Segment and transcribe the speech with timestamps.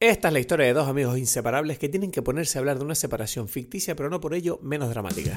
[0.00, 2.84] Esta es la historia de dos amigos inseparables que tienen que ponerse a hablar de
[2.84, 5.36] una separación ficticia, pero no por ello menos dramática.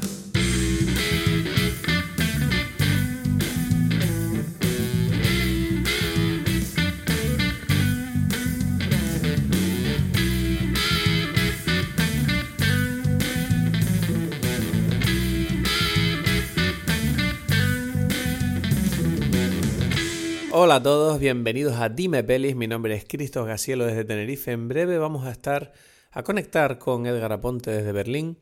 [20.63, 22.55] Hola a todos, bienvenidos a Dime Pelis.
[22.55, 24.51] Mi nombre es Cristos Gacielo desde Tenerife.
[24.51, 25.73] En breve vamos a estar
[26.11, 28.37] a conectar con Edgar Aponte desde Berlín.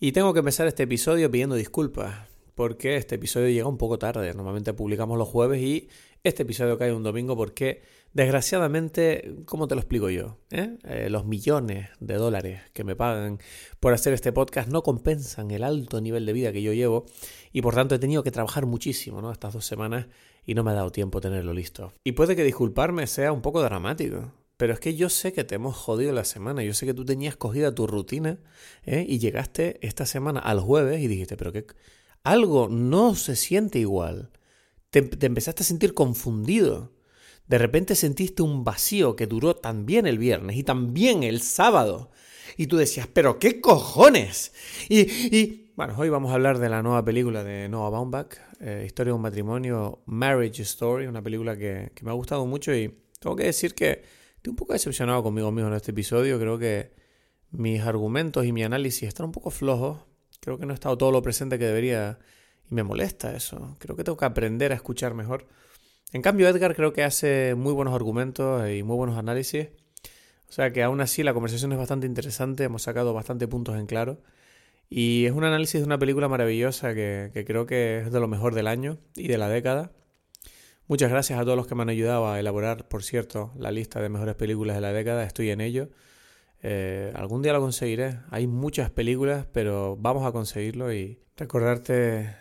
[0.00, 4.32] Y tengo que empezar este episodio pidiendo disculpas, porque este episodio llega un poco tarde.
[4.32, 5.90] Normalmente publicamos los jueves y
[6.24, 7.82] este episodio cae un domingo porque,
[8.14, 10.38] desgraciadamente, ¿cómo te lo explico yo?
[10.50, 10.78] ¿Eh?
[10.84, 13.40] Eh, los millones de dólares que me pagan
[13.78, 17.04] por hacer este podcast no compensan el alto nivel de vida que yo llevo
[17.52, 19.30] y por tanto he tenido que trabajar muchísimo ¿no?
[19.30, 20.06] estas dos semanas
[20.44, 21.92] y no me ha dado tiempo tenerlo listo.
[22.04, 24.32] Y puede que disculparme sea un poco dramático.
[24.56, 26.62] Pero es que yo sé que te hemos jodido la semana.
[26.62, 28.38] Yo sé que tú tenías cogida tu rutina
[28.84, 29.04] ¿eh?
[29.08, 31.66] y llegaste esta semana al jueves y dijiste, pero que
[32.22, 34.30] algo no se siente igual.
[34.90, 36.92] Te, te, empezaste a sentir confundido.
[37.48, 42.10] De repente sentiste un vacío que duró también el viernes y también el sábado.
[42.56, 44.52] Y tú decías, pero qué cojones.
[44.88, 49.10] Y bueno, hoy vamos a hablar de la nueva película de Noah Baumbach, eh, Historia
[49.10, 53.34] de un matrimonio, Marriage Story, una película que, que, me ha gustado mucho y tengo
[53.34, 54.04] que decir que
[54.36, 56.38] estoy un poco decepcionado conmigo mismo en este episodio.
[56.38, 56.92] Creo que
[57.50, 59.98] mis argumentos y mi análisis están un poco flojos.
[60.38, 62.20] Creo que no he estado todo lo presente que debería
[62.70, 63.74] y me molesta eso.
[63.80, 65.48] Creo que tengo que aprender a escuchar mejor.
[66.12, 69.66] En cambio, Edgar creo que hace muy buenos argumentos y muy buenos análisis.
[70.48, 73.86] O sea que aún así la conversación es bastante interesante, hemos sacado bastante puntos en
[73.86, 74.20] claro.
[74.94, 78.54] Y es un análisis de una película maravillosa que, creo que es de lo mejor
[78.54, 79.90] del año y de la década.
[80.86, 84.02] Muchas gracias a todos los que me han ayudado a elaborar, por cierto, la lista
[84.02, 85.24] de mejores películas de la década.
[85.24, 85.88] Estoy en ello.
[86.62, 88.18] Eh, algún día lo conseguiré.
[88.28, 92.36] Hay muchas películas, pero vamos a conseguirlo y recordarte,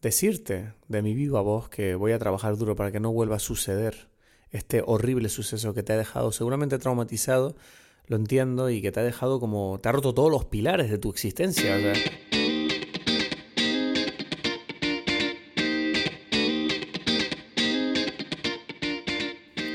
[0.00, 3.40] decirte de mi viva voz que voy a trabajar duro para que no vuelva a
[3.40, 4.10] suceder
[4.50, 7.56] este horrible suceso que te ha dejado seguramente traumatizado
[8.08, 9.78] lo entiendo y que te ha dejado como.
[9.80, 11.76] te ha roto todos los pilares de tu existencia.
[11.76, 11.92] O sea.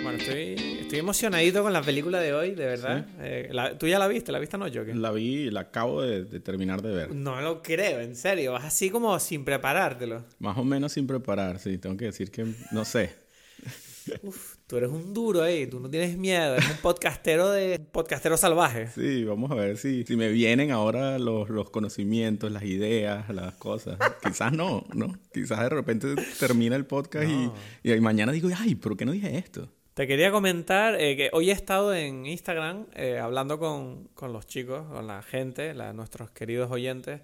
[0.04, 3.06] Bueno, estoy, estoy emocionadito con la película de hoy, de verdad.
[3.06, 3.16] ¿Sí?
[3.20, 4.32] Eh, la, ¿Tú ya la viste?
[4.32, 4.96] ¿La viste no, Joker?
[4.96, 7.14] La vi, la acabo de, de, terminar de ver.
[7.14, 8.54] No lo creo, en serio.
[8.54, 10.24] Vas así como sin preparártelo.
[10.40, 11.78] Más o menos sin preparar, sí.
[11.78, 13.21] Tengo que decir que no sé.
[14.24, 18.38] Uf, tú eres un duro ahí, tú no tienes miedo, eres un podcastero de podcastero
[18.38, 18.88] salvaje.
[18.88, 23.54] Sí, vamos a ver si, si me vienen ahora los, los conocimientos, las ideas, las
[23.56, 23.98] cosas.
[24.24, 25.18] Quizás no, ¿no?
[25.34, 27.54] Quizás de repente termina el podcast no.
[27.84, 29.70] y, y mañana digo, ay, ¿por qué no dije esto?
[29.94, 34.48] Te quería comentar eh, que hoy he estado en Instagram eh, hablando con, con, los
[34.48, 37.22] chicos, con la gente, la, nuestros queridos oyentes,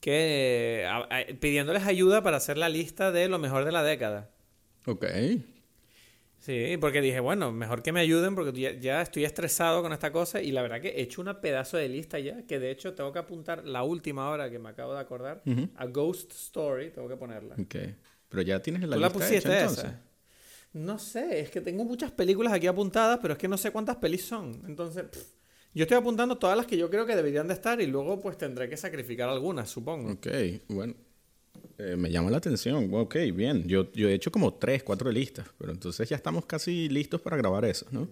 [0.00, 4.30] que eh, pidiéndoles ayuda para hacer la lista de lo mejor de la década.
[4.86, 5.04] Ok.
[6.42, 10.10] Sí, porque dije, bueno, mejor que me ayuden porque ya, ya, estoy estresado con esta
[10.10, 12.94] cosa y la verdad que he hecho una pedazo de lista ya, que de hecho
[12.94, 15.70] tengo que apuntar la última hora que me acabo de acordar, uh -huh.
[15.76, 17.54] a Ghost Story, tengo que ponerla.
[17.54, 17.76] Ok,
[18.28, 19.84] pero ya tienes la ¿Tú lista la pusiste hecha, entonces?
[19.84, 20.02] esa?
[20.72, 23.96] No sé, es que tengo muchas películas aquí apuntadas, pero es que no sé cuántas
[23.96, 25.04] pelis son, entonces...
[25.04, 25.42] Pff,
[25.74, 28.36] yo estoy apuntando todas las que yo creo que deberían de estar y luego pues
[28.36, 30.12] tendré que sacrificar algunas, supongo.
[30.12, 30.26] Ok,
[30.68, 30.94] bueno,
[31.78, 32.88] eh, me llama la atención.
[32.94, 33.66] Ok, bien.
[33.66, 37.36] Yo, yo he hecho como tres, cuatro listas, pero entonces ya estamos casi listos para
[37.36, 38.08] grabar eso, ¿no?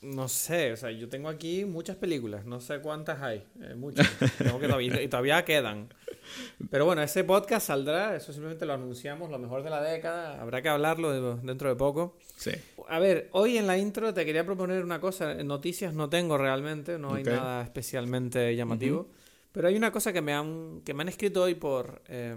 [0.00, 4.08] No sé, o sea, yo tengo aquí muchas películas, no sé cuántas hay, eh, muchas.
[4.38, 5.88] tengo que todavía, y todavía quedan.
[6.70, 10.62] Pero bueno, ese podcast saldrá, eso simplemente lo anunciamos, lo mejor de la década, habrá
[10.62, 12.16] que hablarlo de, dentro de poco.
[12.36, 12.52] Sí.
[12.88, 16.96] A ver, hoy en la intro te quería proponer una cosa, noticias no tengo realmente,
[16.96, 17.34] no hay okay.
[17.34, 19.50] nada especialmente llamativo, uh -huh.
[19.50, 22.02] pero hay una cosa que me han, que me han escrito hoy por...
[22.06, 22.36] Eh,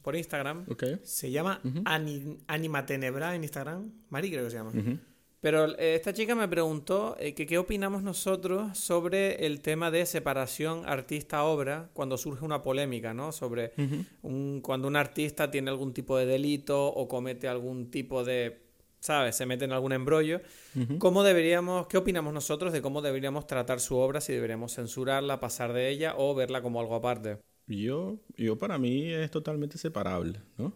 [0.00, 0.66] por Instagram.
[0.68, 0.98] Okay.
[1.02, 1.82] Se llama uh -huh.
[1.84, 3.92] Ani Animatenebra en Instagram.
[4.10, 4.70] Mari creo que se llama.
[4.70, 4.98] Uh -huh.
[5.40, 10.04] Pero eh, esta chica me preguntó eh, que qué opinamos nosotros sobre el tema de
[10.04, 13.32] separación artista-obra cuando surge una polémica, ¿no?
[13.32, 14.04] Sobre uh -huh.
[14.22, 18.60] un, cuando un artista tiene algún tipo de delito o comete algún tipo de,
[19.00, 19.34] ¿sabes?
[19.34, 20.42] Se mete en algún embrollo.
[20.76, 20.98] Uh -huh.
[20.98, 25.72] ¿Cómo deberíamos, qué opinamos nosotros de cómo deberíamos tratar su obra, si deberíamos censurarla, pasar
[25.72, 27.38] de ella o verla como algo aparte?
[27.76, 30.72] Yo, yo para mí es totalmente separable, ¿no?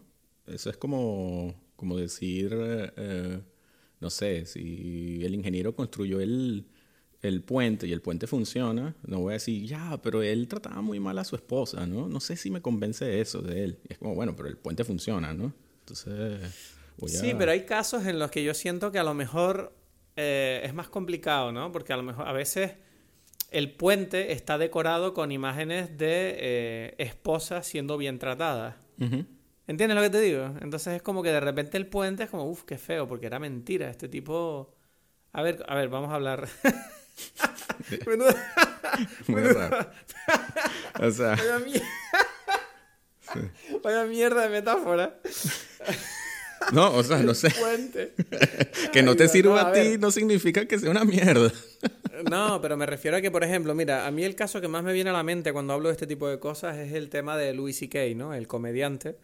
[0.47, 3.41] Eso es como, como decir, eh,
[3.99, 6.65] no sé, si el ingeniero construyó el,
[7.21, 10.99] el puente y el puente funciona, no voy a decir, ya, pero él trataba muy
[10.99, 12.07] mal a su esposa, ¿no?
[12.07, 13.79] No sé si me convence eso de él.
[13.89, 15.53] Y es como, bueno, pero el puente funciona, ¿no?
[15.79, 16.39] Entonces,
[16.97, 17.19] voy a...
[17.19, 19.73] Sí, pero hay casos en los que yo siento que a lo mejor
[20.15, 21.71] eh, es más complicado, ¿no?
[21.71, 22.73] Porque a lo mejor a veces
[23.55, 28.75] el puente está decorado con imágenes de eh, esposas siendo bien tratadas.
[29.65, 30.53] ¿Entiendes lo que te digo?
[30.59, 33.39] Entonces es como que de repente el puente es como, uff, qué feo, porque era
[33.39, 33.89] mentira.
[33.89, 34.75] Este tipo.
[35.31, 36.49] A ver, a ver, vamos a hablar.
[39.27, 39.89] Muy raro.
[40.99, 41.37] O sea.
[43.81, 45.17] Vaya mierda de metáfora.
[46.71, 47.49] No, o sea, no sé.
[47.51, 48.13] Puente.
[48.93, 51.51] que no te sirva no, a, a ti no significa que sea una mierda.
[52.29, 54.83] No, pero me refiero a que, por ejemplo, mira, a mí el caso que más
[54.83, 57.37] me viene a la mente cuando hablo de este tipo de cosas es el tema
[57.37, 58.33] de Louis C.K., ¿no?
[58.33, 59.17] El comediante,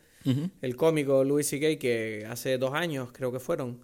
[0.62, 3.82] el cómico Louis C.K., que hace dos años, creo que fueron,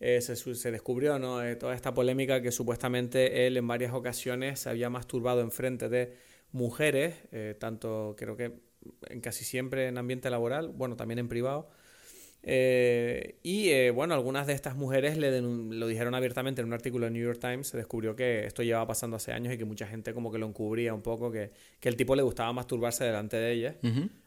[0.00, 1.42] eh, se, se descubrió, ¿no?
[1.42, 5.88] Eh, toda esta polémica que supuestamente él en varias ocasiones se había masturbado en frente
[5.88, 6.16] de
[6.52, 8.52] mujeres, eh, tanto creo que
[9.08, 11.70] en casi siempre en ambiente laboral, bueno, también en privado.
[12.42, 17.06] Eh, y eh, bueno, algunas de estas mujeres le lo dijeron abiertamente en un artículo
[17.06, 17.68] de New York Times.
[17.68, 20.46] Se descubrió que esto llevaba pasando hace años y que mucha gente como que lo
[20.46, 21.50] encubría un poco, que,
[21.80, 23.74] que el tipo le gustaba masturbarse delante de ellas,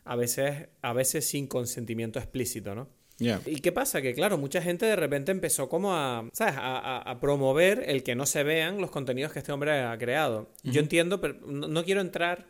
[0.05, 2.87] a, veces, a veces sin consentimiento explícito, ¿no?
[3.17, 3.39] Ya.
[3.45, 4.01] ¿Y qué pasa?
[4.01, 6.55] Que claro, mucha gente de repente empezó como a, ¿sabes?
[6.57, 9.95] A, a- a promover el que no se vean los contenidos que este hombre ha
[9.99, 10.49] creado.
[10.63, 12.47] Yo entiendo, pero no, no quiero entrar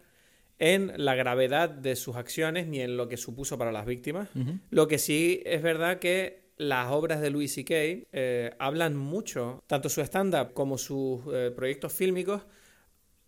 [0.62, 4.30] en la gravedad de sus acciones ni en lo que supuso para las víctimas.
[4.70, 7.74] Lo que sí es verdad que las obras de Louis C.K.
[7.74, 12.44] eh, hablan mucho, tanto su stand-up como sus eh, proyectos fílmicos,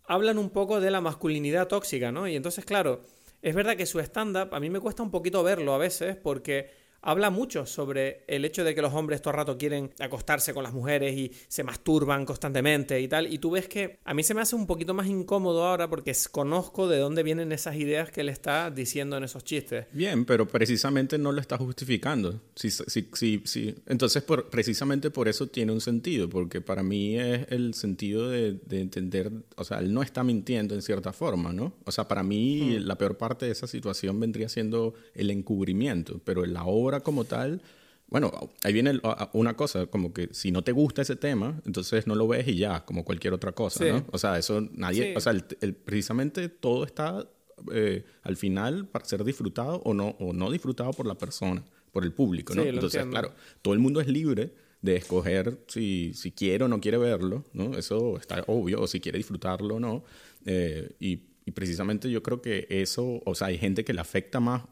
[0.04, 2.28] hablan un poco de la masculinidad tóxica, ¿no?
[2.28, 3.02] Y entonces, claro,
[3.42, 6.70] es verdad que su stand-up a mí me cuesta un poquito verlo a veces porque
[7.04, 10.64] habla mucho sobre el hecho de que los hombres todo el rato quieren acostarse con
[10.64, 13.32] las mujeres y se masturban constantemente y tal.
[13.32, 16.14] Y tú ves que a mí se me hace un poquito más incómodo ahora porque
[16.30, 19.86] conozco de dónde vienen esas ideas que él está diciendo en esos chistes.
[19.92, 22.40] Bien, pero precisamente no lo está justificando.
[22.54, 23.74] Sí, sí, sí, sí.
[23.86, 28.54] Entonces, por, precisamente por eso tiene un sentido, porque para mí es el sentido de,
[28.64, 31.74] de entender, o sea, él no está mintiendo en cierta forma, ¿no?
[31.84, 36.46] O sea, para mí la peor parte de esa situación vendría siendo el encubrimiento, pero
[36.46, 37.60] la obra como tal...
[38.06, 38.30] Bueno,
[38.62, 39.02] ahí viene el-
[39.32, 42.54] una cosa, como que si no te gusta ese tema, entonces no lo ves y
[42.56, 43.90] ya, como cualquier otra cosa, Sí.
[43.90, 44.04] ¿no?
[44.12, 45.14] O sea, eso nadie, Sí.
[45.16, 47.28] o sea, el- el- precisamente todo está
[47.72, 52.04] eh, al final para ser disfrutado o no, o no disfrutado por la persona, por
[52.04, 52.62] el público, ¿no?
[52.62, 53.28] Sí, Entonces, entiendo.
[53.28, 54.52] claro, todo el mundo es libre
[54.82, 57.76] de escoger si, si quiere o no quiere verlo, ¿no?
[57.78, 60.04] Eso está obvio, o si quiere disfrutarlo o no.
[60.44, 64.40] Eh, y, y precisamente yo creo que eso, o sea, hay gente que le afecta
[64.40, 64.62] más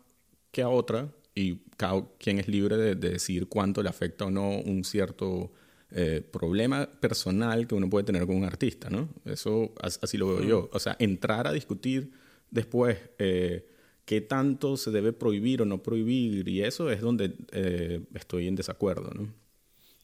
[0.50, 4.30] que a otra y cada quien es libre de, de decir cuánto le afecta o
[4.30, 5.52] no un cierto
[5.90, 9.08] eh, problema personal que uno puede tener con un artista, ¿no?
[9.24, 10.70] Eso as- así lo veo yo.
[10.72, 12.10] O sea, entrar a discutir
[12.50, 13.66] después eh,
[14.04, 18.56] qué tanto se debe prohibir o no prohibir y eso es donde eh, estoy en
[18.56, 19.32] desacuerdo, ¿no?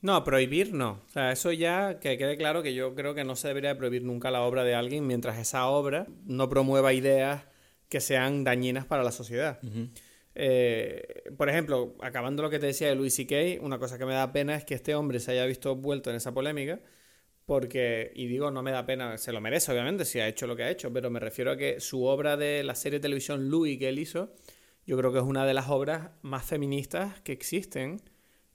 [0.01, 1.03] No, prohibir no.
[1.07, 4.05] O sea, eso ya que quede claro que yo creo que no se debería prohibir
[4.05, 7.43] nunca la obra de alguien mientras esa obra no promueva ideas
[7.89, 9.59] que sean dañinas para la sociedad.
[10.41, 14.15] Eh, por ejemplo, acabando lo que te decía de Louis C.K., una cosa que me
[14.15, 16.81] da pena es que este hombre se haya visto vuelto en esa polémica,
[17.45, 20.55] porque, y digo, no me da pena, se lo merece obviamente si ha hecho lo
[20.55, 23.51] que ha hecho, pero me refiero a que su obra de la serie de televisión
[23.51, 24.33] Louis que él hizo,
[24.87, 28.01] yo creo que es una de las obras más feministas que existen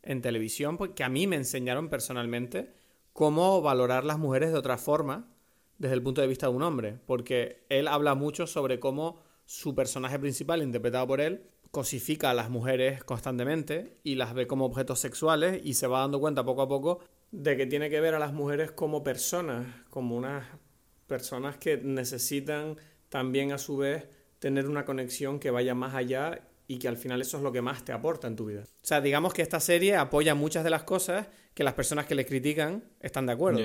[0.03, 2.71] en televisión, porque a mí me enseñaron personalmente
[3.11, 5.27] cómo valorar las mujeres de otra forma
[5.79, 9.75] desde el punto de vista de un hombre, porque él habla mucho sobre cómo su
[9.75, 14.99] personaje principal, interpretado por él, cosifica a las mujeres constantemente y las ve como objetos
[14.99, 16.99] sexuales y se va dando cuenta poco a poco
[17.31, 20.45] de que tiene que ver a las mujeres como personas, como unas
[21.07, 22.77] personas que necesitan
[23.09, 27.21] también a su vez tener una conexión que vaya más allá y que al final
[27.21, 28.61] eso es lo que más te aporta en tu vida.
[28.65, 32.13] O sea, digamos que esta serie apoya muchas de las cosas que las personas que
[32.13, 33.59] le critican están de acuerdo.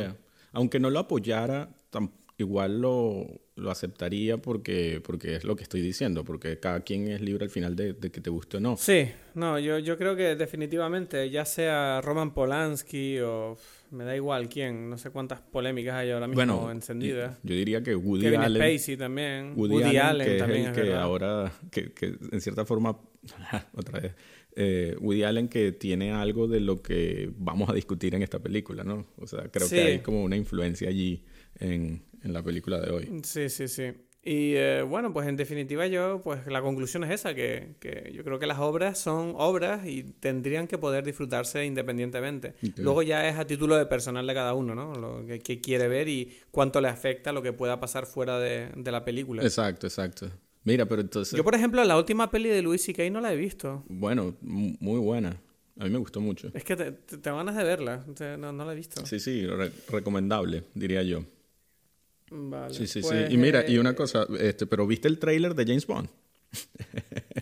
[0.53, 3.27] Aunque no lo apoyara, tam- igual lo,
[3.57, 7.51] lo aceptaría porque, porque es lo que estoy diciendo, porque cada quien es libre al
[7.51, 8.77] final de, de que te guste o no.
[8.77, 13.57] Sí, no, yo, yo creo que definitivamente, ya sea Roman Polanski o
[13.91, 17.37] me da igual quién, no sé cuántas polémicas hay ahora mismo Bueno, encendidas.
[17.43, 19.53] yo diría que Woody Kevin Allen, Spacey también.
[19.57, 21.03] Woody, Woody, Allen, Allen, que es también el es que verdad.
[21.03, 22.99] ahora, que, que en cierta forma,
[23.75, 24.13] otra vez,
[24.55, 28.85] eh, Woody Allen que tiene algo de lo que vamos a discutir en esta película,
[28.85, 29.07] ¿no?
[29.17, 29.75] O sea, creo Sí.
[29.75, 31.25] que hay como una influencia allí
[31.59, 33.21] en, en la película de hoy.
[33.25, 33.93] Sí, sí, sí.
[34.23, 38.25] Y eh, bueno, pues en definitiva yo, pues la conclusión es esa, que, que yo
[38.25, 42.55] creo que las obras son obras y tendrían que poder disfrutarse independientemente.
[42.77, 44.93] Luego ya es a título de personal de cada uno, ¿no?
[44.95, 48.69] Lo que, que quiere ver y cuánto le afecta lo que pueda pasar fuera de,
[48.77, 49.43] de la película.
[49.43, 50.31] Exacto, exacto.
[50.65, 53.09] Mira, pero entonces, Yo, por ejemplo, la última peli de Louis C.K.
[53.11, 53.85] no la he visto.
[53.89, 55.41] bueno, mu- muy buena.
[55.79, 56.51] A mí me gustó mucho.
[56.55, 58.05] Es que te, te- tengo ganas de verla.
[58.15, 59.07] Te- no, no la he visto.
[59.07, 61.25] Sí, sí, re- recomendable, diría yo.
[62.31, 62.75] Vale.
[62.75, 63.35] Sí, sí, pues, sí.
[63.35, 66.09] Y mira, y eh, una cosa, este, pero ¿viste el tráiler de James Bond?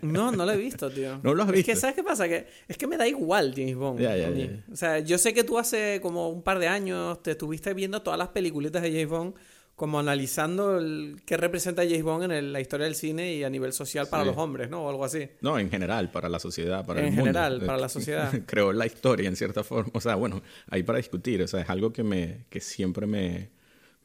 [0.03, 1.19] No, no lo he visto, tío.
[1.23, 1.81] ¿No lo has Es que, visto?
[1.81, 2.29] ¿sabes qué pasa?
[2.29, 3.99] Que es que me da igual James Bond.
[4.01, 4.45] Ya, ya, a mí.
[4.47, 4.73] ya.
[4.73, 8.03] O sea, yo sé que tú hace como un par de años te estuviste viendo
[8.03, 9.35] todas las peliculitas de James Bond,
[9.75, 13.51] como analizando el, qué representa James Bond en el- la historia del cine y a
[13.51, 14.29] nivel social para Sí.
[14.29, 14.85] los hombres, ¿no?
[14.85, 15.29] O algo así.
[15.41, 17.25] No, en general, para la sociedad, para En el mundo.
[17.27, 18.31] general, Eh, para la sociedad.
[18.47, 19.91] Creó la historia en cierta forma.
[19.95, 21.43] O sea, bueno, ahí para discutir.
[21.43, 23.51] O sea, es algo que, me, que siempre me,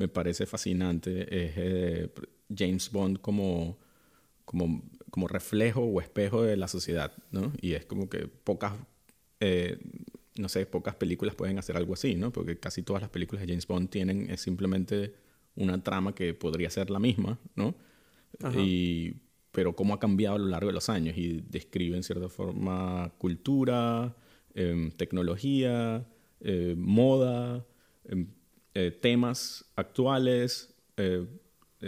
[0.02, 1.22] me parece fascinante.
[1.22, 2.10] Es eh,
[2.56, 3.78] James Bond como,
[4.46, 7.54] como, como reflejo o espejo de la sociedad, ¿no?
[7.62, 8.74] Y es como que pocas,
[9.40, 9.78] eh,
[10.38, 12.32] no sé, pocas películas pueden hacer algo así, ¿no?
[12.32, 15.14] Porque casi todas las películas de James Bond tienen es simplemente
[15.56, 17.76] una trama que podría ser la misma, ¿no?
[18.42, 18.60] Ajá.
[18.60, 22.30] Y, pero cómo ha cambiado a lo largo de los años y describe en cierta
[22.30, 24.16] forma cultura,
[24.54, 26.08] em, tecnología,
[26.40, 27.66] eh, moda,
[28.06, 28.28] em,
[28.74, 31.26] eh, temas actuales, eh,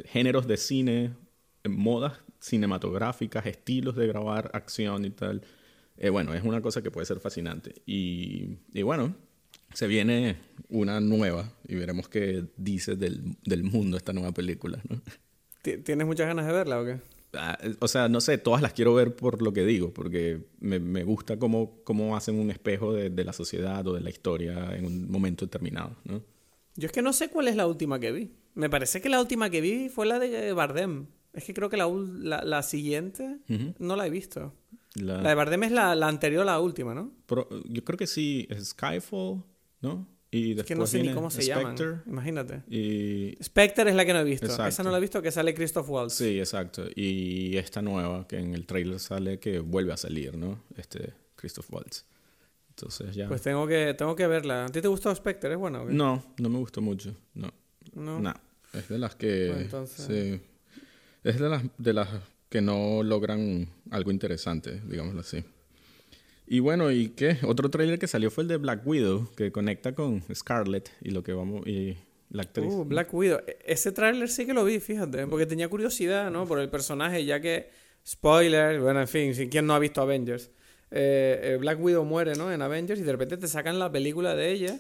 [0.06, 1.12] géneros de cine,
[1.64, 5.42] eh, modas cinematográficas, estilos de grabar, acción y tal.
[5.98, 7.76] Eh, bueno, es una cosa que puede ser fascinante.
[7.86, 9.16] Y, y bueno,
[9.74, 10.38] se viene
[10.70, 15.02] una nueva y veremos qué dice del, del mundo esta nueva película, ¿no?
[15.62, 17.00] ¿Ti- ¿Tienes muchas ganas de verla o qué?
[17.34, 20.80] Ah, O sea, no sé, todas las quiero ver por lo que digo, porque me,
[20.80, 24.76] me gusta cómo, cómo hacen un espejo de, de la sociedad o de la historia
[24.76, 26.22] en un momento determinado, ¿no?
[26.76, 28.32] Yo es que no sé cuál es la última que vi.
[28.56, 31.08] Me parece que la última que vi fue la de Bardem.
[31.34, 33.40] Es que creo que la, la, la siguiente
[33.80, 34.54] no la he visto.
[34.96, 37.12] La- La de Bardem es la, la anterior a la última, ¿no?
[37.66, 39.44] yo creo que sí, es Skyfall,
[39.82, 40.08] ¿no?
[40.30, 41.76] Y Es que no sé ni cómo se llaman.
[42.08, 42.64] Imagínate.
[42.68, 44.48] Y, Spectre es la que no he visto.
[44.48, 44.68] Exacto.
[44.68, 46.14] Esa no la he visto, que sale Christoph Waltz.
[46.16, 46.86] sí, exacto.
[46.96, 50.64] Y esta nueva, que en el trailer sale que vuelve a salir, ¿no?
[50.76, 52.06] Este Christoph Waltz.
[52.76, 53.28] Entonces ya...
[53.28, 54.66] Pues tengo que, tengo que verla.
[54.66, 55.52] ¿A ti te gustó Spectre?
[55.54, 55.84] ¿Es bueno?
[55.84, 55.94] o qué?
[55.94, 57.52] No, no me gustó mucho, no.
[57.94, 58.20] ¿No?
[58.20, 58.34] No,
[58.74, 59.50] es de las que...
[59.52, 60.42] Pues entonces- sí.
[61.24, 62.10] Es de las, de las
[62.50, 65.44] que no logran algo interesante, digámoslo así.
[66.48, 67.38] Y bueno, ¿y qué?
[67.44, 71.24] Otro tráiler que salió fue el de Black Widow, que conecta con Scarlett y lo
[71.24, 71.66] que vamos...
[71.68, 71.96] y
[72.32, 72.74] la actriz.
[72.74, 73.40] Uh, Black Widow.
[73.46, 75.28] E- Ese tráiler sí que lo vi, fíjate.
[75.28, 76.48] Porque tenía curiosidad, ¿no?
[76.48, 77.70] Por el personaje, ya que...
[78.06, 80.50] Spoiler, bueno, en fin, si quién no ha visto Avengers.
[80.96, 82.52] Eh, eh, Black Widow muere, ¿no?
[82.52, 84.80] En Avengers y de repente te sacan la película de ella.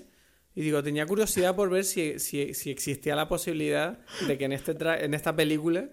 [0.55, 4.51] Y digo, tenía curiosidad por ver si, si, si existía la posibilidad de que en,
[4.53, 5.89] este tra- en esta película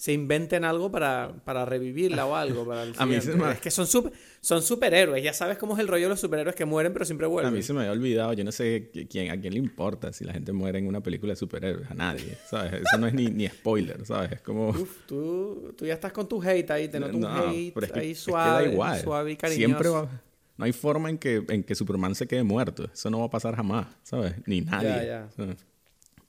[0.00, 2.64] se inventen algo para, para revivirla o algo.
[2.64, 5.24] Para el A mí se me- Es que son, super, son superhéroes.
[5.24, 7.52] Ya sabes cómo es el rollo de los superhéroes que mueren pero siempre a vuelven.
[7.52, 10.24] mí se me había olvidado, yo no sé qui- quién, a quién le importa si
[10.24, 12.74] la gente muere en una película de superhéroes, a nadie, ¿sabes?
[12.74, 14.30] Eso no es ni, ni spoiler, ¿sabes?
[14.30, 14.68] Es como...
[14.68, 17.86] Uf, tú, tú ya estás con tu hate ahí, te noto un No, hate pero
[17.86, 19.00] es que, ahí es que suave, da igual.
[19.00, 19.66] suave y cariñoso.
[19.66, 20.22] Siempre va...
[20.58, 22.88] No hay forma en que, en que Superman se quede muerto.
[22.92, 24.34] Eso no va a pasar jamás, ¿sabes?
[24.46, 25.06] Ni nadie.
[25.06, 25.28] ya.
[25.36, 25.56] ¿sabes?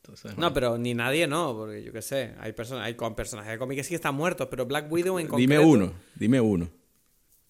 [0.09, 3.51] Entonces, No, pero ni nadie no, porque yo qué sé, hay personas, hay con personajes
[3.51, 5.51] de cómic que sí están muertos, pero Black Widow en concreto...
[5.51, 6.69] dime uno, dime uno.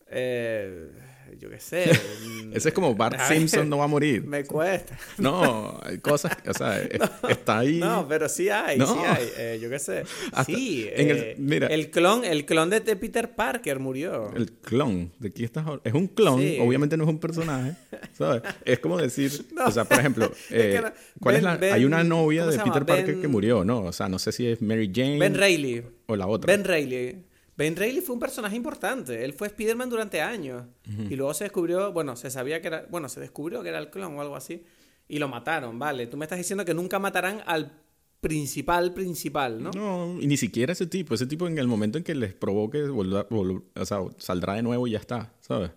[0.08, 0.92] Eh,
[1.38, 1.92] yo qué sé.
[2.54, 4.24] Ese es como Bart Simpson no va a morir.
[4.26, 4.98] Me cuesta.
[5.18, 7.78] No, hay cosas, o sea, es- está ahí.
[7.80, 8.88] No, pero sí hay, No.
[8.88, 9.28] sí hay.
[9.38, 10.04] eh, yo qué sé.
[10.32, 11.68] Hasta sí, en el- eh, mira.
[11.68, 14.34] el clon, el clon de, de Peter Parker murió.
[14.36, 15.84] El clon, ¿de qué estás hablando?
[15.86, 16.58] Es un clon, Sí.
[16.62, 17.76] obviamente no es un personaje,
[18.18, 18.42] ¿sabes?
[18.66, 19.32] Es como decir,
[19.66, 20.82] o sea, por ejemplo, eh,
[21.22, 21.58] ¿cuál es la?
[21.58, 22.86] Ben- hay una novia ¿cómo de Peter?
[22.86, 23.82] Parker Ben- que murió, ¿no?
[23.84, 25.84] O sea, no sé si es Mary Jane Ben Reilly.
[26.08, 26.52] o la otra.
[26.56, 27.18] Ben Reilly.
[27.60, 29.25] Ben Reilly fue un personaje importante.
[29.25, 30.63] Él fue Spider-Man durante años.
[31.10, 33.89] Y luego se descubrió, bueno, se sabía que era, bueno, se descubrió que era el
[33.89, 34.63] clon o algo así.
[35.10, 36.08] Y lo mataron, vale.
[36.08, 37.74] Tú me estás diciendo que nunca matarán al
[38.22, 39.72] principal principal, ¿no?
[39.72, 41.13] No, y ni siquiera ese tipo.
[41.16, 44.92] Ese tipo en el momento en que les provoque, o sea, saldrá de nuevo y
[44.92, 45.72] ya está, ¿sabes?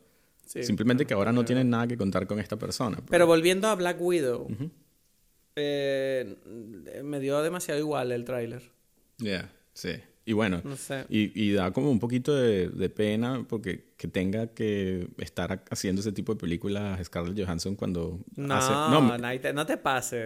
[0.47, 0.62] Sí.
[0.62, 2.99] Simplemente que ahora no tienen nada que contar con esta persona.
[3.11, 4.47] Pero volviendo a Black Widow,
[5.57, 6.37] eh,
[7.03, 8.71] me dio demasiado igual el tráiler.
[9.19, 9.95] Ya, sí.
[10.25, 11.05] Y bueno, No sé.
[11.09, 16.00] y, y da como un poquito de, de pena porque que tenga que estar haciendo
[16.00, 18.71] ese tipo de películas Scarlett Johansson cuando No, hace...
[18.73, 19.76] no, No, te, no te.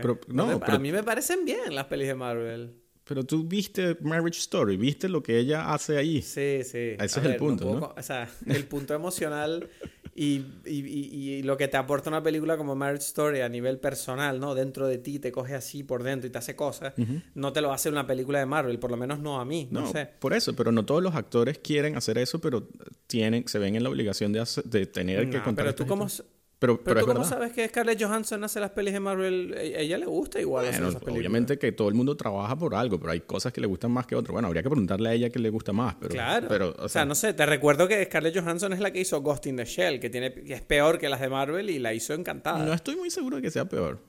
[0.03, 2.75] Pero- no, te- pero- A mí me parecen bien las pelis de Marvel.
[3.07, 6.23] Pero tú viste Marriage Story, viste lo que ella hace ahí.
[6.23, 6.95] Sí, sí.
[6.95, 7.89] Ese A es el ver, punto, puedo ¿no?
[7.89, 9.69] co- O sea, el punto emocional
[10.15, 13.79] y, y- y- y lo que te aporta una película como Marriage Story a nivel
[13.79, 14.55] personal, ¿no?
[14.55, 16.95] Dentro de ti, te coge así por dentro y te hace cosas.
[17.35, 19.83] No te lo hace una película de Marvel, por lo menos no a mí, no,
[19.83, 20.09] No, sé.
[20.19, 22.67] por eso, pero no todos los actores quieren hacer eso, pero
[23.07, 25.87] tienen, se ven en la obligación de, hacer- de tener que No, contar pero tú
[25.87, 26.07] como...
[26.07, 26.33] historias.
[26.59, 27.37] Pero, Pero, pero, tú es cómo verdad.
[27.37, 30.89] sabes que Scarlett Johansson hace las pelis de Marvel, a ella le gusta igual Bueno,
[30.89, 33.91] esas obviamente que todo el mundo trabaja por algo, pero hay cosas que le gustan
[33.91, 34.33] más que otras.
[34.33, 36.11] Bueno, habría que preguntarle a ella qué le gusta más, pero...
[36.13, 36.49] Claro.
[36.49, 39.47] Pero, o, sea, no sé, te recuerdo que Scarlett Johansson es la que hizo Ghost
[39.47, 42.15] in the Shell, que, tiene, que es peor que las de Marvel y la hizo
[42.15, 42.65] encantada.
[42.65, 44.01] no estoy muy seguro de que sea peor.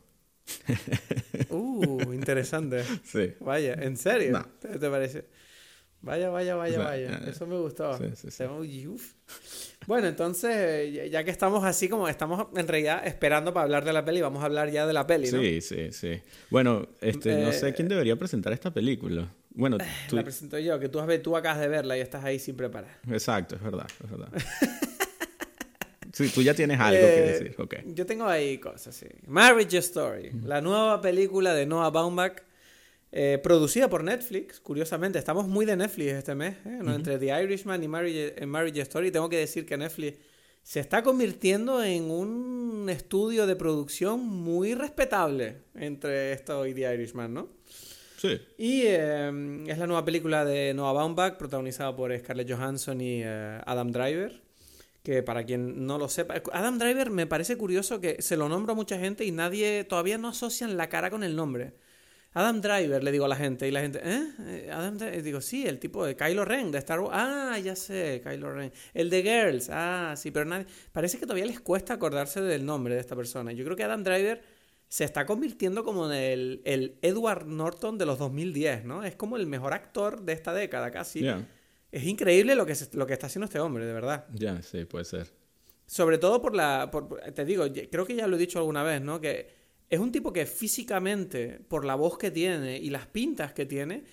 [1.49, 2.83] Uh, interesante.
[3.03, 3.33] Sí.
[3.41, 4.31] Vaya, ¿en serio?
[4.31, 4.45] No.
[4.59, 5.25] ¿Te, te parece?
[6.01, 7.09] Vaya, vaya, vaya, O sea, vaya.
[7.25, 7.97] eh, Eso me gustó.
[7.97, 8.43] sí, sí, sí.
[9.87, 13.93] Bueno, entonces, eh, ya- que estamos así como estamos en realidad esperando para hablar de
[13.93, 15.39] la peli, vamos a hablar ya de la peli, ¿no?
[15.41, 16.21] Sí, sí, sí.
[16.49, 19.27] Bueno, este, no Eh, sé quién debería presentar esta película.
[19.49, 19.77] Bueno,
[20.07, 20.15] tú...
[20.15, 22.99] La presento yo, que tú, has- tú acabas de verla y estás ahí sin preparar.
[23.09, 24.29] Exacto, es verdad, es verdad.
[26.13, 27.75] sí, tú ya tienes algo que Eh, decir, ok.
[27.87, 29.07] Yo tengo ahí cosas, sí.
[29.25, 32.41] Marriage Story, la nueva película de Noah Baumbach,
[33.11, 34.59] eh, producida por Netflix.
[34.59, 36.79] Curiosamente, estamos muy de Netflix este mes, ¿eh?
[36.83, 36.93] ¿no?
[36.93, 39.11] entre The Irishman y Marriage, eh, Marriage Story.
[39.11, 40.17] Tengo que decir que Netflix
[40.67, 47.33] se está convirtiendo en un estudio de producción muy respetable entre esto y The Irishman,
[47.33, 47.47] ¿no?
[48.17, 48.41] Sí.
[48.57, 53.61] Y eh, es la nueva película de Noah Baumbach, protagonizada por Scarlett Johansson y eh,
[53.65, 54.41] Adam Driver.
[55.03, 58.73] Que para quien no lo sepa, Adam Driver me parece curioso que se lo nombro
[58.73, 61.75] a mucha gente y nadie todavía no asocian la cara con el nombre.
[62.39, 64.27] Adam Driver, le digo a la gente, y la gente, ¿eh?
[64.47, 67.11] Eh, Adam Driver, digo, sí, el tipo de Kylo Ren de Star Wars.
[67.17, 68.71] Ah, ya sé, Kylo Ren.
[68.93, 70.65] El de Girls, ah, sí, pero nadie.
[70.91, 73.51] Parece que todavía les cuesta acordarse del nombre de esta persona.
[73.53, 74.41] Yo creo que Adam Driver
[74.87, 79.03] se está convirtiendo como en el, el Edward Norton de los 2010, ¿no?
[79.03, 81.21] Es como el mejor actor de esta década casi.
[81.91, 84.25] Es increíble lo que, se- lo que está haciendo este hombre, de verdad.
[84.33, 85.27] ya, sí, puede ser.
[85.85, 86.89] Sobre todo por la...
[86.91, 89.19] por- te digo, creo que ya lo he dicho alguna vez, ¿no?
[89.21, 89.56] Que
[89.89, 94.03] es un tipo que físicamente, por la voz que tiene y las pintas que tiene,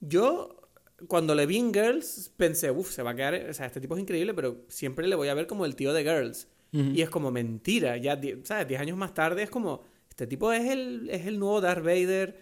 [0.00, 0.60] yo
[1.06, 3.34] cuando le vi en Girls pensé, uff, se va a quedar...
[3.48, 5.92] O sea, este tipo es increíble, pero siempre le voy a ver como el tío
[5.92, 6.48] de Girls.
[6.72, 7.96] Y es como mentira.
[7.96, 8.68] Ya, ¿sabes?
[8.68, 9.82] Diez años más tarde es como...
[10.08, 12.38] Este tipo es el, es el nuevo Darth Vader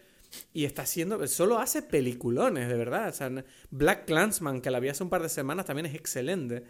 [0.53, 1.25] y está haciendo...
[1.29, 3.09] Solo hace peliculones, de verdad.
[3.09, 3.31] O sea,
[3.71, 6.65] Black Clansman, que la vi hace un par de semanas, también es excelente.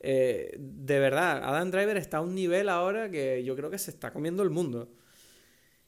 [0.00, 3.90] Eh, de verdad, Adam Driver está a un nivel ahora que yo creo que se
[3.90, 4.90] está comiendo el mundo.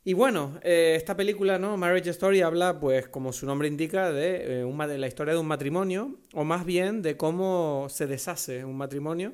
[0.08, 1.76] Y bueno, eh, esta película, ¿no?
[1.76, 5.40] Marriage Story habla, pues, como su nombre indica, de, eh, un de la historia de
[5.40, 9.32] un matrimonio, o más bien de cómo se deshace un matrimonio.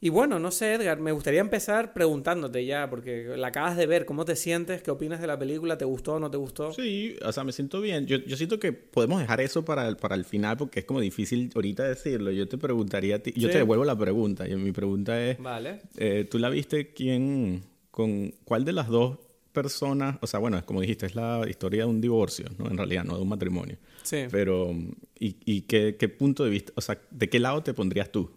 [0.00, 4.04] Y bueno, no sé, Edgar, me gustaría empezar preguntándote ya, porque la acabas de ver,
[4.04, 4.82] ¿cómo te sientes?
[4.82, 5.78] ¿Qué opinas de la película?
[5.78, 6.72] ¿Te gustó o no te gustó?
[6.72, 8.04] Sí, o sea, me siento bien.
[8.06, 10.98] Yo, yo siento que podemos dejar eso para el, para el final porque es como
[11.00, 12.32] difícil ahorita decirlo.
[12.32, 13.52] Yo te preguntaría a ti, yo Sí.
[13.52, 15.82] te devuelvo la pregunta y mi pregunta es, Vale.
[15.98, 17.62] eh, ¿tú la viste quién,
[17.92, 19.18] con cuál de las dos
[19.62, 22.70] personas, o sea, bueno, como dijiste, es la historia de un divorcio, ¿no?
[22.70, 23.76] En realidad, no de un matrimonio.
[24.02, 24.24] Sí.
[24.30, 24.70] Pero,
[25.18, 28.30] ¿y, y qué, qué punto de vista, o sea, de qué lado te pondrías tú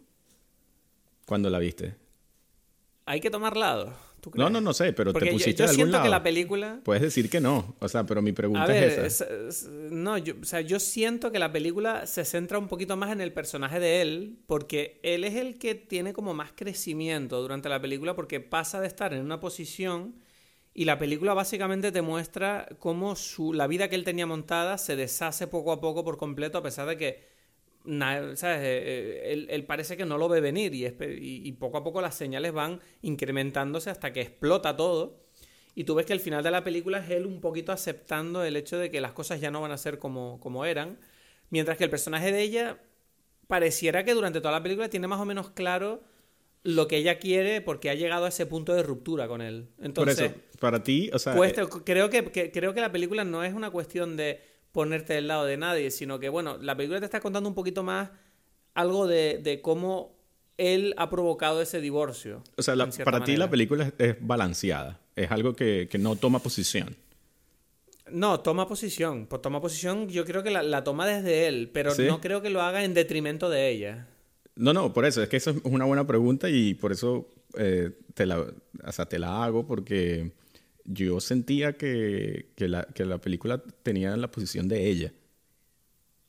[1.26, 1.96] cuando la viste?
[3.06, 3.94] Hay que tomar lado.
[4.22, 4.52] ¿tú No, crees?
[4.52, 6.04] no, no sé, pero Porque te yo- pusiste yo, de algún siento lado.
[6.04, 6.80] que la película...
[6.84, 9.26] Puedes decir que no, o sea, pero mi pregunta A ver, es esa.
[9.26, 12.96] es- es- no, yo, o sea, yo siento que la película se centra un poquito
[12.98, 17.42] más en el personaje de él, porque él es el que tiene como más crecimiento
[17.42, 20.14] durante la película, porque pasa de estar en una posición
[20.74, 24.96] y la película básicamente te muestra cómo su, la vida que él tenía montada se
[24.96, 27.32] deshace poco a poco por completo, a pesar de que.
[27.86, 32.02] Eh, eh, él, él parece que no lo ve venir y, y- poco a poco
[32.02, 35.20] las señales van incrementándose hasta que explota todo.
[35.76, 38.56] Y tú ves que al final de la película es él un poquito aceptando el
[38.58, 41.00] hecho de que las cosas ya no van a ser como, como eran.
[41.50, 42.80] Mientras que el personaje de ella
[43.48, 46.04] pareciera que durante toda la película tiene más o menos claro
[46.64, 49.70] lo que ella quiere porque ha llegado a ese punto de ruptura con él.
[49.78, 52.92] Por Entonces, eso, para ti, o sea, cuesta- eh, creo, que, que- creo que la
[52.92, 54.40] película no es una cuestión de
[54.72, 57.84] ponerte del lado de nadie, sino que, bueno, la película te está contando un poquito
[57.84, 58.10] más
[58.74, 60.16] algo de, de cómo
[60.58, 62.44] él ha provocado ese divorcio.
[62.56, 65.00] o sea, la- para ti la película es, es balanceada.
[65.16, 66.96] Es algo que, que no toma posición.
[68.12, 69.26] No, toma posición.
[69.28, 72.04] Pues toma posición, yo creo que la, la toma desde él, pero ¿Sí?
[72.04, 74.08] no creo que lo haga en detrimento de ella.
[74.62, 75.22] No, no, por eso.
[75.24, 79.06] Es que eso es una buena pregunta y por eso eh, te, la, o sea,
[79.08, 80.32] te la hago porque
[80.86, 85.14] yo sentía que, que, la, que la película tenía la posición de ella.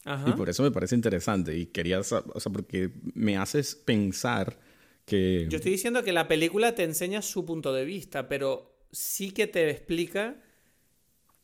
[0.04, 0.30] Ajá.
[0.30, 1.56] Y por eso me parece interesante.
[1.56, 4.58] Y quería, o sea, porque me haces pensar
[5.04, 5.46] que...
[5.48, 9.46] Yo estoy diciendo que la película te enseña su punto de vista, pero sí que
[9.46, 10.36] te explica.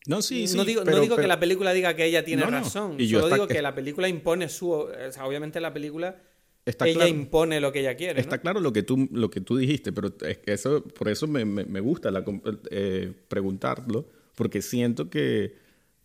[0.07, 0.57] No, sí, sí.
[0.57, 2.59] no digo, no pero- digo que la película diga que ella tiene No, no.
[2.61, 2.97] razón.
[2.99, 4.71] Y yo Solo está- digo que la película impone su.
[4.71, 6.23] O sea, obviamente la película.
[6.69, 7.11] Está ella claro.
[7.11, 8.15] impone lo que ella quiere.
[8.15, 8.21] ¿no?
[8.21, 11.27] Está claro lo que tú, lo que tú dijiste, pero es que eso, por eso
[11.27, 12.25] me, me- me gusta la
[12.71, 15.57] eh, preguntarlo, porque siento que,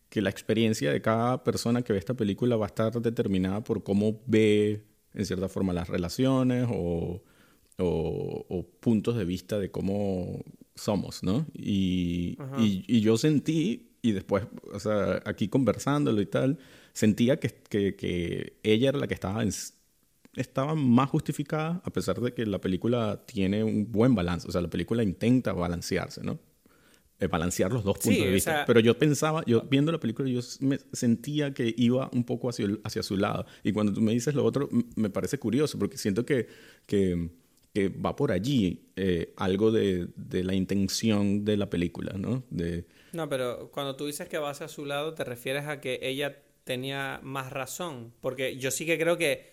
[0.10, 3.84] que la experiencia de cada persona que ve esta película va a estar determinada por
[3.84, 4.82] cómo ve,
[5.13, 7.21] en cierta forma, las relaciones o,
[7.78, 10.43] o, puntos de vista de cómo
[10.76, 11.45] somos, ¿no?
[11.54, 16.58] Y, y, yo sentí, y después, o sea, aquí conversándolo y tal,
[16.93, 19.43] sentía que, que, que ella era la que estaba,
[20.36, 24.62] estaba más justificada, a pesar de que la película tiene un buen balance, o sea,
[24.62, 26.39] la película intenta balancearse, ¿no?
[27.19, 28.63] Eh, balancear los dos puntos de vista.
[28.65, 32.67] Pero yo pensaba, yo viendo la película, yo me sentía que iba un poco hacia,
[32.84, 33.46] hacia su lado.
[33.63, 36.48] Y cuando tú me dices lo otro, me parece curioso, porque siento que,
[36.86, 37.30] que
[37.74, 42.43] que va por allí eh, algo de, de, la intención de la película, ¿no?
[42.52, 42.86] De...
[43.13, 46.38] No, pero cuando tú dices que va hacia su lado, te refieres a que ella
[46.63, 48.13] tenía más razón.
[48.22, 49.52] Porque yo sí que creo que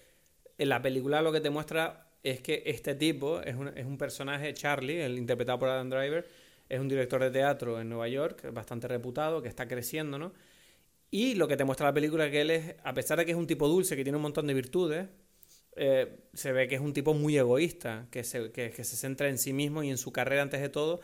[0.60, 3.96] en la película lo que te muestra es que este tipo es un, es un
[3.96, 6.28] personaje, Charlie, el interpretado por Adam Driver,
[6.68, 10.34] es un director de teatro en Nueva York, bastante reputado, que está creciendo, ¿no?
[11.10, 13.32] Y lo que te muestra la película es que él es, a pesar de que
[13.32, 15.08] es un tipo dulce, que tiene un montón de virtudes,
[15.76, 19.38] eh, se ve que es un tipo muy egoísta, que se, que, se, centra en
[19.38, 21.00] sí mismo y en su carrera antes de todo,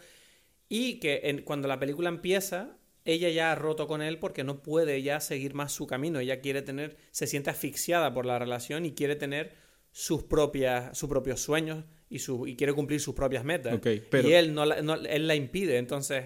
[0.68, 5.02] y que cuando la película empieza, ella ya ha roto con él porque no puede
[5.02, 8.92] ya seguir más su camino, ella quiere tener, se siente asfixiada por la relación y
[8.92, 9.54] quiere tener
[9.92, 13.80] sus propias, sus propios sueños y, su, y quiere cumplir sus propias metas.
[13.84, 16.24] y él, no, la, él la impide, entonces...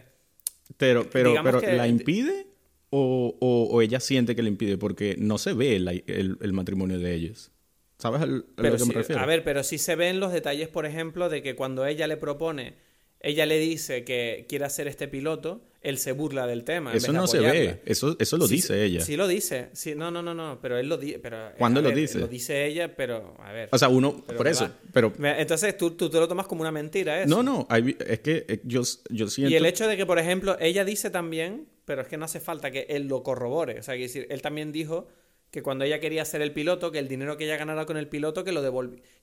[0.77, 2.47] Pero, pero, pero ¿la impide?
[2.91, 7.15] O, o, ella siente que le impide porque no se ve el, el matrimonio de
[7.15, 7.53] ellos.
[8.01, 9.21] ¿Sabes a lo que me refiero?
[9.21, 12.17] A ver, pero sí se ven los detalles, por ejemplo, de que cuando ella le
[12.17, 12.77] propone,
[13.21, 16.93] ella le dice que quiere hacer este piloto, él se burla del tema.
[16.95, 19.01] Eso no se ve, eso, eso lo dice ella.
[19.01, 21.21] Sí lo dice, sí, no, no, no, no, pero él lo dice.
[21.59, 22.19] ¿Cuándo lo dice?
[22.19, 23.69] Lo dice ella, pero a ver.
[23.73, 25.13] O sea, uno, por eso, pero...
[25.19, 27.29] Entonces tú, tú te lo tomas como una mentira, eso.
[27.29, 29.53] No, no, es que eh, yo, yo siento...
[29.53, 32.41] Y el hecho de que, por ejemplo, ella dice también, pero es que no hace
[32.41, 35.09] falta que él lo corrobore, o sea, que decir, él también dijo
[35.51, 38.07] que cuando ella quería ser el piloto, que el dinero que ella ganara con el
[38.07, 38.63] piloto, que lo,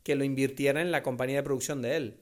[0.03, 2.15] que lo invirtiera en la compañía de producción de él.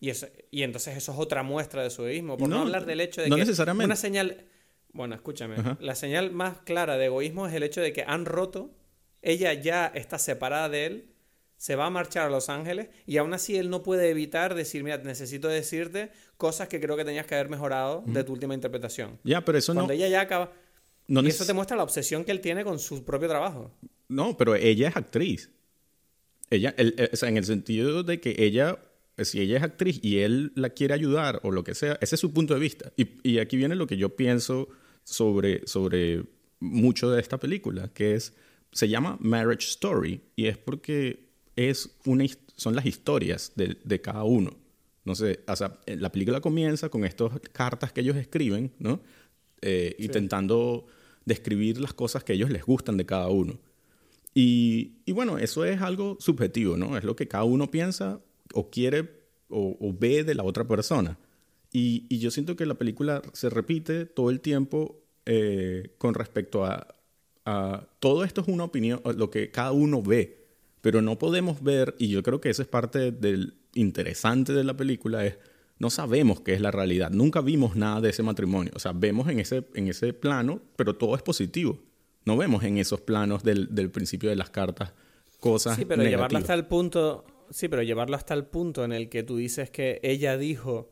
[0.00, 2.36] Y, eso, y entonces eso es otra muestra de su egoísmo.
[2.36, 3.86] Por no, hablar del hecho de no que necesariamente.
[3.86, 4.46] una señal...
[4.92, 5.56] Bueno, escúchame.
[5.78, 8.74] La señal más clara de egoísmo es el hecho de que han roto,
[9.22, 11.10] ella ya está separada de él,
[11.56, 14.82] se va a marchar a Los Ángeles y aún así él no puede evitar decir,
[14.82, 19.20] mira, necesito decirte cosas que creo que tenías que haber mejorado de tu última interpretación.
[19.22, 20.50] Ya, pero eso Cuando ella ya acaba
[21.10, 23.72] y eso te muestra la obsesión que él tiene con su propio trabajo.
[24.08, 25.50] No, pero ella es actriz.
[26.50, 26.74] Ella,
[27.12, 28.78] o sea, en el sentido de que ella,
[29.24, 32.20] si ella es actriz y él la quiere ayudar o lo que sea, ese es
[32.20, 32.92] su punto de vista.
[32.96, 34.68] Y, y aquí viene lo que yo pienso
[35.04, 36.24] sobre, sobre
[36.60, 38.34] mucho de esta película, que es,
[38.72, 42.24] se llama Marriage Story y es porque es una,
[42.56, 44.56] son las historias de, de cada uno.
[45.04, 49.00] No sé, o sea, la película comienza con estas cartas que ellos escriben, ¿no?
[49.62, 50.86] Eh, intentando
[51.24, 53.58] describir las cosas que a ellos les gustan de cada uno.
[54.34, 56.96] Y, y, bueno, eso es algo subjetivo, ¿no?
[56.96, 58.20] Es lo que cada uno piensa
[58.54, 61.18] o quiere o, ve de la otra persona.
[61.72, 66.64] Y, y, yo siento que la película se repite todo el tiempo eh, con respecto
[66.64, 66.86] a,
[67.44, 70.46] a, Todo esto es una opinión, lo que cada uno ve,
[70.80, 74.76] pero no podemos ver, y yo creo que eso es parte del interesante de la
[74.76, 75.38] película, es
[75.78, 77.10] no sabemos qué es la realidad.
[77.10, 78.72] Nunca vimos nada de ese matrimonio.
[78.76, 81.80] O sea, vemos en ese, en ese plano, pero todo es positivo.
[82.26, 84.92] No vemos en esos planos del, del principio de las cartas
[85.40, 87.24] cosas Sí, pero llevarlo hasta el punto...
[87.50, 90.90] Sí, pero llevarlo hasta el punto en el que tú dices que ella dijo...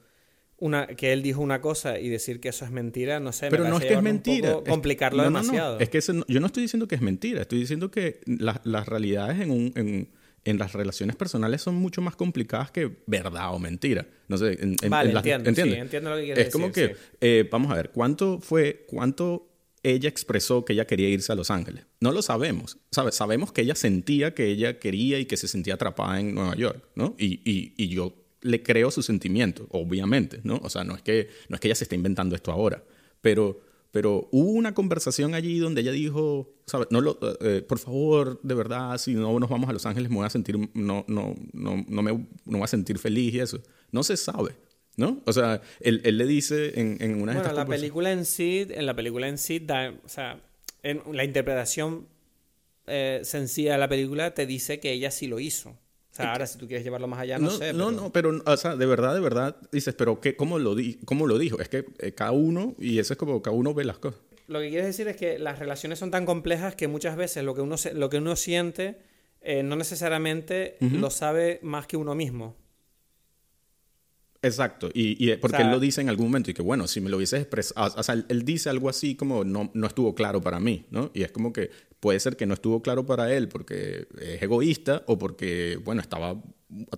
[0.61, 3.47] Una, que él dijo una cosa y decir que eso es mentira, no sé.
[3.49, 4.59] Pero no es que es mentira.
[4.69, 5.79] complicarlo demasiado.
[5.79, 9.53] Es que yo no estoy diciendo que es mentira, estoy diciendo que las realidades en
[9.53, 10.09] un, en,
[10.45, 14.07] en las relaciones personales son mucho más complicadas que verdad o mentira.
[14.29, 17.71] No sé, en, vale, entiendo, Sí, entiendo lo que quieres Es como que, eh, vamos
[17.71, 19.48] a ver, ¿cuánto fue, cuánto
[19.83, 21.87] ella expresó que ella quería irse a Los Ángeles?
[22.01, 22.79] No lo sabemos.
[22.91, 23.15] ¿Sabes?
[23.15, 26.83] Sabemos que ella sentía que ella quería y que se sentía atrapada en Nueva York,
[26.95, 27.15] ¿no?
[27.19, 30.61] Y, y, y yo le creo su sentimiento, obviamente, ¿no?
[30.63, 32.85] O sea, no es que, no es que ella se esté inventando esto ahora,
[33.21, 33.61] pero
[33.91, 36.89] pero hubo una conversación allí donde ella dijo, ¿sabes?
[36.91, 40.17] No lo, eh, por favor, de verdad, si no nos vamos a Los Ángeles me
[40.17, 43.61] voy a sentir, no, no, no, no me no voy a sentir feliz y eso.
[43.91, 44.55] No se sabe,
[44.99, 45.23] ¿no?
[45.25, 48.67] O sea, él, él le dice en, en una de bueno, la película en sí,
[48.69, 50.39] en la película en sí, da, o sea,
[50.83, 52.07] en la interpretación
[52.87, 55.79] eh, sencilla de la película te dice que ella sí lo hizo
[56.27, 57.73] ahora si tú quieres llevarlo más allá, no, sé.
[57.73, 60.99] No, no, pero, o sea, de verdad, de verdad, dices, pero qué, cómo, lo di
[61.05, 61.61] ¿cómo lo dijo?
[61.61, 64.21] Es que eh, cada uno, y eso es como cada uno ve las cosas.
[64.47, 67.55] Lo que quieres decir es que las relaciones son tan complejas que muchas veces lo
[67.55, 68.97] que uno, lo que uno siente
[69.43, 72.57] eh, no necesariamente lo sabe más que uno mismo.
[74.41, 77.17] Exacto, y, porque él lo dice en algún momento y que bueno, si me lo
[77.17, 80.87] hubiese expresado, o sea, él dice algo así como no, no estuvo claro para mí,
[80.91, 81.11] ¿no?
[81.13, 85.03] Y es como que puede ser que no estuvo claro para él porque es egoísta
[85.07, 86.41] o porque, bueno, estaba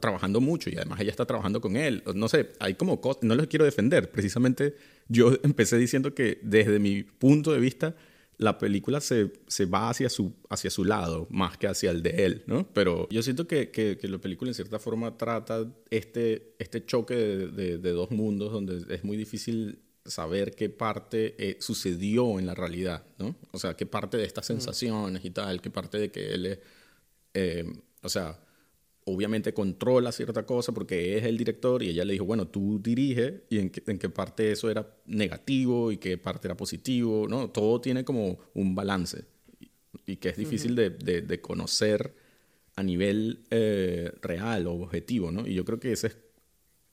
[0.01, 2.03] trabajando mucho y además ella está trabajando con él.
[2.15, 4.77] No sé, hay como cosas, no les quiero defender, precisamente
[5.09, 7.95] yo empecé diciendo que desde mi punto de vista
[8.41, 12.25] la película se, se, va hacia su, hacia su lado más que hacia el de
[12.25, 12.67] él, ¿no?
[12.73, 17.77] Pero yo siento que, que, la película en cierta forma trata este, este choque de,
[17.77, 23.05] de, dos mundos donde es muy difícil saber qué parte eh, sucedió en la realidad,
[23.19, 23.37] ¿no?
[23.53, 24.53] O sea, qué parte de estas mm.
[24.55, 26.59] sensaciones y tal, qué parte de que él es,
[27.35, 27.71] eh,
[28.03, 28.41] o sea,
[29.13, 33.45] obviamente controla cierta cosa porque es el director y ella le dijo, bueno, tú dirige
[33.51, 37.51] y en, qué parte eso era negativo y qué parte era positivo, ¿no?
[37.51, 39.25] Todo tiene como un balance
[40.07, 42.15] y, que es difícil de, de, conocer
[42.77, 45.47] a nivel eh, real o objetivo, ¿no?
[45.47, 46.17] Y yo creo que ese es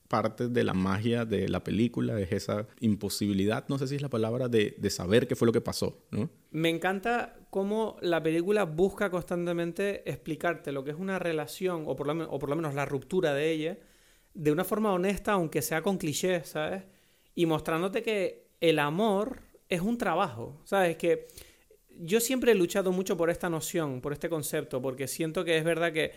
[0.08, 4.08] parte de la magia de la película, es esa imposibilidad, no sé si es la
[4.08, 6.30] palabra, de, de saber qué fue lo que pasó, ¿no?
[6.50, 12.06] Me encanta cómo la película busca constantemente explicarte lo que es una relación, o por
[12.06, 13.78] lo, menos la ruptura de ella,
[14.34, 16.84] de una forma honesta, aunque sea con clichés, ¿sabes?
[17.34, 20.96] Y mostrándote que el amor es un trabajo, ¿sabes?
[20.96, 21.26] Que
[22.00, 25.64] yo siempre he luchado mucho por esta noción, por este concepto, porque siento que es
[25.64, 26.12] verdad que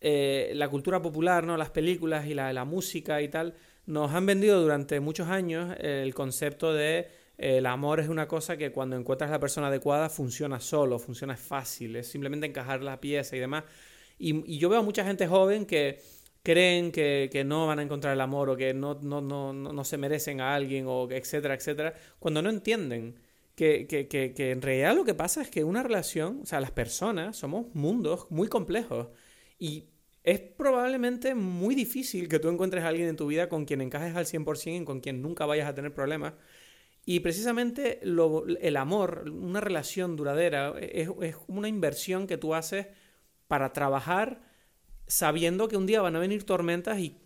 [0.00, 1.56] eh, la cultura popular, ¿no?
[1.56, 3.54] las películas y la, la, música y tal,
[3.86, 8.70] nos han vendido durante muchos años el concepto de el amor es una cosa que
[8.70, 13.40] cuando encuentras la persona adecuada funciona solo, funciona fácil, es simplemente encajar la pieza y
[13.40, 13.64] demás.
[14.18, 16.00] Y, yo veo a mucha gente joven que
[16.42, 19.84] creen que, que, no van a encontrar el amor o que no, no, no, no
[19.84, 23.16] se merecen a alguien o etcétera, etcétera, cuando no entienden
[23.54, 26.70] que, que, que, en realidad lo que pasa es que una relación, o sea, las
[26.70, 29.08] personas somos mundos muy complejos
[29.58, 29.88] y
[30.24, 34.14] es probablemente muy difícil que tú encuentres a alguien en tu vida con quien encajes
[34.16, 36.34] al 100% y con quien nunca vayas a tener problemas.
[37.10, 41.08] Y precisamente el amor, una relación duradera, es,
[41.48, 42.86] una inversión que tú haces
[43.48, 44.42] para trabajar
[45.08, 47.18] sabiendo que un día van a venir tormentas y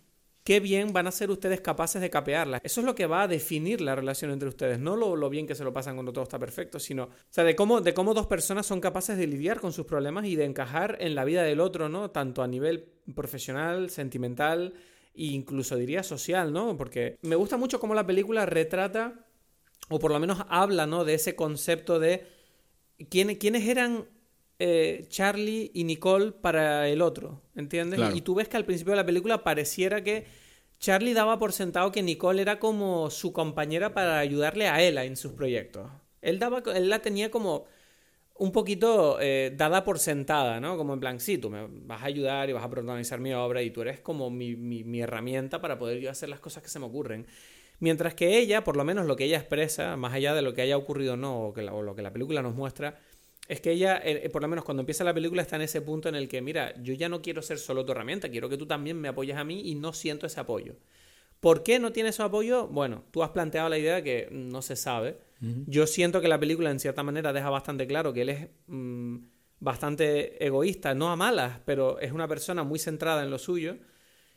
[0.43, 2.61] qué bien van a ser ustedes capaces de capearlas.
[2.63, 5.53] Eso es lo que va a definir la relación entre ustedes, no lo, bien que
[5.53, 8.25] se lo pasan cuando todo está perfecto, sino, o sea, de cómo, de cómo dos
[8.25, 11.59] personas son capaces de lidiar con sus problemas y de encajar en la vida del
[11.59, 12.09] otro, ¿no?
[12.09, 14.73] Tanto a nivel profesional, sentimental
[15.13, 16.75] e incluso diría social, ¿no?
[16.75, 19.24] Porque me gusta mucho cómo la película retrata,
[19.89, 21.05] o por lo menos habla, ¿no?
[21.05, 22.25] De ese concepto de
[23.09, 24.07] quién, quiénes eran
[24.59, 27.99] eh, Charlie y Nicole para el otro, ¿entiendes?
[28.15, 30.25] Y tú ves que al principio de la película pareciera que
[30.79, 35.17] Charlie daba por sentado que Nicole era como su compañera para ayudarle a él en
[35.17, 35.89] sus proyectos.
[36.21, 37.65] Él, daba, él la tenía como
[38.37, 40.77] un poquito eh, dada por sentada, ¿no?
[40.77, 43.61] Como en plan, sí, tú me vas a ayudar y vas a protagonizar mi obra
[43.61, 46.79] y tú eres como mi, mi, herramienta para poder yo hacer las cosas que se
[46.79, 47.27] me ocurren.
[47.79, 50.61] Mientras que ella, por lo menos lo que ella expresa, más allá de lo que
[50.61, 52.99] haya ocurrido o no, o, que o lo que la película nos muestra,
[53.47, 55.81] es que ella, eh, eh, por lo menos cuando empieza la película, está en ese
[55.81, 58.57] punto en el que, mira, yo ya no quiero ser solo tu herramienta, quiero que
[58.57, 60.75] tú también me apoyes a mí y no siento ese apoyo.
[61.39, 62.67] ¿Por qué no tiene ese apoyo?
[62.67, 65.17] Bueno, tú has planteado la idea que no se sabe.
[65.67, 69.17] Yo siento que la película, en cierta manera, deja bastante claro que él es mm,
[69.59, 73.77] bastante egoísta, no a malas, pero es una persona muy centrada en lo suyo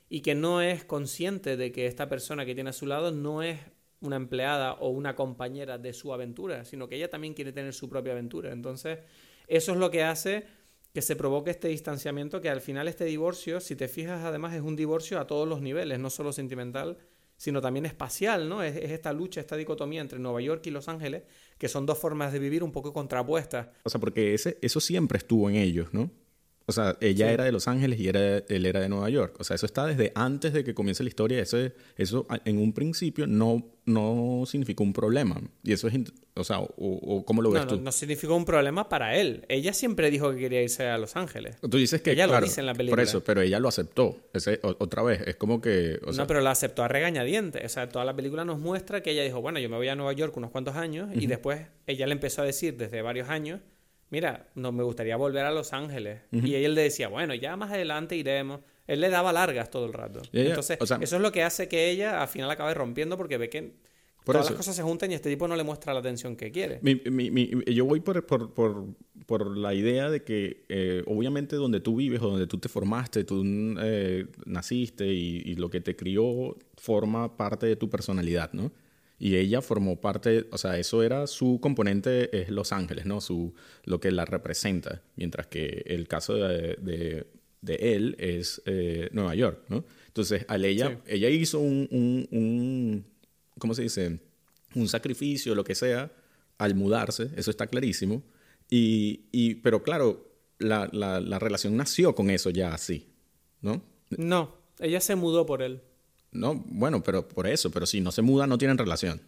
[0.08, 3.42] y que no es consciente de que esta persona que tiene a su lado no
[3.42, 3.58] es
[4.00, 7.88] una empleada o una compañera de su aventura, sino que ella también quiere tener su
[7.88, 8.52] propia aventura.
[8.52, 9.00] Entonces,
[9.46, 10.46] eso es lo que hace
[10.94, 14.62] que se provoque este distanciamiento, que al final este divorcio, si te fijas, además es
[14.62, 16.98] un divorcio a todos los niveles, no solo sentimental,
[17.36, 18.62] sino también espacial, ¿no?
[18.62, 21.22] Es, esta lucha, esta dicotomía entre Nueva York y Los Ángeles,
[21.56, 23.68] que son dos formas de vivir un poco contrapuestas.
[23.84, 26.10] O sea, porque ese, eso siempre estuvo en ellos, ¿no?
[26.68, 29.36] O sea, ella era de Los Ángeles y era, él era de Nueva York.
[29.38, 31.40] O sea, eso está desde antes de que comience la historia.
[31.40, 31.56] Eso,
[31.96, 35.40] eso en un principio no, no significó un problema.
[35.64, 35.94] Y eso es,
[36.34, 37.80] o sea, o, ¿cómo lo ves no, tú?
[37.80, 39.46] No, significó un problema para él.
[39.48, 41.56] Ella siempre dijo que quería irse a Los Ángeles.
[41.62, 43.00] Tú dices que ella lo dice en la película.
[43.00, 44.18] Por eso, pero ella lo aceptó.
[44.34, 45.98] Ese, otra vez, es como que...
[46.18, 47.64] no, pero lo aceptó a regañadientes.
[47.64, 49.94] O sea, toda la película nos muestra que ella dijo, bueno, yo me voy a
[49.94, 51.08] Nueva York unos cuantos años.
[51.14, 53.60] Y después ella le empezó a decir desde varios años
[54.10, 56.20] mira, no me gustaría volver a Los Ángeles.
[56.30, 58.60] Y él le decía, bueno, ya más adelante iremos.
[58.86, 60.22] Él le daba largas todo el rato.
[60.32, 63.74] Entonces, eso es lo que hace que ella al final acabe rompiendo porque ve que
[64.24, 66.80] todas las cosas se juntan y este tipo no le muestra la atención que quiere.
[67.66, 68.86] yo voy por, por, por,
[69.26, 73.24] por, la idea de que eh, obviamente donde tú vives o donde tú te formaste,
[73.24, 73.42] tú
[73.80, 78.70] eh, naciste y, y lo que te crió forma parte de tu personalidad, ¿no?
[79.18, 83.20] Y ella formó parte, o sea, eso era su componente, es Los Ángeles, ¿no?
[83.20, 83.54] Su,
[83.84, 87.26] lo que la representa, mientras que el caso de,
[87.60, 89.84] de, él es eh, Nueva York, ¿no?
[90.06, 93.04] Entonces, al ella, ella hizo un, un, un,
[93.58, 94.20] ¿cómo se dice?
[94.74, 96.12] Un sacrificio, lo que sea,
[96.58, 98.22] al mudarse, eso está clarísimo,
[98.70, 100.28] y, y pero claro,
[100.58, 103.08] la, la, la relación nació con eso ya así,
[103.62, 103.82] ¿no?
[104.10, 105.82] No, ella se mudó por él.
[106.32, 109.20] No, bueno, pero por eso, pero si no se muda no tienen relación.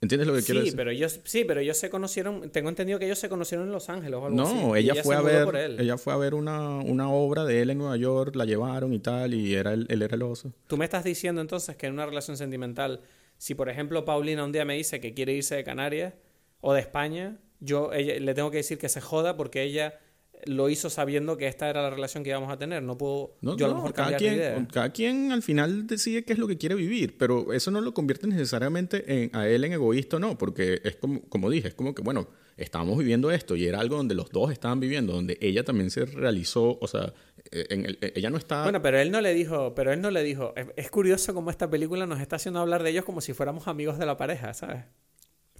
[0.00, 0.76] ¿Entiendes lo que quiero decir?
[0.76, 3.88] Pero ellos, sí, pero ellos se conocieron, tengo entendido que ellos se conocieron en Los
[3.88, 4.54] Ángeles o algo no, así.
[4.54, 7.78] No, ella, fue a ver, ella fue a ver una, una, obra de él en
[7.78, 10.52] Nueva York, la llevaron y tal, y era él, él era el oso.
[10.66, 13.00] Tú me estás diciendo entonces que en una relación sentimental,
[13.38, 16.12] si por ejemplo Paulina un día me dice que quiere irse de Canarias
[16.60, 19.98] o de España, yo le tengo que decir que se joda porque ella
[20.46, 22.82] lo hizo sabiendo que esta era la relación que íbamos a tener.
[22.82, 26.38] No puedo yo a lo mejor cada quien, Cada quien al final decide qué es
[26.38, 30.18] lo que quiere vivir, pero eso no lo convierte necesariamente en, a él en egoísta,
[30.18, 33.80] no, porque es como, como dije, es como que, bueno, estábamos viviendo esto y era
[33.80, 37.12] algo donde los dos estaban viviendo, donde ella también se realizó, o sea,
[37.50, 38.62] en ella no está...
[38.62, 41.50] Bueno, pero él no le dijo, pero él no le dijo, es, es curioso cómo
[41.50, 44.54] esta película nos está haciendo hablar de ellos como si fuéramos amigos de la pareja,
[44.54, 44.84] ¿sabes?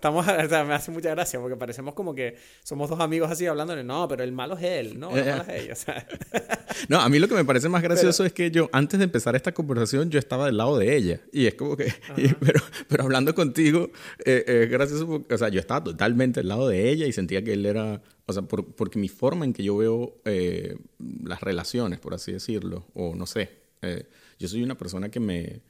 [0.05, 0.27] Estamos,
[0.67, 4.23] me hace mucha gracia porque parecemos como que somos dos amigos así hablando no, pero
[4.23, 6.07] el malo es él, no, el malo es ella.
[6.91, 9.35] no, a mí lo que me parece más gracioso es que yo, antes de empezar
[9.35, 11.23] esta conversación, yo estaba del lado de ella.
[11.33, 11.91] Y es como que,
[12.41, 13.93] pero, pero hablando contigo,
[14.27, 17.43] eh, es gracioso porque, o sea, yo estaba totalmente del lado de ella y sentía
[17.43, 20.77] que él era, o sea, porque mi forma en que yo veo eh,
[21.25, 23.49] las relaciones, por así decirlo, o no sé,
[23.81, 24.05] eh,
[24.39, 25.63] yo soy una persona que me,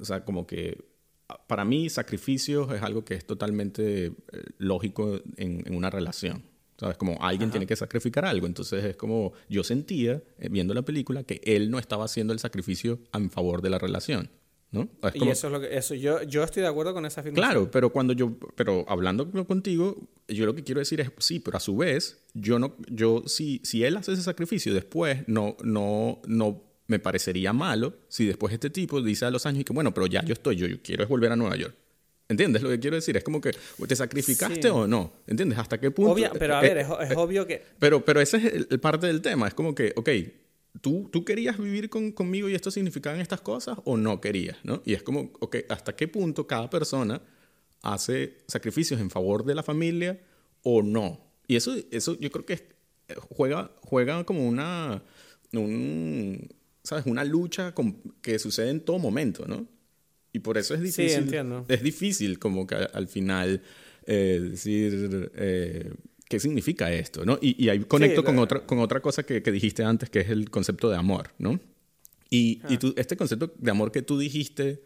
[0.00, 0.92] o sea, como que
[1.46, 4.12] para mí sacrificios es algo que es totalmente eh,
[4.58, 6.42] lógico en, una relación.
[6.76, 6.96] ¿Sabes?
[6.96, 8.46] Como alguien tiene que sacrificar algo.
[8.46, 12.40] Entonces es como yo sentía, eh, viendo la película, que él no estaba haciendo el
[12.40, 14.28] sacrificio en favor de la relación.
[14.72, 14.88] ¿no?
[15.14, 15.76] y eso es lo que...
[15.76, 17.48] Eso, yo, yo estoy de acuerdo con esa afirmación.
[17.48, 18.36] Claro, pero cuando yo...
[18.56, 22.58] Pero hablando contigo, yo lo que quiero decir es, sí, pero a su vez, yo
[22.58, 22.74] no...
[22.88, 28.26] Yo, si, si él hace ese sacrificio después, no, no, no me parecería malo si
[28.26, 30.66] después este tipo dice a los años y que, bueno, pero ya yo estoy, yo,
[30.82, 31.74] quiero es volver a Nueva York.
[32.28, 33.16] ¿Entiendes lo que quiero decir?
[33.16, 33.52] Es como que
[33.86, 35.12] te sacrificaste o no.
[35.26, 35.58] ¿Entiendes?
[35.58, 36.14] ¿Hasta qué punto?
[36.38, 37.62] pero a ver, es, obvio que...
[37.78, 39.46] Pero, pero ese es el, parte del tema.
[39.46, 40.08] Es como que, ok,
[40.80, 44.56] ¿tú, tú querías vivir con, conmigo y esto significaban estas cosas o no querías?
[44.64, 44.82] ¿no?
[44.86, 47.20] Y es como, ok, ¿hasta qué punto cada persona
[47.82, 50.18] hace sacrificios en favor de la familia
[50.62, 51.20] o no?
[51.46, 52.68] Y eso, eso yo creo que
[53.28, 55.02] juega, juega como una...
[55.52, 56.48] Un,
[56.84, 57.06] ¿sabes?
[57.06, 57.74] Una lucha
[58.20, 59.66] que sucede en todo momento, ¿no?
[60.32, 61.10] Y por eso es difícil.
[61.10, 61.64] Sí, entiendo.
[61.68, 63.62] Es difícil como que al final
[64.06, 65.92] eh, decir eh,
[66.28, 67.38] qué significa esto, ¿no?
[67.40, 70.90] Y, ahí conecto con, otra, con otra cosa que, dijiste antes, que es el concepto
[70.90, 71.58] de amor, ¿no?
[72.30, 74.82] Y, y tú, este concepto de amor que tú dijiste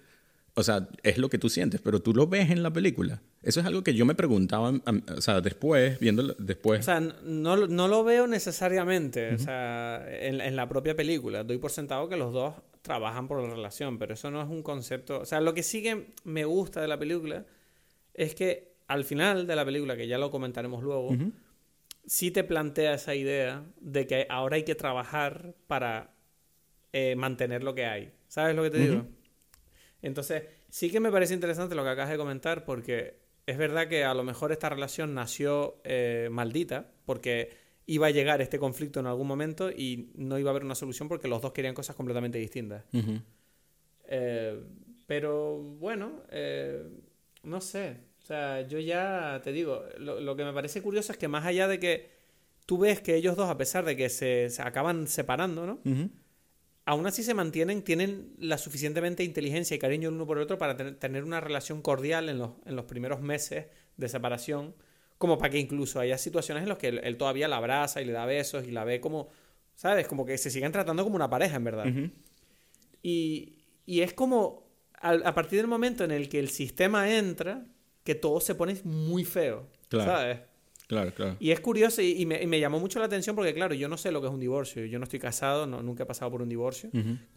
[0.59, 3.23] o sea, es lo que tú sientes, pero tú lo ves en la película.
[3.43, 4.73] Eso es algo que yo me preguntaba,
[5.17, 6.81] o sea, después, viéndolo después.
[6.81, 11.45] O sea, no, no lo veo necesariamente, o sea, en, en, la propia película.
[11.45, 14.65] Doy por sentado que los dos trabajan por la relación, pero eso no es un
[14.65, 15.21] concepto.
[15.21, 17.47] O sea, lo que sí que me gusta de la película
[18.15, 21.17] es que al final de la película, que ya lo comentaremos luego,
[22.05, 26.11] sí te plantea esa idea de que ahora hay que trabajar para
[26.93, 28.11] eh, mantener lo que hay.
[28.27, 29.07] ¿Sabes lo que te digo?
[30.03, 34.05] Entonces, sí que me parece interesante lo que acabas de comentar porque es verdad que
[34.05, 37.51] a lo mejor esta relación nació eh, maldita porque
[37.87, 41.09] iba a llegar este conflicto en algún momento y no iba a haber una solución
[41.09, 42.85] porque los dos querían cosas completamente distintas.
[44.05, 44.63] Eh,
[45.07, 46.83] pero bueno, eh,
[47.43, 47.97] no sé.
[48.23, 51.67] O sea, yo ya te digo, lo, que me parece curioso es que más allá
[51.67, 52.11] de que
[52.67, 55.81] tú ves que ellos dos, a pesar de que se, acaban separando, ¿no?
[56.89, 60.57] Aún así se mantienen, tienen la suficientemente inteligencia y cariño el uno por el otro
[60.57, 63.67] para tener una relación cordial en los, en los, primeros meses
[63.99, 64.75] de separación,
[65.19, 68.13] como para que incluso haya situaciones en las que él, todavía la abraza y le
[68.13, 69.29] da besos y la ve como,
[69.75, 70.09] ¿sabes?
[70.09, 71.85] Como que se siguen tratando como una pareja, en verdad.
[73.03, 77.67] y, y, es como, a, partir del momento en el que el sistema entra,
[78.03, 80.39] que todo se pone muy feo, ¿sabes?
[80.89, 81.37] Claro, claro.
[81.39, 84.23] Y es curioso y, me, llamó mucho la atención porque, claro, yo no sé lo
[84.23, 84.87] que es un divorcio.
[84.87, 86.91] Yo no estoy casado, no, nunca he pasado por un divorcio.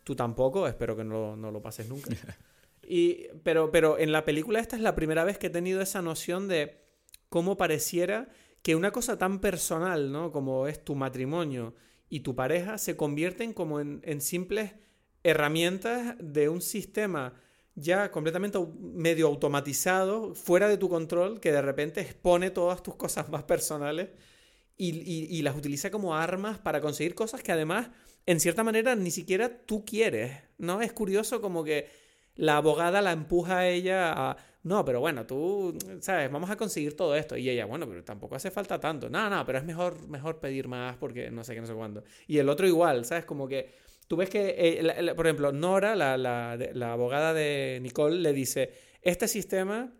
[0.05, 2.09] Tú tampoco, espero que no, no lo pases nunca.
[2.87, 6.01] y, pero, pero en la película esta es la primera vez que he tenido esa
[6.01, 6.85] noción de
[7.27, 8.29] cómo pareciera
[8.61, 10.31] que una cosa tan personal, ¿no?
[10.31, 11.75] Como es tu matrimonio
[12.07, 14.75] y tu pareja, se convierten como en, en simples
[15.23, 17.33] herramientas de un sistema
[17.75, 23.29] ya completamente medio automatizado, fuera de tu control, que de repente expone todas tus cosas
[23.29, 24.09] más personales
[24.77, 27.89] y, las utiliza como armas para conseguir cosas que además,
[28.25, 30.81] en cierta manera, ni siquiera tú quieres, ¿no?
[30.81, 31.87] Es curioso como que
[32.35, 36.31] la abogada la empuja a ella a, no, pero bueno, tú, ¿sabes?
[36.31, 37.35] Vamos a conseguir todo esto.
[37.37, 39.09] Y ella, bueno, pero tampoco hace falta tanto.
[39.09, 42.03] No, no, pero es mejor, mejor pedir más porque no sé qué, no sé cuándo.
[42.27, 43.25] Y el otro igual, ¿sabes?
[43.25, 43.73] Como que
[44.11, 48.69] Tú ves que, eh, por ejemplo, Nora, la, abogada de Nicole, le dice,
[49.01, 49.93] este sistema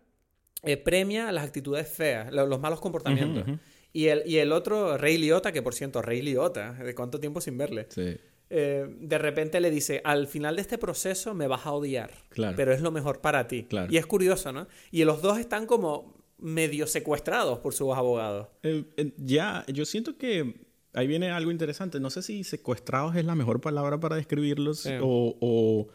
[0.62, 3.44] eh, premia las actitudes feas, los, malos comportamientos.
[3.90, 7.40] Y, el, y el otro, Rey Liotta, que por cierto, Rey Liotta, ¿de cuánto tiempo
[7.40, 7.86] sin verle?
[7.88, 8.18] Sí.
[8.50, 12.10] eh, de repente le dice, al final de este proceso me vas a odiar,
[12.54, 13.66] pero es lo mejor para ti.
[13.88, 14.68] Y es curioso, ¿no?
[14.90, 18.48] Y los dos están como medio secuestrados por sus abogados.
[18.62, 22.00] Eh, eh, ya, yo siento que ahí viene algo interesante.
[22.00, 25.88] No sé si secuestrados es la mejor palabra para describirlos o, o,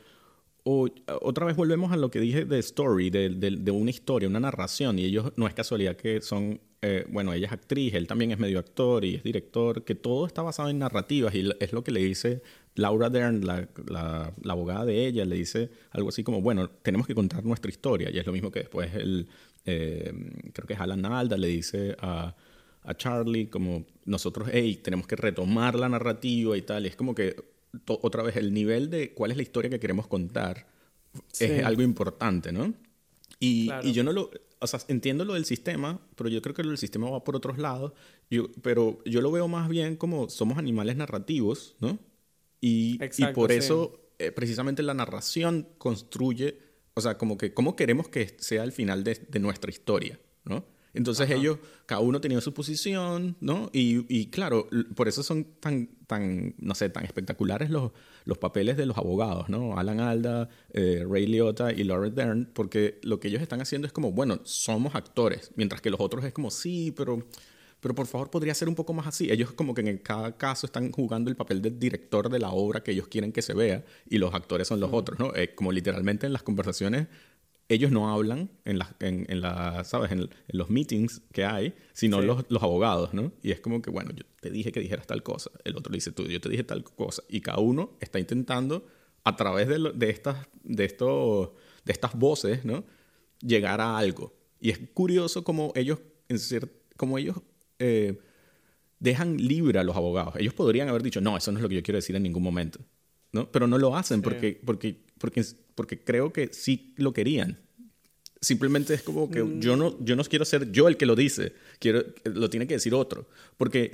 [1.22, 5.00] otra vez volvemos a lo que dije de story, de, de, una historia, una narración.
[5.00, 8.38] Y ellos no es casualidad que son, eh, bueno, ella es actriz, él también es
[8.38, 11.92] medio actor y es director, que todo está basado en narrativas y es lo que
[11.92, 12.42] le dice
[12.76, 17.08] Laura Dern, la, la, la abogada de ella, le dice algo así como, bueno, tenemos
[17.08, 18.10] que contar nuestra historia.
[18.12, 19.30] Y es lo mismo que después el,
[19.66, 20.12] eh,
[20.54, 22.36] creo que es Alan Alda, le dice a
[22.88, 26.86] a Charlie, como nosotros, hey, tenemos que retomar la narrativa y tal.
[26.86, 27.36] Y es como que
[27.86, 30.66] otra vez el nivel de cuál es la historia que queremos contar
[31.38, 32.74] es algo importante, ¿no?
[33.40, 36.62] Y, y, yo no lo, o sea, entiendo lo del sistema, pero yo creo que
[36.62, 37.92] el sistema va por otros lados.
[38.30, 42.00] Yo, pero yo lo veo más bien como somos animales narrativos, ¿no?
[42.62, 46.58] Y, y por eso eh, precisamente la narración construye,
[46.94, 50.64] o sea, como que cómo queremos que sea el final de, de nuestra historia, ¿no?
[50.98, 53.70] Entonces ellos, cada uno tenía su posición, ¿no?
[53.72, 57.92] Y, y, claro, por eso son tan, tan, no sé, tan espectaculares los,
[58.26, 59.78] los papeles de los abogados, ¿no?
[59.78, 63.94] Alan Alda, eh, Ray Liotta y Laura Dern, porque lo que ellos están haciendo es
[63.94, 67.24] como, bueno, somos actores, mientras que los otros es como, sí, pero,
[67.80, 69.32] pero por favor podría ser un poco más así.
[69.32, 72.82] Ellos como que en cada caso están jugando el papel del director de la obra
[72.82, 75.36] que ellos quieren que se vea y los actores son los otros, ¿no?
[75.36, 77.08] Eh, como literalmente en las conversaciones
[77.70, 80.12] ellos no hablan en, la, en, en la, ¿sabes?
[80.12, 83.34] En, los meetings que hay, sino los, los, abogados, ¿no?
[83.44, 85.98] Y es como que, bueno, yo te dije que dijeras tal cosa, el otro le
[85.98, 88.86] dice tú, yo te dije tal cosa, y cada uno está intentando,
[89.28, 91.54] a través de, de, estas, de, esto,
[91.84, 92.86] de estas voces, ¿no?
[93.42, 94.34] Llegar a algo.
[94.62, 96.00] Y es curioso como ellos,
[96.30, 96.40] en
[96.96, 97.36] como ellos
[97.78, 98.18] eh,
[99.00, 100.36] dejan libre a los abogados.
[100.38, 102.42] Ellos podrían haber dicho, no, eso no es lo que yo quiero decir en ningún
[102.42, 102.80] momento,
[103.34, 103.52] ¿no?
[103.52, 105.44] Pero no lo hacen porque, porque, porque
[105.78, 107.60] porque creo que sí lo querían.
[108.42, 111.54] Simplemente es como que yo, no, yo no quiero ser yo el que lo dice,
[111.80, 113.30] quiero, lo tiene que decir otro.
[113.58, 113.94] Porque,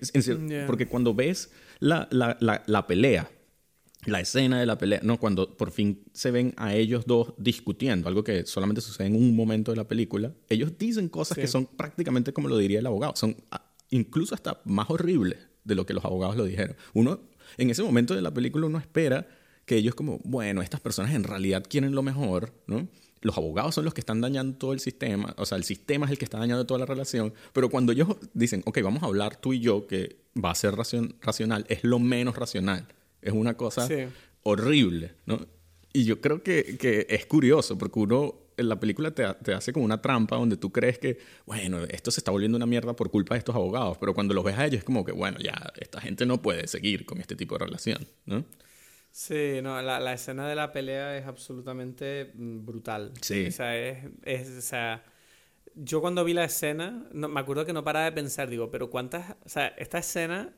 [0.66, 3.30] porque cuando ves la, la, la, pelea,
[4.06, 5.20] la escena de la pelea, ¿no?
[5.20, 9.36] cuando por fin se ven a ellos dos discutiendo, algo que solamente sucede en un
[9.36, 13.14] momento de la película, ellos dicen cosas que son prácticamente como lo diría el abogado,
[13.18, 16.78] son ah, incluso hasta más horribles de lo que los abogados lo dijeron.
[16.94, 17.20] Uno,
[17.58, 19.28] en ese momento de la película, uno espera
[19.66, 22.88] que ellos como, bueno, estas personas en realidad quieren lo mejor, ¿no?
[23.22, 26.12] Los abogados son los que están dañando todo el sistema, o sea, el sistema es
[26.12, 29.38] el que está dañando toda la relación, pero cuando ellos dicen, ok, vamos a hablar
[29.38, 32.86] tú y yo, que va a ser racional, es lo menos racional,
[33.22, 33.88] es una cosa
[34.44, 35.48] horrible, ¿no?
[35.94, 39.72] Y yo creo que, que, es curioso, porque uno en la película te, te, hace
[39.72, 43.10] como una trampa donde tú crees que, bueno, esto se está volviendo una mierda por
[43.10, 45.72] culpa de estos abogados, pero cuando los ves a ellos es como que, bueno, ya,
[45.80, 48.44] esta gente no puede seguir con este tipo de relación, ¿no?
[49.14, 53.14] Sí, no, la, la, escena de la pelea es absolutamente mm, brutal.
[53.22, 53.46] Sí.
[53.46, 55.04] O sea, es, es, o sea,
[55.76, 58.90] yo cuando vi la escena, no, me acuerdo que no paraba de pensar, digo, pero
[58.90, 60.56] cuántas, o sea, esta escena,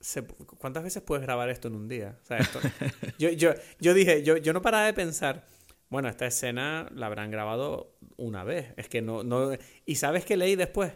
[0.00, 2.16] se, ¿cuántas veces puedes grabar esto en un día?
[2.22, 2.60] O sea, esto,
[3.18, 5.44] yo, yo, yo dije, yo, yo no paraba de pensar,
[5.90, 9.50] bueno, esta escena la habrán grabado una vez, es que no, no,
[9.84, 10.94] y ¿sabes qué leí después?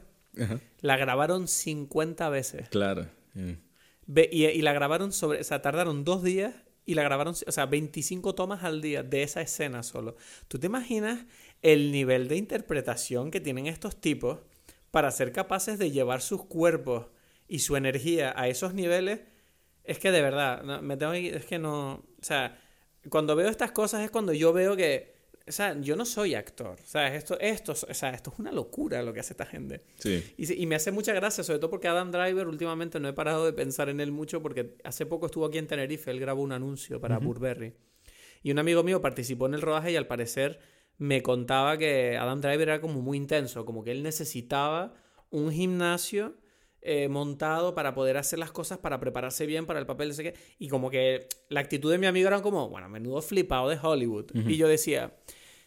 [0.81, 2.71] La grabaron 50 veces.
[2.71, 3.07] Claro.
[3.35, 6.55] y, y la grabaron sobre, o sea, tardaron dos días
[6.85, 10.16] y la grabaron, o sea, 25 tomas al día de esa escena solo.
[10.49, 11.26] ¿Tú te imaginas
[11.62, 14.41] el nivel de interpretación que tienen estos tipos
[14.91, 17.07] para ser capaces de llevar sus cuerpos
[17.49, 19.20] y su energía a esos niveles?
[19.85, 22.61] Es que de verdad, me tengo es que no, o sea,
[23.09, 25.12] cuando veo estas cosas es cuando yo veo que
[25.47, 26.78] o sea, yo no soy actor.
[26.82, 29.84] O sea, esto, esto, o sea, esto es una locura lo que hace esta gente.
[29.99, 30.22] Sí.
[30.36, 33.45] Y, y, me hace mucha gracia, sobre todo porque Adam Driver últimamente no he parado
[33.45, 36.53] de pensar en él mucho porque hace poco estuvo aquí en Tenerife, él grabó un
[36.53, 37.74] anuncio para Burberry.
[38.43, 40.61] Y un amigo mío participó en el rodaje y al parecer
[40.99, 44.95] me contaba que Adam Driver era como muy intenso, como que él necesitaba
[45.30, 46.36] un gimnasio
[46.85, 50.22] eh, montado para poder hacer las cosas, para prepararse bien para el papel de ese
[50.24, 50.35] que.
[50.59, 54.33] Y como que la actitud de mi amigo era como, bueno, menudo flipado de Hollywood.
[54.35, 55.16] Y yo decía,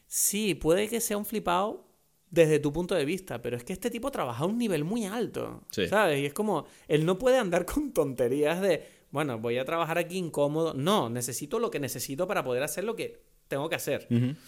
[0.07, 1.87] sí, puede que sea un flipado
[2.29, 5.05] desde tu punto de vista, pero es que este tipo trabaja a un nivel muy
[5.05, 6.19] alto, ¿sabes?
[6.19, 10.17] Y es como, él no puede andar con tonterías de, bueno, voy a trabajar aquí
[10.17, 10.73] incómodo.
[10.73, 14.05] No, necesito lo que necesito para poder hacer lo que tengo que hacer.
[14.09, 14.41] y,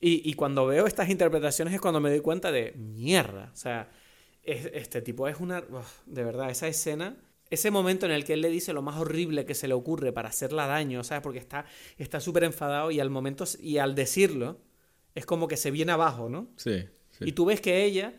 [0.00, 3.90] y cuando veo estas interpretaciones es cuando me doy cuenta de, mierda, o sea
[4.44, 5.64] este tipo es una...
[6.06, 7.16] de verdad, esa escena
[7.50, 10.12] ese momento en el que él le dice lo más horrible que se le ocurre
[10.12, 11.22] para hacerla daño, ¿sabes?
[11.22, 11.66] Porque está
[11.98, 14.60] está súper enfadado y al momento y al decirlo
[15.14, 16.48] es como que se viene abajo, ¿no?
[16.56, 16.84] Sí.
[17.20, 18.14] Y tú ves que ella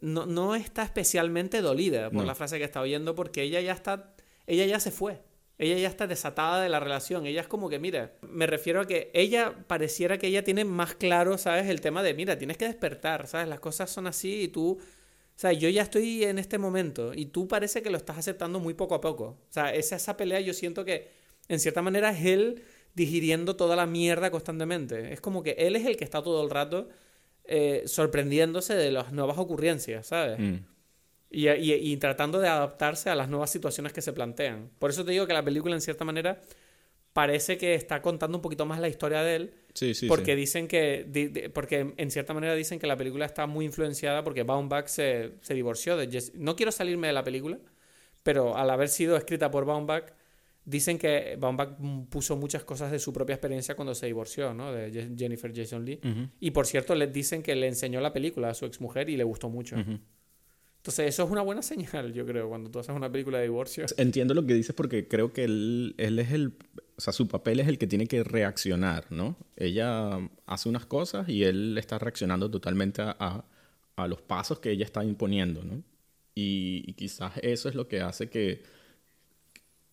[0.00, 4.14] no, no está especialmente dolida por la frase que está oyendo porque ella ya está
[4.46, 5.22] ella ya se fue.
[5.58, 7.26] ella ya está desatada de la relación.
[7.26, 10.94] Ella es como que, mira, me refiero a que ella pareciera que ella tiene más
[10.94, 11.68] claro, ¿sabes?
[11.68, 13.48] El tema de, mira, tienes que despertar, ¿sabes?
[13.48, 14.78] Las cosas son así y tú...
[15.42, 18.60] O sea, yo ya estoy en este momento y tú parece que lo estás aceptando
[18.60, 19.24] muy poco a poco.
[19.24, 21.08] O sea, esa, esa pelea yo siento que,
[21.48, 22.62] en cierta manera, es él
[22.94, 25.12] digiriendo toda la mierda constantemente.
[25.12, 26.88] Es como que él es el que está todo el rato
[27.42, 30.38] eh, sorprendiéndose de las nuevas ocurrencias, ¿sabes?
[30.38, 30.58] Mm.
[31.32, 34.70] Y, y- y tratando de adaptarse a las nuevas situaciones que se plantean.
[34.78, 36.40] Por eso te digo que la película, en cierta manera,
[37.12, 39.54] parece que está contando un poquito más la historia de él.
[39.74, 40.36] Sí, sí, porque sí.
[40.36, 41.06] dicen que.
[41.08, 45.32] di- porque en cierta manera dicen que la película está muy influenciada porque Baumbach se,
[45.40, 47.58] se divorció de Jess- No quiero salirme de la película,
[48.22, 50.12] pero al haber sido escrita por Baumbach,
[50.64, 51.70] dicen que Baumbach
[52.10, 54.72] puso muchas cosas de su propia experiencia cuando se divorció, ¿no?
[54.72, 56.00] De Je- Jennifer Jason Lee.
[56.38, 59.24] Y por cierto, les dicen que le enseñó la película a su exmujer y le
[59.24, 59.76] gustó mucho.
[60.82, 63.86] Entonces, eso es una buena señal, yo creo, cuando tú haces una película de divorcio.
[63.98, 66.54] Entiendo lo que dices porque creo que él, él es el,
[66.96, 69.36] o sea, su papel es el que tiene que reaccionar, ¿no?
[69.56, 73.44] Ella hace unas cosas y él está reaccionando totalmente a,
[73.96, 75.84] a- los pasos que ella está imponiendo, ¿no?
[76.34, 78.62] Y, quizás eso es lo que hace que,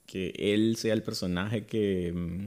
[0.07, 2.45] que él sea el personaje que, mm,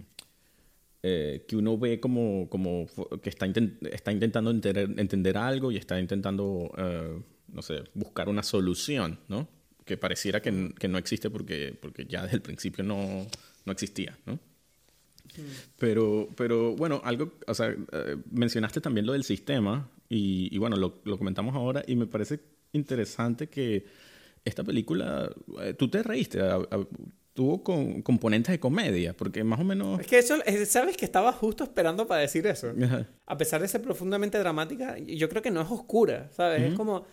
[1.05, 2.87] eh, que uno ve como, como
[3.23, 7.21] que está, inten- está intentando entender algo y está intentando, eh,
[7.53, 9.49] no sé, buscar una solución, ¿no?
[9.85, 13.27] Que pareciera que, que no existe porque, porque ya desde el principio no,
[13.65, 14.39] no existía, ¿no?
[15.79, 20.77] Pero, pero bueno, algo, o sea, eh, mencionaste también lo del sistema y, y bueno,
[20.77, 22.41] lo, lo comentamos ahora y me parece
[22.73, 23.87] interesante que
[24.45, 25.31] esta película,
[25.61, 26.87] eh, tú te reíste, a- a-
[27.33, 30.01] tuvo con, componentes de comedia, porque más o menos...
[30.01, 32.73] Es que eso, es- sabes que estaba justo esperando para decir eso.
[32.85, 33.07] Ajá.
[33.25, 36.63] A pesar de ser profundamente dramática, yo creo que no es oscura, ¿sabes?
[36.63, 37.07] Es como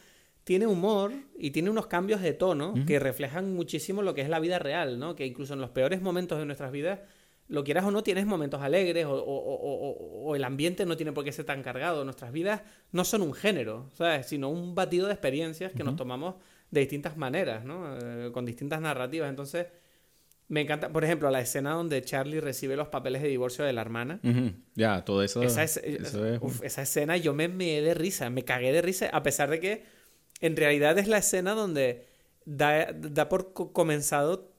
[0.49, 4.39] tiene humor y tiene unos cambios de tono que reflejan muchísimo lo que es la
[4.39, 5.15] vida real, ¿no?
[5.15, 7.01] Que incluso en los peores momentos de nuestras vidas,
[7.49, 10.97] lo quieras o no, tienes momentos alegres o, o- o- o- o el ambiente no
[10.97, 12.03] tiene por qué ser tan cargado.
[12.03, 14.25] Nuestras vidas no son un género, ¿sabes?
[14.25, 16.33] Sino un batido de experiencias que nos tomamos
[16.71, 17.95] de distintas maneras, ¿no?
[18.01, 19.29] Eh, con distintas narrativas.
[19.29, 19.67] Entonces,
[20.47, 23.81] me encanta, por ejemplo, la escena donde Charlie recibe los papeles de divorcio de la
[23.81, 24.19] hermana.
[24.73, 28.31] Ya, todo eso, Esa, es- eso es- uf, esa escena yo me meé de risa,
[28.31, 29.98] me cagué de risa, a pesar de que
[30.41, 32.05] en realidad es la escena donde
[32.45, 34.51] da, da por co- comenzado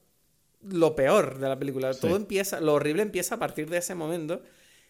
[0.63, 1.93] lo peor de la película.
[1.93, 2.01] Sí.
[2.01, 4.41] Todo empieza, lo horrible empieza a partir de ese momento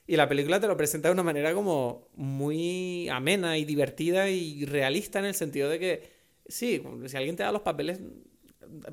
[0.08, 4.66] y la película te lo presenta de una manera como muy amena y divertida y
[4.66, 6.10] realista en el sentido de que,
[6.48, 8.00] sí, si alguien te da los papeles,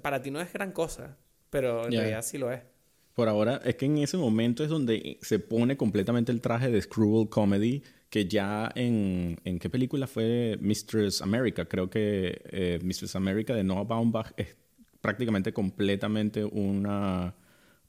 [0.03, 1.17] para ti no es gran cosa,
[1.51, 2.01] pero en Ya.
[2.01, 2.61] realidad sí lo es.
[3.15, 6.81] Por ahora, es que en ese momento es donde se pone completamente el traje de
[6.81, 11.67] Screwball Comedy, que ya en, ¿en qué película fue Mistress America?
[11.67, 14.57] Creo que eh, Mistress America de Noah Baumbach es
[15.01, 17.35] prácticamente completamente una,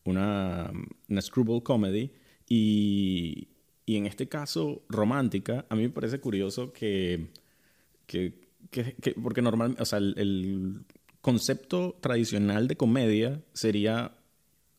[0.04, 0.72] una,
[1.08, 2.12] una Screwball Comedy.
[2.48, 3.48] Y,
[3.86, 7.28] y en este caso, romántica, a mí me parece curioso que,
[8.06, 8.34] que,
[8.72, 10.82] que- que- porque normalmente, o sea, el, el
[11.22, 14.16] concepto tradicional de comedia sería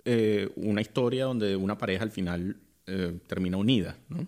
[0.05, 4.27] eh, una historia donde una pareja al final eh, termina unida, ¿no?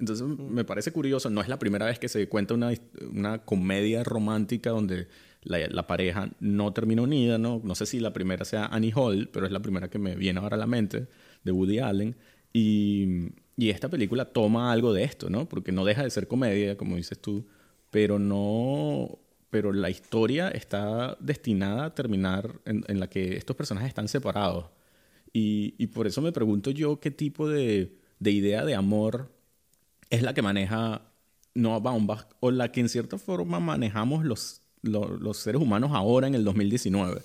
[0.00, 2.72] Entonces me parece curioso, no es la primera vez que se cuenta una,
[3.12, 5.08] una comedia romántica donde
[5.42, 7.60] la, la pareja no termina unida, ¿no?
[7.62, 10.40] No sé si la primera sea Annie Hall, pero es la primera que me viene
[10.40, 11.06] ahora a la mente,
[11.44, 12.16] de Woody Allen.
[12.52, 15.48] Y, y esta película toma algo de esto, ¿no?
[15.48, 17.46] Porque no deja de ser comedia, como dices tú,
[17.90, 19.18] pero no...
[19.50, 24.66] Pero la historia está destinada a terminar en, en la que estos personajes están separados.
[25.32, 29.32] Y, y por eso me pregunto yo qué tipo de, de idea de amor
[30.10, 31.02] es la que maneja
[31.54, 36.34] Noah Baumbach o la que en cierta forma manejamos los, los, seres humanos ahora en
[36.34, 37.22] el 2019.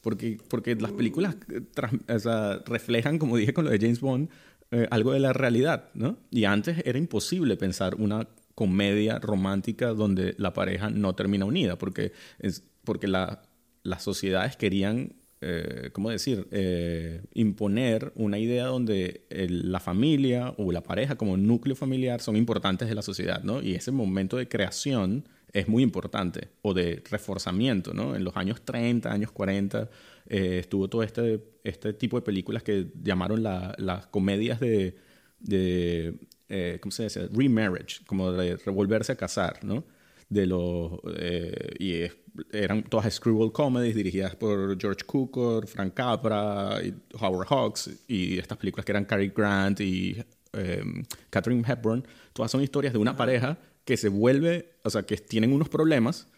[0.00, 4.28] Porque, porque las películas eh, reflejan, como dije con lo de James Bond,
[4.70, 6.18] eh, algo de la realidad, ¿no?
[6.30, 12.12] Y antes era imposible pensar una comedia romántica donde la pareja no termina unida, porque,
[12.38, 13.42] es, porque la,
[13.82, 15.14] las sociedades querían,
[15.46, 21.36] eh, ¿cómo decir?, eh, imponer una idea donde el- la familia o la pareja como
[21.36, 23.62] núcleo familiar son importantes de la sociedad, ¿no?
[23.62, 28.16] Y ese momento de creación es muy importante, o de reforzamiento, ¿no?
[28.16, 29.88] En los años 30, años 40,
[30.28, 34.96] eh, estuvo todo este, este tipo de películas que llamaron la- las comedias de,
[35.40, 36.14] de
[36.48, 37.28] eh, ¿cómo se dice?
[37.32, 39.84] Remarriage, como de revolverse a casar, ¿no?
[40.28, 42.16] De los, eh, y es-
[42.52, 48.58] eran todas screwball comedies dirigidas por George Cukor, Frank Capra, y Howard Hawks, y estas
[48.58, 50.16] películas que eran Cary Grant y
[50.56, 50.82] eh,
[51.30, 55.52] Catherine Hepburn, todas son historias de una pareja que se vuelve, o sea, que tienen
[55.52, 56.28] unos problemas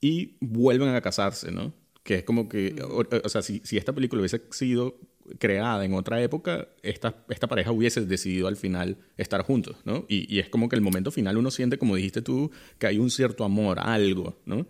[0.00, 1.72] y vuelven a casarse, ¿no?
[2.02, 4.98] Que es como que, o, o sea, si, si esta película hubiese sido
[5.38, 10.04] creada en otra época, esta, esta pareja hubiese decidido al final estar juntos, ¿no?
[10.08, 12.98] Y, y, es como que el momento final uno siente, como dijiste tú, que hay
[12.98, 14.66] un cierto amor, algo, ¿no?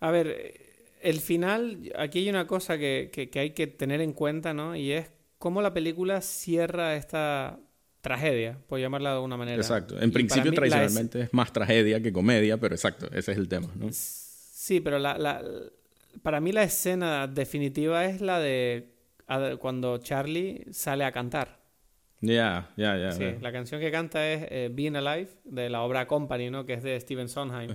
[0.00, 0.68] A ver,
[1.02, 4.76] el final, aquí hay una cosa que, que, hay que tener en cuenta, ¿no?
[4.76, 7.58] Y es cómo la película cierra esta
[8.00, 9.56] tragedia, por llamarla de alguna manera.
[9.56, 10.00] Exacto.
[10.00, 11.34] En principio, tradicionalmente es...
[11.34, 13.88] más tragedia que comedia, pero exacto, ese es el tema, ¿no?
[13.90, 15.42] Sí, pero la, la,
[16.22, 18.97] para mí la escena definitiva es la de
[19.58, 21.58] cuando Charlie sale a cantar.
[22.20, 23.12] Ya, ya, ya.
[23.12, 26.66] Sí, la canción que canta es eh, Being Alive, de la obra Company, ¿no?
[26.66, 27.70] Que es de Steven Sondheim.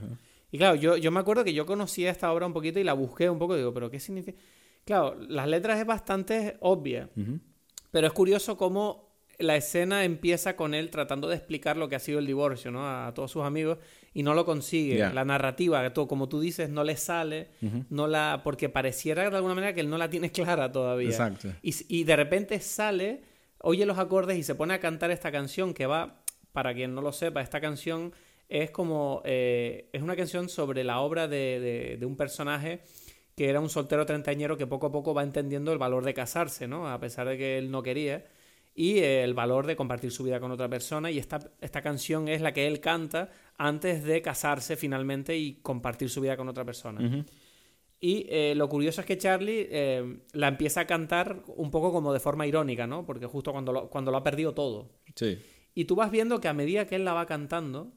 [0.51, 2.93] Y claro, yo, yo me acuerdo que yo conocía esta obra un poquito y la
[2.93, 3.55] busqué un poco.
[3.55, 4.37] Digo, ¿pero qué significa?
[4.85, 7.09] Claro, las letras es bastante obvia.
[7.91, 11.99] Pero es curioso cómo la escena empieza con él tratando de explicar lo que ha
[11.99, 12.87] sido el divorcio, ¿no?
[12.87, 13.77] A todos sus amigos
[14.13, 14.97] y no lo consigue.
[14.97, 17.49] La narrativa, como tú dices, no le sale,
[17.89, 21.09] no la porque pareciera de alguna manera que él no la tiene clara todavía.
[21.09, 21.49] Exacto.
[21.61, 23.21] Y, y de repente sale,
[23.59, 27.01] oye los acordes y se pone a cantar esta canción que va, para quien no
[27.01, 28.13] lo sepa, esta canción
[28.49, 32.81] es como eh, es una canción sobre la obra de, de, un personaje
[33.35, 36.67] que era un soltero treintañero que poco a poco va entendiendo el valor de casarse,
[36.67, 36.87] ¿no?
[36.87, 38.25] A pesar de que él no quería
[38.75, 41.11] y el valor de compartir su vida con otra persona.
[41.11, 46.09] Y esta, esta canción es la que él canta antes de casarse finalmente y compartir
[46.09, 47.25] su vida con otra persona.
[47.99, 52.11] Y eh, lo curioso es que Charlie eh, la empieza a cantar un poco como
[52.11, 53.05] de forma irónica, ¿no?
[53.05, 54.89] Porque justo cuando lo, cuando lo ha perdido todo.
[55.15, 55.39] Sí.
[55.73, 57.93] Y tú vas viendo que a medida que él la va cantando,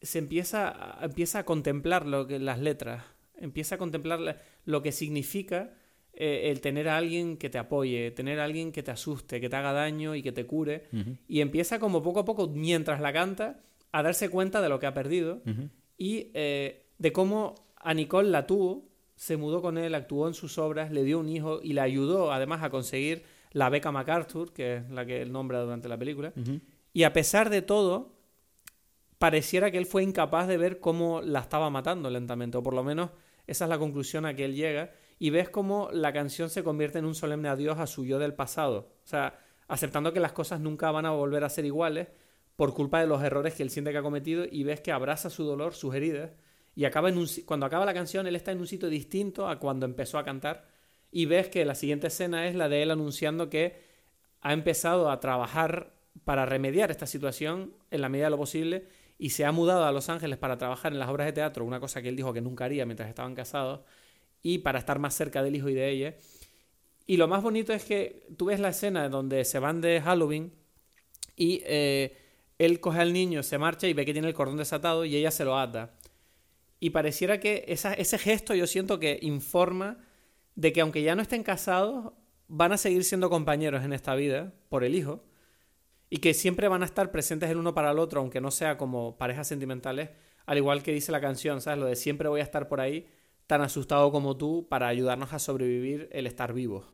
[0.00, 3.04] se empieza, empieza a contemplar lo que, las letras,
[3.36, 5.74] empieza a contemplar lo que significa
[6.16, 9.48] eh, el tener a alguien que te apoye, tener a alguien que te asuste, que
[9.48, 10.84] te haga daño y que te cure.
[11.26, 13.60] Y empieza como poco a poco, mientras la canta,
[13.90, 15.42] a darse cuenta de lo que ha perdido
[15.96, 20.58] y eh, de cómo a Nicole la tuvo, se mudó con él, actuó en sus
[20.58, 24.76] obras, le dio un hijo y le ayudó además a conseguir la beca MacArthur, que
[24.76, 26.32] es la que él nombra durante la película.
[26.92, 28.14] Y a pesar de todo,
[29.18, 32.84] pareciera que él fue incapaz de ver cómo la estaba matando lentamente, o por lo
[32.84, 33.10] menos
[33.46, 34.92] esa es la conclusión a que él llega
[35.24, 38.34] y ves cómo la canción se convierte en un solemne adiós a su yo del
[38.34, 38.92] pasado.
[39.04, 42.08] O sea, aceptando que las cosas nunca van a volver a ser iguales
[42.56, 45.30] por culpa de los errores que él siente que ha cometido y ves que abraza
[45.30, 46.32] su dolor, sus heridas
[46.74, 49.58] y acaba en un, cuando acaba la canción él está en un sitio distinto a
[49.58, 50.66] cuando empezó a cantar
[51.10, 53.80] y ves que la siguiente escena es la de él anunciando que
[54.42, 55.94] ha empezado a trabajar
[56.26, 59.92] para remediar esta situación en la medida de lo posible y se ha mudado a
[59.92, 62.42] Los Ángeles para trabajar en las obras de teatro, una cosa que él dijo que
[62.42, 63.80] nunca haría mientras estaban casados
[64.44, 66.14] y para estar más cerca del hijo y de ella.
[67.06, 70.52] Y lo más bonito es que tú ves la escena donde se van de Halloween
[71.34, 72.16] y eh,
[72.58, 75.30] él coge al niño, se marcha y ve que tiene el cordón desatado y ella
[75.30, 75.94] se lo ata.
[76.78, 79.98] Y pareciera que ese gesto yo siento que informa
[80.54, 82.12] de que aunque ya no estén casados,
[82.46, 85.24] van a seguir siendo compañeros en esta vida por el hijo
[86.10, 88.76] y que siempre van a estar presentes el uno para el otro, aunque no sea
[88.76, 90.10] como parejas sentimentales,
[90.44, 91.80] al igual que dice la canción, ¿sabes?
[91.80, 93.06] Lo de siempre voy a estar por ahí
[93.46, 96.86] tan asustado como tú para ayudarnos a sobrevivir el estar vivos.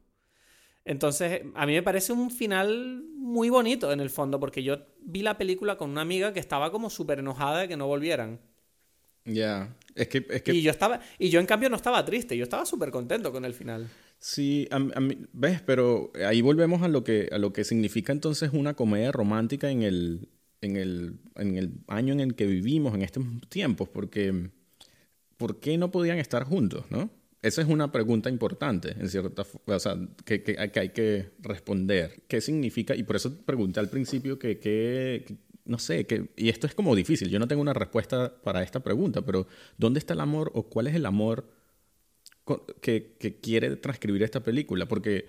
[0.84, 5.22] Entonces, a mí me parece un final muy bonito en el fondo, porque yo vi
[5.22, 8.40] la película con una amiga que estaba como súper enojada de que no volvieran.
[9.24, 12.64] Ya, es, que, Y yo, estaba, y yo en cambio no estaba triste, yo estaba
[12.64, 13.88] súper contento con el final.
[14.18, 14.68] Sí,
[15.32, 19.70] ves, pero ahí volvemos a lo, que, a lo que significa entonces una comedia romántica
[19.70, 20.28] en el,
[20.62, 24.50] en el, en el año en el que vivimos, en estos tiempos, porque
[25.40, 27.08] ¿por qué no podían estar juntos, no?
[27.40, 32.24] Esa es una pregunta importante, en cierta o sea, que, hay que responder.
[32.28, 32.94] ¿Qué significa?
[32.94, 35.24] Y por eso pregunté al principio que,
[35.64, 38.80] no sé, que, y esto es como difícil, yo no tengo una respuesta para esta
[38.80, 39.46] pregunta, pero
[39.78, 41.48] ¿dónde está el amor o cuál es el amor
[42.82, 44.86] que, quiere transcribir esta película?
[44.86, 45.24] Porque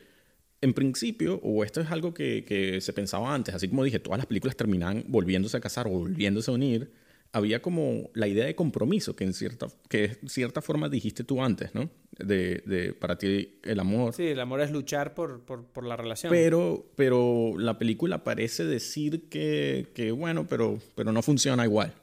[0.59, 4.27] en principio, o esto es algo que, se pensaba antes, así como dije, todas las
[4.27, 6.91] películas terminan volviéndose a casar o volviéndose a unir,
[7.33, 11.73] había como la idea de compromiso que en cierta, que cierta forma dijiste tú antes,
[11.73, 11.89] ¿no?
[12.17, 14.13] De, de, para ti el amor.
[14.13, 16.29] Sí, el amor es luchar por, por, por la relación.
[16.29, 21.93] Pero, pero la película parece decir que, que, bueno, pero, pero no funciona igual.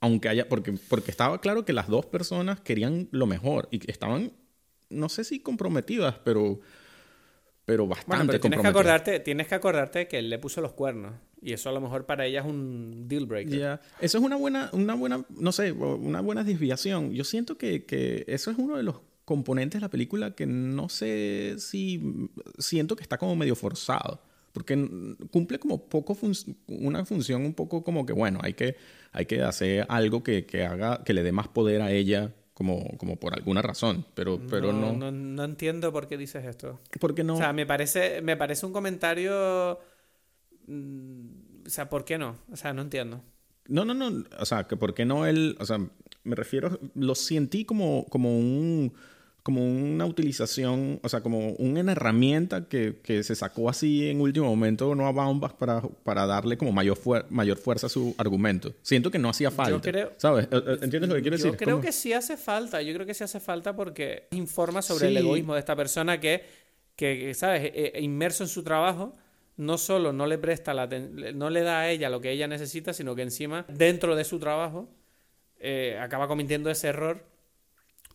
[0.00, 4.32] Aunque haya, porque, porque estaba claro que las dos personas querían lo mejor y estaban,
[4.90, 6.60] no sé si comprometidas, pero
[7.66, 11.14] pero bastante tienes que acordarte Tienes que acordarte que él le puso los cuernos.
[11.42, 13.58] Y eso a lo mejor para ella es un deal breaker.
[13.58, 17.12] Ya, Eso es una buena, una buena, no sé, una buena desviación.
[17.12, 20.88] Yo siento que, que eso es uno de los componentes de la película que no
[20.88, 24.22] sé si siento que está como medio forzado.
[24.52, 24.88] Porque
[25.30, 26.16] cumple como poco
[26.68, 28.76] una función un poco como que, bueno, hay que,
[29.12, 32.96] hay que hacer algo que, que haga, que le dé más poder a ella como,
[32.96, 35.44] como por alguna razón, pero, pero no, no, no.
[35.44, 36.80] entiendo por qué dices esto.
[36.98, 37.34] Porque no.
[37.34, 39.78] O sea, me parece, me parece un comentario.
[40.66, 42.38] mm, O sea, ¿por qué no?
[42.50, 43.20] O sea, no entiendo.
[43.68, 44.24] No, no, no.
[44.38, 45.54] O sea, que por qué no él.
[45.60, 45.78] O sea,
[46.24, 46.80] me refiero.
[46.94, 48.94] Lo sentí como, como un.
[49.46, 54.46] Como una utilización, o sea, como una herramienta que, que se sacó así en último
[54.46, 58.74] momento no a Baumbach para, para darle como mayor, fuer- mayor fuerza a su argumento.
[58.82, 59.80] Siento que no hacía falta.
[59.88, 60.46] creo- ¿Sabes?
[60.46, 61.56] Eh, eh, ¿Entiendes lo que quiero Yo decir?
[61.58, 62.82] creo Como- que sí hace falta.
[62.82, 66.42] Yo creo que sí hace falta porque informa sobre el egoísmo de esta persona que,
[66.96, 67.66] que ¿sabes?
[67.66, 69.14] Eh, eh, inmerso en su trabajo,
[69.58, 72.92] no solo no le presta la no le da a ella lo que ella necesita,
[72.92, 74.88] sino que encima, dentro de su trabajo,
[75.60, 77.35] eh, acaba cometiendo ese error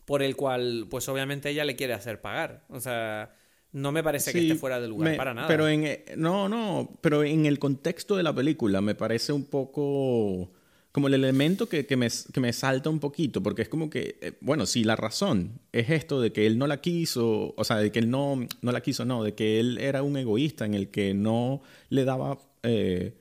[0.04, 2.64] por el cual, pues obviamente ella le quiere hacer pagar.
[2.68, 3.34] O sea,
[3.72, 5.48] no me parece que Sí, esté fuera de lugar me- para nada.
[5.48, 9.44] Pero en, eh, no, no, pero en el contexto de la película me parece un
[9.44, 10.52] poco
[10.90, 14.18] como el elemento que, que me, que me salta un poquito, porque es como que,
[14.20, 17.78] eh, bueno, si la razón es esto de que él no la quiso, o sea,
[17.78, 20.74] de que él no, no la quiso, no, de que él era un egoísta en
[20.74, 23.14] el que no le daba eh,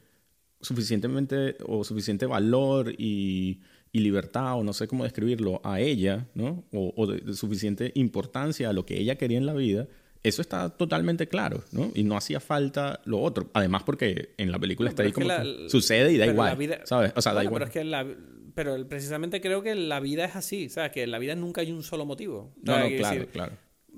[0.60, 3.62] suficientemente o suficiente valor y,
[3.94, 6.64] y libertad, o no sé cómo describirlo, a ella, ¿no?
[6.72, 9.88] O, o de, de suficiente importancia a lo que ella quería en la vida,
[10.24, 11.92] eso está totalmente claro, ¿no?
[11.96, 13.50] Y no hacía falta lo otro.
[13.54, 15.28] Además, porque en la película está pero ahí es que como
[15.60, 17.12] la- que sucede y da igual, vida- ¿sabes?
[17.16, 17.60] O sea, da igual.
[17.60, 18.06] Pero es que la,
[18.54, 20.92] pero precisamente creo que la vida es así, ¿sabes?
[20.92, 22.54] Que en la vida nunca hay un solo motivo.
[22.62, 23.54] No, no, claro, decir, claro.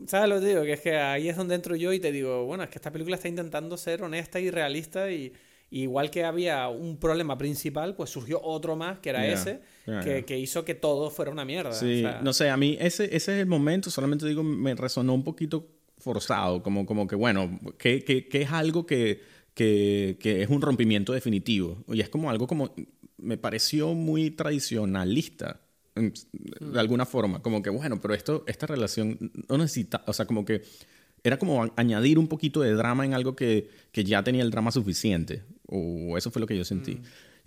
[0.08, 0.64] ¿Sabes lo que digo?
[0.64, 2.92] Que es que ahí es donde entro yo y te digo, bueno, es que esta
[2.92, 5.34] película está intentando ser honesta y realista y
[5.82, 10.00] igual que había un problema principal, pues surgió otro más, que era Ya, ese, ya,
[10.02, 10.22] que, ya.
[10.26, 11.72] que hizo que todo fuera una mierda.
[11.74, 14.76] Sí, o sea, no sé, a mí ese, ese es el momento, solamente digo, me
[14.76, 15.68] resonó un poquito
[15.98, 19.22] forzado, como, como que, bueno, que, que, que es algo que,
[19.54, 21.84] que, que es un rompimiento definitivo.
[21.88, 22.76] Y es como algo como,
[23.18, 25.62] me pareció muy tradicionalista,
[25.96, 30.44] de alguna forma, como que, bueno, pero esto, esta relación no necesita, o sea, como
[30.44, 30.64] que
[31.24, 34.72] era como añadir un poquito de drama en algo que, que ya tenía el drama
[34.72, 37.00] suficiente, o eso fue lo que yo sentí.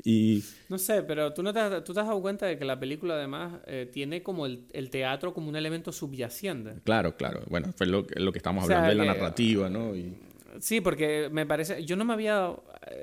[0.05, 2.65] Y No sé, pero tú, no te, has- tú te has dado cuenta de que
[2.67, 6.75] la película además eh, tiene como el, el teatro como un elemento subyacente.
[6.85, 7.41] Claro, claro.
[7.49, 9.97] Bueno, fue lo, que- lo que estamos O sea, hablando de la que- narrativa, ¿no?
[9.97, 10.15] Y,
[10.61, 12.51] Sí, porque me parece, yo no me había,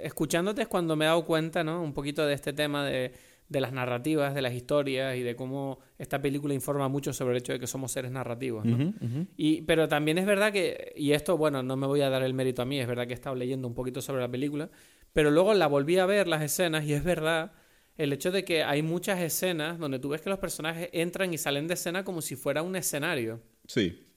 [0.01, 1.83] escuchándote es cuando me he dado cuenta, ¿no?
[1.83, 3.11] Un poquito de este tema de,
[3.49, 7.37] de las narrativas, de las historias y de cómo esta película informa mucho sobre el
[7.37, 8.75] hecho de que somos seres narrativos, ¿no?
[8.75, 9.27] Ujú, ujú.
[9.37, 12.33] Y, pero también es verdad que, y esto, bueno, no me voy a dar el
[12.33, 14.69] mérito a mí, es verdad que he estado leyendo un poquito sobre la película,
[15.13, 17.53] pero luego la volví a ver las escenas y es verdad
[17.97, 21.37] el hecho de que hay muchas escenas donde tú ves que los personajes entran y
[21.37, 23.41] salen de escena como si fuera un escenario.
[23.67, 24.07] Sí.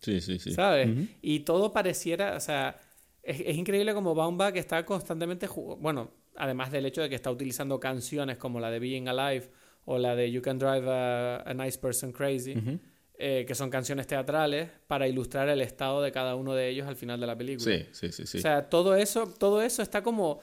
[0.00, 0.52] Sí, sí, sí.
[0.52, 0.90] ¿sabes?
[1.22, 2.78] Y todo pareciera, o sea,
[3.22, 5.46] es, es increíble como Baumbach está constantemente,
[5.78, 9.50] bueno, además del hecho de que está utilizando canciones como la de Being Alive
[9.84, 12.78] o la de You Can Drive a, a Nice Person Crazy, Ujú.
[13.20, 16.94] Eh, que son canciones teatrales para ilustrar el estado de cada uno de ellos al
[16.94, 17.76] final de la película.
[17.76, 18.38] Sí, sí, sí, sí.
[18.38, 20.38] O sea, todo eso, todo eso está como...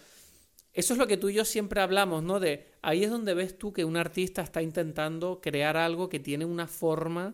[0.73, 2.41] Eso es lo que tú y yo siempre hablamos, ¿no?
[2.41, 6.43] De ahí es donde ves tú que un artista está intentando crear algo que tiene
[6.43, 7.34] una forma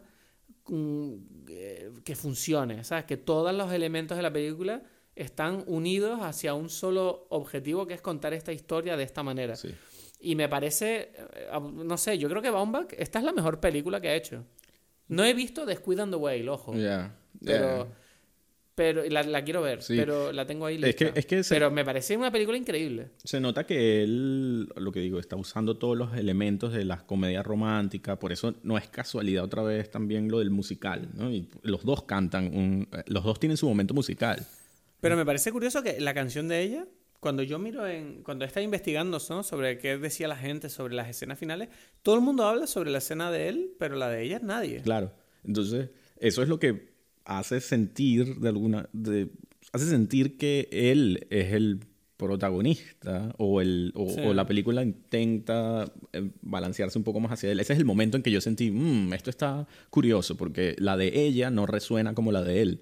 [0.68, 1.14] mm,
[1.50, 3.06] eh, que funcione, ¿sabes?
[3.06, 4.84] Que todos los elementos de la película
[5.16, 9.56] están unidos hacia un solo objetivo que es contar esta historia de esta manera.
[9.56, 9.74] Sí.
[10.20, 14.00] Y me parece, eh, no sé, yo creo que Baumbach, esta es la mejor película
[14.00, 14.46] que ha hecho.
[15.08, 16.74] No he visto The Squid and the Whale, ojo.
[16.76, 17.16] Ya.
[17.44, 17.88] Pero,
[18.76, 19.96] pero la, la quiero ver, Sí.
[19.98, 21.12] pero la tengo ahí Es lista.
[21.12, 23.10] que- es que se- Pero me parece una película increíble.
[23.24, 27.46] Se nota que él, lo que digo, está usando todos los elementos de las comedias
[27.46, 31.30] románticas, por eso no es casualidad otra vez también lo del musical, ¿no?
[31.32, 34.46] Y los dos cantan, un- los dos tienen su momento musical.
[35.02, 36.86] Pero me parece curioso que la canción de ella,
[37.22, 38.24] cuando yo miro en.
[38.24, 39.44] Cuando está investigando ¿no?
[39.44, 41.70] sobre qué decía la gente sobre las escenas finales,
[42.02, 44.82] todo el mundo habla sobre la escena de él, pero la de ella nadie.
[44.82, 45.14] Claro.
[45.46, 46.92] Entonces, eso es lo que
[47.24, 48.90] hace sentir de alguna.
[48.92, 49.30] De,
[49.72, 51.80] hace sentir que él es el
[52.18, 54.20] protagonista o, el, o, Sí.
[54.22, 57.60] o la película intenta eh, balancearse un poco más hacia él.
[57.60, 61.26] Ese es el momento en que yo sentí, "Mm, esto está curioso, porque la de
[61.26, 62.82] ella no resuena como la de él.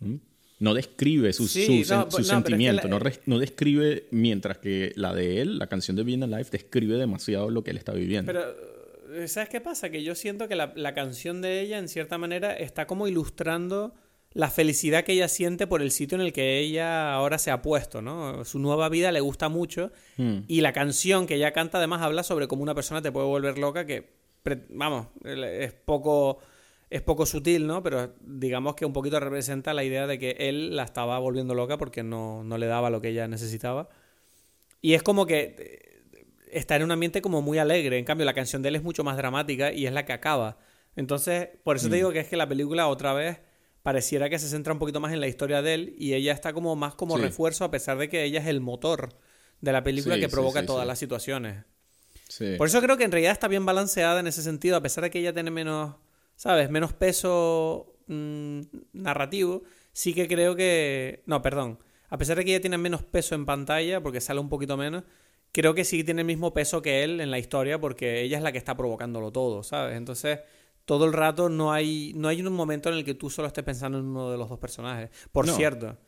[0.00, 0.14] ¿Mm?
[0.58, 2.88] No describe su, Sí, su, no, sen- pues, su no, pero es que sentimiento, la-
[2.90, 6.94] no, res- no describe, mientras que la de él, la canción de Being Alive, describe
[6.96, 8.32] demasiado lo que él está viviendo.
[8.32, 9.90] Pero, eh, ¿sabes qué pasa?
[9.90, 13.94] Que yo siento que la, la canción de ella, en cierta manera, está como ilustrando
[14.32, 17.62] la felicidad que ella siente por el sitio en el que ella ahora se ha
[17.62, 18.44] puesto, ¿no?
[18.44, 20.40] Su nueva vida le gusta mucho Mm.
[20.48, 23.56] y la canción que ella canta además habla sobre cómo una persona te puede volver
[23.58, 24.06] loca que,
[24.42, 26.38] pre- vamos, es poco,
[26.90, 27.82] es poco sutil, ¿no?
[27.82, 31.78] Pero digamos que un poquito representa la idea de que él la estaba volviendo loca
[31.78, 33.88] porque no, no le daba lo que ella necesitaba.
[34.82, 36.22] Y es como que eh,
[36.52, 37.98] está en un ambiente como muy alegre.
[37.98, 40.58] En cambio, la canción de él es mucho más dramática y es la que acaba.
[40.94, 43.38] Entonces, por eso te digo que es que la película otra vez
[43.82, 46.52] pareciera que se centra un poquito más en la historia de él y ella está
[46.52, 47.22] como más como Sí.
[47.22, 49.10] refuerzo a pesar de que ella es el motor
[49.60, 51.64] de la película Sí, que provoca sí, todas las situaciones.
[52.28, 52.54] Sí.
[52.58, 55.10] Por eso creo que en realidad está bien balanceada en ese sentido, a pesar de
[55.10, 55.94] que ella tiene menos,
[56.36, 56.70] ¿sabes?
[56.70, 58.60] Menos peso mm,
[58.92, 59.62] narrativo,
[59.92, 61.22] sí que creo que...
[61.26, 61.78] No, perdón.
[62.08, 65.04] A pesar de que ella tiene menos peso en pantalla, porque sale un poquito menos,
[65.52, 68.42] creo que sí tiene el mismo peso que él en la historia, porque ella es
[68.42, 69.96] la que está provocándolo todo, ¿sabes?
[69.96, 70.40] Entonces,
[70.84, 73.64] todo el rato no hay, no hay un momento en el que tú solo estés
[73.64, 75.10] pensando en uno de los dos personajes.
[75.32, 75.54] Por No.
[75.56, 75.98] cierto,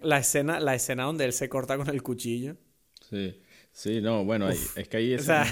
[0.00, 2.56] la escena, la escena donde él se corta con el cuchillo.
[3.00, 3.40] Sí,
[3.72, 5.44] sí, no, bueno, es que ahí O es sea,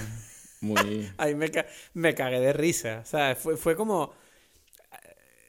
[0.61, 1.09] muy...
[1.19, 3.01] Ahí me, ca- me cagué de risa.
[3.03, 4.13] O sea, fue, fue como.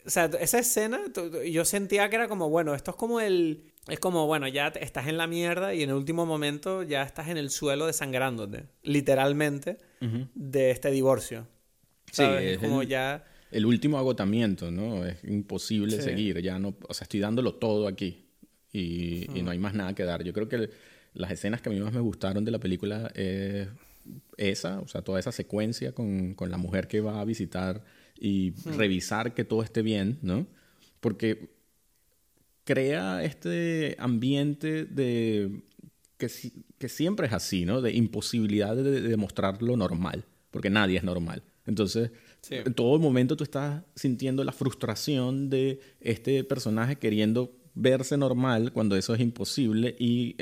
[0.04, 1.00] O sea, esa escena,
[1.48, 3.66] yo sentía que era como, bueno, esto es como el.
[3.88, 7.30] Es como, bueno, ya estás en la mierda y en el último momento ya estás
[7.30, 10.28] en el suelo desangrándote, literalmente, Ujú.
[10.36, 11.48] de este divorcio.
[12.08, 12.42] Sí, ¿Sabes?
[12.44, 13.26] es Es como el- ya.
[13.52, 15.06] El último agotamiento, ¿no?
[15.06, 16.04] Es imposible Sí.
[16.04, 18.28] seguir, ya no, o sea, estoy dándolo todo aquí
[18.72, 20.24] y, y no hay más nada que dar.
[20.24, 20.72] Yo creo que el-
[21.14, 23.68] las escenas que a mí más me gustaron de la película es
[24.38, 27.84] esa, o sea, toda esa secuencia con, con la mujer que va a visitar
[28.20, 30.48] y revisar que todo esté bien, ¿no?
[31.00, 31.50] Porque
[32.64, 35.62] crea este ambiente de
[36.18, 36.30] que,
[36.78, 37.82] que siempre es así, ¿no?
[37.82, 41.44] De imposibilidad de, de demostrar lo normal, porque nadie es normal.
[41.66, 42.56] Entonces, Sí.
[42.56, 48.74] en todo el momento tú estás sintiendo la frustración de este personaje queriendo verse normal
[48.74, 50.36] cuando eso es imposible y,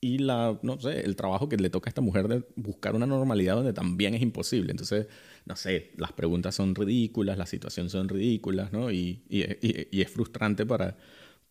[0.00, 3.06] y la, no sé, el trabajo que le toca a esta mujer de buscar una
[3.06, 4.70] normalidad donde también es imposible.
[4.70, 5.06] Entonces,
[5.44, 8.90] no sé, las preguntas son ridículas, las situaciones son ridículas, ¿no?
[8.90, 10.96] Y, y- y- y es frustrante para,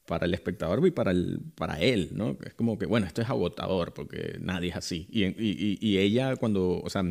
[0.06, 2.38] para el espectador y para, el, para él, ¿no?
[2.44, 5.08] Es como que, bueno, esto es agotador porque nadie es así.
[5.12, 7.04] Y, y- y- ella cuando, o sea,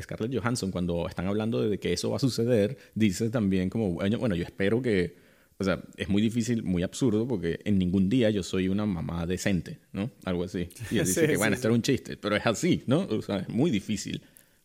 [0.00, 4.34] Scarlett Johansson, cuando están hablando de que eso va a suceder, dice también como, bueno,
[4.36, 5.16] yo espero que,
[5.62, 9.26] o sea, es muy difícil, muy absurdo porque en ningún día yo soy una mamá
[9.26, 10.10] decente, ¿no?
[10.24, 10.68] Algo así.
[10.90, 11.58] Y él dice Sí, que, bueno, sí.
[11.58, 13.00] esto era un chiste, pero es así, ¿no?
[13.08, 14.22] O sea, es muy difícil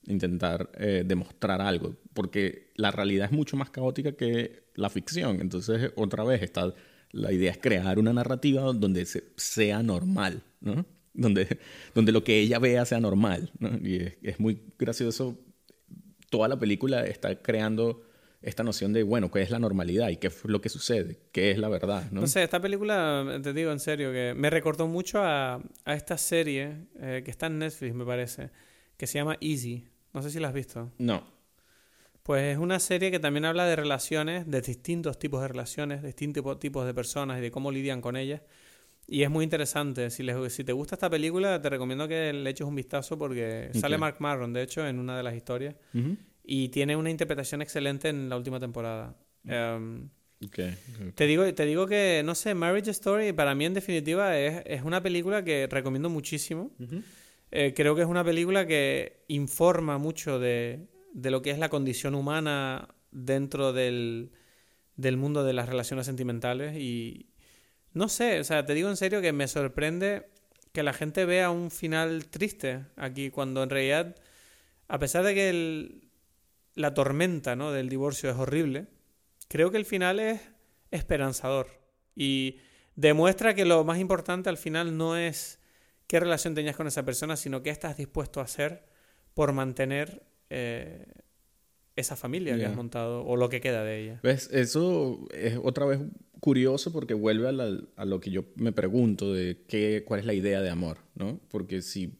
[0.07, 5.39] intentar eh, demostrar algo, porque la realidad es mucho más caótica que la ficción.
[5.41, 6.73] Entonces, otra vez, está,
[7.11, 10.85] la idea es crear una narrativa donde se- sea normal, ¿no?
[11.13, 11.57] Donde,
[11.95, 13.71] donde lo que ella vea sea normal, ¿no?
[13.85, 15.37] Y es, es muy gracioso.
[16.29, 18.03] Toda la película está creando
[18.41, 20.09] esta noción de, bueno, ¿qué es la normalidad?
[20.09, 21.19] ¿Y qué es lo que sucede?
[21.31, 22.09] ¿Qué es la verdad?
[22.11, 22.21] ¿no?
[22.21, 26.17] No sé, esta película, te digo en serio, que me recordó mucho a, a esta
[26.17, 28.49] serie eh, que está en Netflix, me parece,
[28.95, 29.87] que se llama Easy.
[30.13, 30.91] No sé si la has visto.
[30.97, 31.23] No.
[32.23, 36.07] Pues es una serie que también habla de relaciones, de distintos tipos de relaciones, de
[36.07, 38.41] distintos tipos de personas y de cómo lidian con ellas.
[39.07, 40.09] Y es muy interesante.
[40.09, 43.69] Si, les- si te gusta esta película, te recomiendo que le eches un vistazo porque
[43.73, 43.97] sale.
[43.97, 45.75] Mark Maron, de hecho, en una de las historias.
[45.93, 46.17] Ujú.
[46.49, 49.17] Y tiene una interpretación excelente en la última temporada.
[50.45, 50.59] Ok.
[51.15, 54.81] te digo, te digo que, no sé, Marriage Story para mí en definitiva es, es
[54.83, 56.71] una película que recomiendo muchísimo.
[57.51, 61.69] Eh, creo que es una película que informa mucho de, de lo que es la
[61.69, 64.31] condición humana dentro del,
[64.95, 67.27] del mundo de las relaciones sentimentales y
[67.93, 70.29] no sé, o sea, te digo en serio que me sorprende
[70.71, 74.15] que la gente vea un final triste aquí cuando en realidad,
[74.87, 76.06] a pesar de que el-
[76.77, 77.71] la tormenta ¿no?
[77.71, 78.87] del divorcio es horrible,
[79.49, 80.39] creo que el final es
[80.91, 81.67] esperanzador
[82.15, 82.57] y
[82.95, 85.59] demuestra que lo más importante al final no es
[86.07, 88.85] qué relación tenías con esa persona, sino qué estás dispuesto a hacer
[89.33, 91.05] por mantener eh,
[91.95, 92.69] esa familia que Ya.
[92.69, 94.19] has montado o lo que queda de ella.
[94.23, 94.49] ¿Ves?
[94.51, 95.99] Eso es otra vez
[96.39, 100.25] curioso porque vuelve a, la- a lo que yo me pregunto de qué, cuál es
[100.25, 101.39] la idea de amor, ¿no?
[101.49, 102.15] Porque si,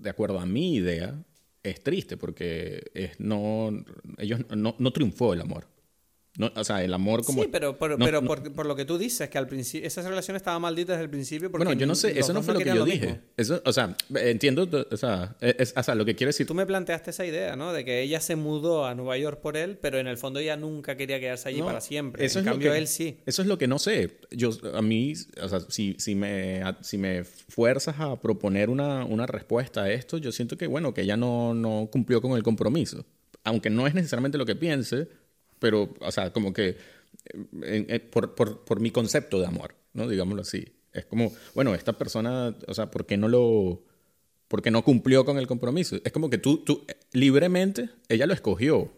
[0.00, 1.22] de acuerdo a mi idea,
[1.62, 3.70] es triste porque es no,
[4.18, 5.66] ellos no, no triunfó el amor.
[6.38, 7.42] No, o sea, el amor como...
[7.42, 9.86] sí, pero, por, no- pero no- por, por lo que tú dices, que al principio
[9.86, 11.50] esa relación estaba maldita desde el principio.
[11.50, 13.20] Porque bueno, yo no sé, eso no fue lo que yo dije.
[13.36, 16.46] Eso, o sea, entiendo, o sea, es- o sea, lo que quiero decir...
[16.46, 17.72] Tú me planteaste esa idea, ¿no?
[17.72, 20.56] De que ella se mudó a Nueva York por él, pero en el fondo ella
[20.56, 22.24] nunca quería quedarse allí para siempre.
[22.24, 23.18] eso en es lo cambio, que- él sí.
[23.26, 24.18] Eso es lo que no sé.
[24.30, 25.12] Yo, a mí,
[25.42, 30.16] o sea, si, si, me, si me fuerzas a proponer una, una respuesta a esto,
[30.16, 33.04] yo siento que, bueno, que ella no, no cumplió con el compromiso.
[33.42, 35.08] Aunque no es necesariamente lo que piense,
[35.60, 36.76] pero, o sea, como que
[37.62, 40.08] eh, en- por, por, por mi concepto de amor, ¿no?
[40.08, 40.64] Digámoslo así.
[40.92, 43.84] Es como, bueno, esta persona, o sea, ¿por qué no lo...
[44.48, 45.96] Porque no cumplió con el compromiso.
[46.04, 48.90] Es como que tú, tú eh, libremente, ella lo escogió.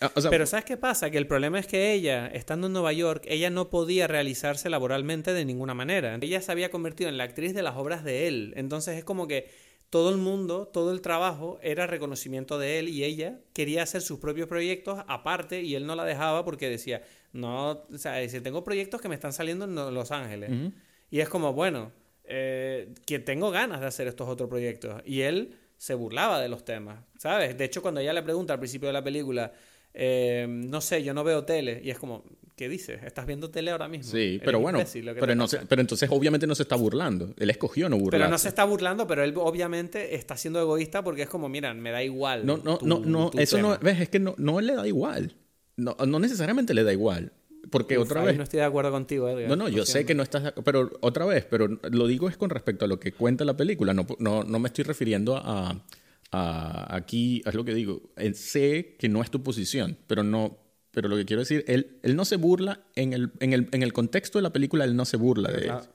[0.00, 1.10] Ah, Pero ¿sabes qué pasa?
[1.10, 5.32] Que el problema es que ella, estando en Nueva York, ella no podía realizarse laboralmente
[5.34, 6.18] de ninguna manera.
[6.20, 8.52] Ella se había convertido en la actriz de las obras de él.
[8.56, 9.48] Entonces es como que
[9.90, 14.20] todo el mundo, todo el trabajo era reconocimiento de él y ella quería hacer sus
[14.20, 18.62] propios proyectos aparte y él no la dejaba porque decía, no, o sea, si tengo
[18.62, 20.72] proyectos que me están saliendo en Los Ángeles.
[21.10, 21.90] Y es como, bueno,
[22.24, 25.02] eh, que tengo ganas de hacer estos otros proyectos.
[25.04, 27.58] Y él se burlaba de los temas, ¿sabes?
[27.58, 29.52] De hecho, cuando ella le pregunta al principio de la película,
[29.92, 32.22] eh, no sé, yo no veo tele, y es como,
[32.60, 33.02] ¿qué dices?
[33.04, 34.12] ¿Estás viendo tele ahora mismo?
[34.12, 34.84] Sí, pero bueno,
[35.18, 38.18] pero, no pero entonces obviamente no se está burlando, él escogió no burlarse.
[38.18, 41.80] Pero no se está burlando, pero él obviamente está siendo egoísta porque es como, miran,
[41.80, 42.44] me da igual.
[42.44, 45.36] No, no, no, no, eso no, ves, es que no, no le da igual.
[45.78, 47.32] No, no necesariamente le da igual.
[47.70, 48.36] Porque otra vez.
[48.36, 49.48] No estoy de acuerdo contigo, Edgar.
[49.48, 50.52] No, no, yo sé que no estás.
[50.62, 53.94] Pero otra vez, pero lo digo es con respecto a lo que cuenta la película.
[53.94, 55.82] No, no, no me estoy refiriendo a,
[56.30, 56.94] a.
[56.94, 58.02] Aquí, es lo que digo.
[58.34, 60.58] Sé que no es tu posición, pero no.
[60.90, 62.80] Pero lo que quiero decir, él, él no se burla.
[62.94, 65.62] En el, en, el, en el contexto de la película, él no se burla de
[65.62, 65.86] claro.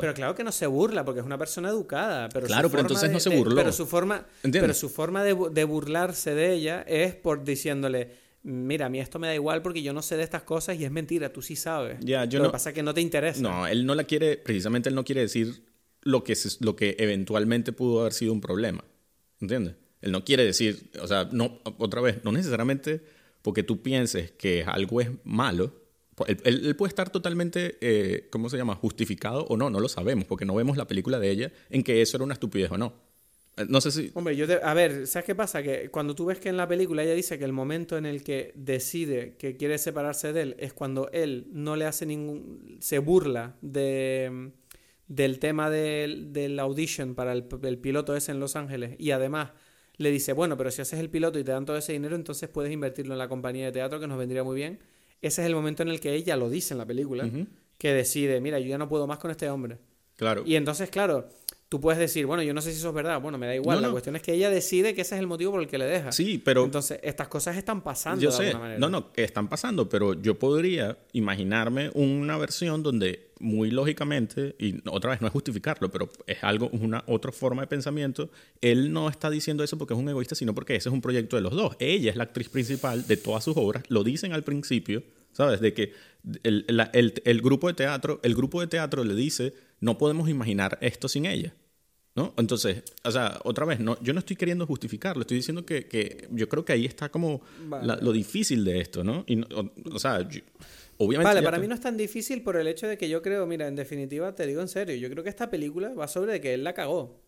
[0.00, 2.28] pero claro que no se burla, porque es una persona educada.
[2.30, 3.54] Pero claro, pero entonces no se burló.
[3.54, 8.86] pero su forma, pero su forma de, de burlarse de ella es por diciéndole mira,
[8.86, 10.90] a mí esto me da igual porque yo no sé de estas cosas y es
[10.90, 11.98] mentira, tú sí sabes.
[12.00, 13.42] Ya, yo lo que pasa es que no te interesa.
[13.42, 15.64] No, él no la quiere, precisamente él no quiere decir
[16.02, 18.84] lo que, lo que eventualmente pudo haber sido un problema.
[19.40, 19.74] ¿Entiendes?
[20.00, 23.02] Él no quiere decir, o sea, no, otra vez, no necesariamente
[23.42, 25.72] porque tú pienses que algo es malo.
[26.26, 30.44] Él, puede estar totalmente, eh, ¿cómo se llama?, justificado o no, no lo sabemos, porque
[30.44, 32.92] no vemos la película de ella en que eso era una estupidez o no.
[33.56, 34.10] Eh, no sé si.
[34.14, 34.46] Hombre, yo.
[34.62, 35.62] A ver, ¿sabes qué pasa?
[35.62, 38.22] Que cuando tú ves que en la película ella dice que el momento en el
[38.22, 42.78] que decide que quiere separarse de él es cuando él no le hace ningún.
[42.80, 44.50] se burla de.
[45.08, 49.52] del tema del, del audition para el, el piloto ese en Los Ángeles y además
[50.00, 52.48] le dice, bueno, pero si haces el piloto y te dan todo ese dinero, entonces
[52.48, 54.78] puedes invertirlo en la compañía de teatro que nos vendría muy bien.
[55.20, 57.28] Ese es el momento en el que ella lo dice en la película,
[57.76, 59.76] que decide, mira, yo ya no puedo más con este hombre.
[60.16, 60.42] Claro.
[60.46, 61.28] Y entonces, claro,
[61.70, 63.80] tú puedes decir, bueno, yo no sé si eso es verdad, bueno, me da igual,
[63.80, 65.84] la cuestión es que ella decide que ese es el motivo por el que le
[65.84, 66.10] deja.
[66.10, 66.64] Sí, pero...
[66.64, 68.20] Entonces, estas cosas están pasando.
[68.20, 74.56] Yo sé, no, no, están pasando, pero yo podría imaginarme una versión donde muy lógicamente,
[74.58, 78.92] y otra vez no es justificarlo, pero es algo, una otra forma de pensamiento, él
[78.92, 81.42] no está diciendo eso porque es un egoísta, sino porque ese es un proyecto de
[81.42, 81.76] los dos.
[81.78, 85.60] Ella es la actriz principal de todas sus obras, lo dicen al principio, ¿sabes?
[85.60, 85.92] De que
[86.42, 86.66] el,
[87.24, 91.26] el grupo de teatro, el grupo de teatro le dice, no podemos imaginar esto sin
[91.26, 91.54] ella.
[92.16, 92.34] ¿No?
[92.38, 96.28] Entonces, o sea, otra vez, no, yo no estoy queriendo justificarlo, estoy diciendo que, que
[96.32, 97.40] yo creo que ahí está como
[97.82, 99.24] lo difícil de esto, ¿no?
[99.28, 99.40] Y,
[99.92, 100.26] o, sea,
[100.96, 101.24] obviamente...
[101.24, 103.68] Vale, para mí no es tan difícil por el hecho de que yo creo, mira,
[103.68, 106.64] en definitiva, te digo en serio, yo creo que esta película va sobre que él
[106.64, 107.22] la cagó.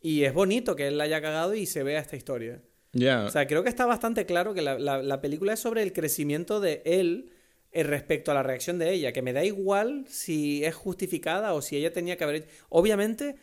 [0.00, 2.60] Y es bonito que él la haya cagado y se vea esta historia.
[2.92, 3.24] Ya.
[3.24, 5.92] O sea, creo que está bastante claro que la, la, la película es sobre el
[5.92, 7.30] crecimiento de él
[7.70, 11.62] eh, respecto a la reacción de ella, que me da igual si es justificada o
[11.62, 12.48] si ella tenía que haber...
[12.68, 13.36] Obviamente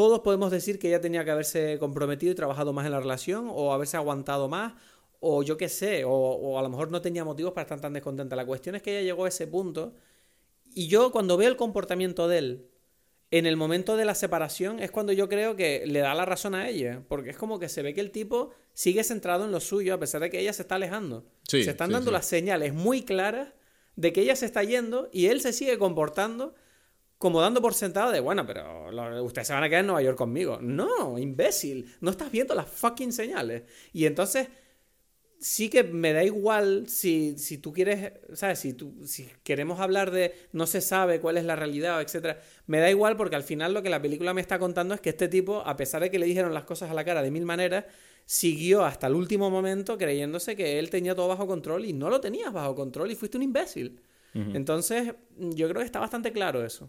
[0.00, 3.50] todos podemos decir que ella tenía que haberse comprometido y trabajado más en la relación,
[3.50, 4.72] o haberse aguantado más,
[5.20, 8.34] o yo qué sé, o, a lo mejor no tenía motivos para estar tan descontenta.
[8.34, 9.92] La cuestión es que ella llegó a ese punto,
[10.74, 12.70] y yo cuando veo el comportamiento de él
[13.30, 16.54] en el momento de la separación es cuando yo creo que le da la razón
[16.54, 19.60] a ella, porque es como que se ve que el tipo sigue centrado en lo
[19.60, 21.26] suyo a pesar de que ella se está alejando.
[21.46, 23.52] se están dando las señales muy claras
[23.96, 26.54] de que ella se está yendo y él se sigue comportando
[27.20, 30.16] como dando por sentado de, bueno, pero ustedes se van a quedar en Nueva York
[30.16, 30.58] conmigo.
[30.62, 33.64] No, imbécil, no estás viendo las fucking señales.
[33.92, 34.48] Y entonces,
[35.38, 38.60] sí que me da igual si, si tú quieres, ¿sabes?
[38.60, 42.38] Si, tú, si queremos hablar de no se sabe cuál es la realidad, etc.
[42.66, 45.10] Me da igual porque al final lo que la película me está contando es que
[45.10, 47.44] este tipo, a pesar de que le dijeron las cosas a la cara de mil
[47.44, 47.84] maneras,
[48.24, 52.18] siguió hasta el último momento creyéndose que él tenía todo bajo control y no lo
[52.18, 54.00] tenías bajo control y fuiste un imbécil.
[54.32, 56.88] Entonces, yo creo que está bastante claro eso.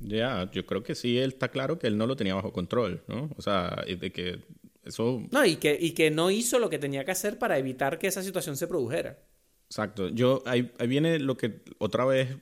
[0.00, 3.02] Ya, yo creo que sí, él está claro que él no lo tenía bajo control,
[3.08, 3.30] ¿no?
[3.36, 4.40] O sea, de que
[4.84, 5.22] eso...
[5.30, 8.06] No, y que, y que no hizo lo que tenía que hacer para evitar que
[8.06, 9.18] esa situación se produjera.
[9.68, 10.08] Exacto.
[10.08, 12.36] Yo, ahí, viene lo que otra vez,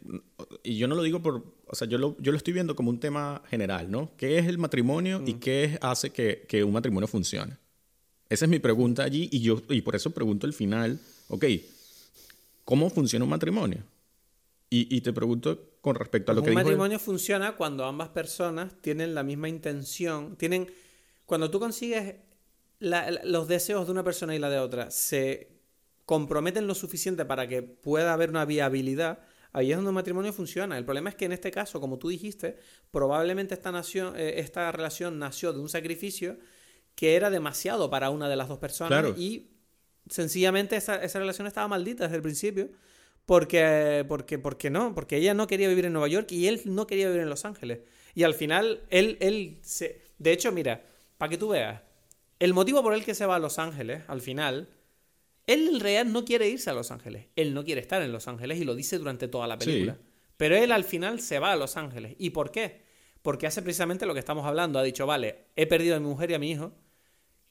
[0.63, 2.91] y yo no lo digo por, o sea, yo lo, yo lo estoy viendo como
[2.91, 4.13] un tema general, ¿no?
[4.17, 7.57] ¿Qué es el matrimonio y qué hace que, que, un matrimonio funcione?
[8.29, 11.45] Esa es mi pregunta allí y yo, y por eso pregunto al final, ok,
[12.65, 13.83] ¿cómo funciona un matrimonio?
[14.71, 18.75] Y, y te pregunto con respecto a lo que Un matrimonio funciona cuando ambas personas
[18.81, 20.69] tienen la misma intención, tienen...
[21.27, 22.17] Cuando tú consigues
[22.81, 25.61] los deseos de una persona y la de otra se
[26.05, 29.21] comprometen lo suficiente para que pueda haber una viabilidad,
[29.53, 30.77] ahí es donde un matrimonio funciona.
[30.77, 32.59] El problema es que en este caso, como tú dijiste,
[32.91, 36.37] probablemente esta, nación, eh, esta relación nació de un sacrificio
[36.97, 39.53] que era demasiado para una de las dos personas y
[40.11, 42.71] sencillamente esa, esa relación estaba maldita desde el principio
[43.27, 46.87] porque, porque, porque no, porque ella no quería vivir en Nueva York y él no
[46.87, 47.81] quería vivir en Los Ángeles.
[48.15, 50.01] Y al final, él, él se...
[50.19, 50.85] De hecho, mira,
[51.19, 51.83] para que tú veas.
[52.39, 54.69] El motivo por el que se va a Los Ángeles, al final,
[55.47, 57.27] él en realidad no quiere irse a Los Ángeles.
[57.35, 59.99] Él no quiere estar en Los Ángeles y lo dice durante toda la película.
[60.37, 62.15] Pero él al final se va a Los Ángeles.
[62.19, 62.83] ¿Y por qué?
[63.23, 64.79] Porque hace precisamente lo que estamos hablando.
[64.79, 66.73] Ha dicho, vale, he perdido a mi mujer y a mi hijo.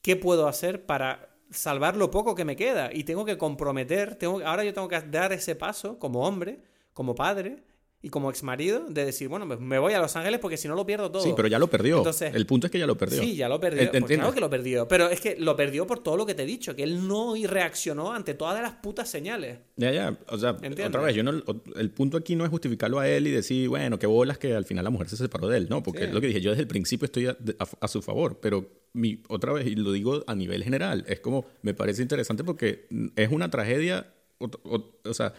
[0.01, 2.89] ¿Qué puedo hacer para salvar lo poco que me queda?
[2.93, 6.61] Y tengo que comprometer, tengo, ahora yo tengo que dar ese paso como hombre,
[6.93, 7.63] como padre,
[8.05, 10.75] y como ex marido de decir, bueno, me voy a Los Ángeles porque si no
[10.75, 11.23] lo pierdo todo.
[11.23, 12.03] Sí, pero ya lo perdió.
[12.21, 13.19] el punto es que ya lo perdió.
[13.19, 13.89] Sí, ya lo perdió.
[13.89, 14.87] Pues claro que lo perdió.
[14.87, 17.33] Pero es que lo perdió por todo lo que te he dicho, que él no
[17.47, 19.57] reaccionó ante todas las putas señales.
[19.75, 20.15] Ya, ya.
[20.27, 21.41] O sea, otra vez, yo no,
[21.75, 24.65] el punto aquí no es justificarlo a él y decir, bueno, qué bolas que al
[24.65, 25.67] final la mujer se separó de él.
[25.67, 28.69] No, porque es lo que dije, yo desde el principio estoy a, su favor, pero
[28.93, 32.85] mi, otra vez, y lo digo a nivel general, es como, me parece interesante porque
[33.15, 35.33] es una tragedia, o sea,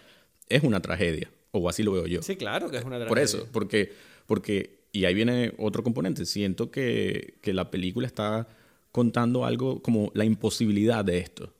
[0.49, 2.23] es una tragedia o así lo veo yo.
[2.23, 3.93] Sí, claro que es una Por eso, porque,
[4.27, 8.49] porque, y ahí viene otro componente, siento que, que la película está
[8.93, 11.53] contando algo como la imposibilidad de esto.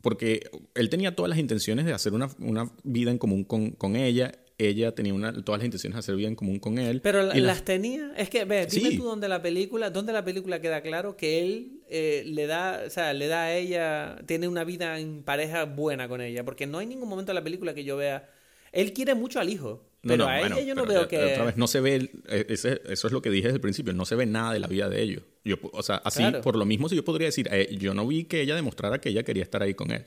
[0.00, 3.94] Porque él tenía todas las intenciones de hacer una, una vida en común con, con
[3.94, 4.32] ella
[4.68, 7.00] ella tenía una, todas las intenciones de hacer vida en común con él.
[7.00, 8.12] Pero las, tenía.
[8.16, 11.80] Es que, ve, dime tú dónde la película, dónde la película queda claro que él
[11.88, 16.08] eh, le da, o sea, le da a ella, tiene una vida en pareja buena
[16.08, 16.44] con ella.
[16.44, 18.28] Porque no hay ningún momento en la película que yo vea
[18.72, 19.88] él quiere mucho al hijo.
[20.02, 21.32] Pero a ella yo no veo que.
[21.32, 22.10] Otra vez, no se ve.
[22.28, 23.92] E, eso es lo que dije desde el principio.
[23.92, 25.22] No se ve nada de la vida de ellos.
[25.44, 28.24] Yo, o sea, así, por lo mismo, si yo podría decir, eh, yo no vi
[28.24, 30.04] que ella demostrara que ella quería estar ahí con él.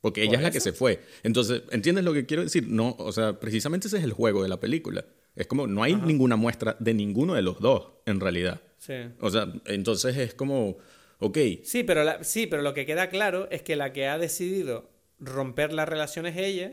[0.00, 1.00] Porque ella es la que se fue.
[1.24, 2.68] Entonces, ¿entiendes lo que quiero decir?
[2.68, 5.04] No, o sea, precisamente ese es el juego de la película.
[5.34, 8.60] Es como, no hay ninguna muestra de ninguno de los dos, en realidad.
[8.78, 8.94] Sí.
[9.20, 10.78] O sea, entonces es como,
[11.18, 11.38] ok.
[11.64, 14.88] Sí pero, sí, pero lo que queda claro es que la que ha decidido
[15.18, 16.72] romper la relación es ella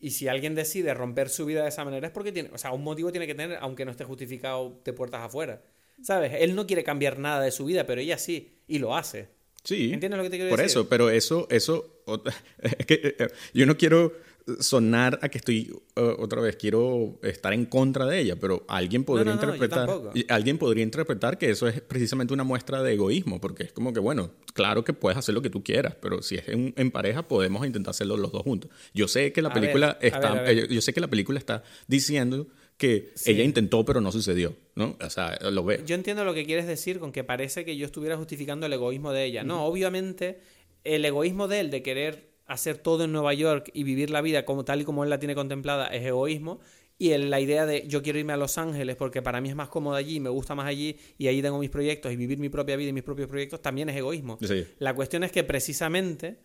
[0.00, 2.72] y si alguien decide romper su vida de esa manera es porque tiene, o sea,
[2.72, 5.62] un motivo tiene que tener, aunque no esté justificado de puertas afuera.
[6.02, 6.32] ¿Sabes?
[6.40, 9.28] Él no quiere cambiar nada de su vida, pero ella sí, y lo hace.
[9.62, 9.92] Sí.
[9.92, 10.56] ¿Entiendes lo que te quiero decir?
[10.56, 12.02] Por eso, pero eso, eso,
[12.62, 14.14] es que eh, eh, yo no quiero
[14.60, 19.32] sonar a que estoy otra vez quiero estar en contra de ella, pero alguien podría
[19.32, 19.88] interpretar
[20.28, 24.00] alguien podría interpretar que eso es precisamente una muestra de egoísmo, porque es como que
[24.00, 27.66] bueno, claro que puedes hacer lo que tú quieras, pero si es en, pareja podemos
[27.66, 28.70] intentar hacerlo los dos juntos.
[28.94, 33.12] Yo sé que la película está eh, yo sé que la película está diciendo que
[33.26, 34.96] ella intentó pero no sucedió, ¿no?
[35.00, 35.82] O sea, lo ve.
[35.86, 39.12] Yo entiendo lo que quieres decir con que parece que yo estuviera justificando el egoísmo
[39.12, 39.44] de ella.
[39.44, 40.40] No, obviamente
[40.84, 44.44] el egoísmo de él de querer hacer todo en Nueva York y vivir la vida
[44.44, 46.60] como tal y como él la tiene contemplada es egoísmo.
[46.98, 49.68] Y la idea de yo quiero irme a Los Ángeles porque para mí es más
[49.68, 52.76] cómodo allí, me gusta más allí y allí tengo mis proyectos y vivir mi propia
[52.76, 54.36] vida y mis propios proyectos también es egoísmo.
[54.78, 56.38] La cuestión es que precisamente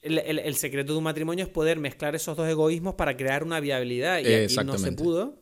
[0.00, 4.20] el, secreto de un matrimonio es poder mezclar esos dos egoísmos para crear una viabilidad
[4.20, 5.36] y aquí no se pudo.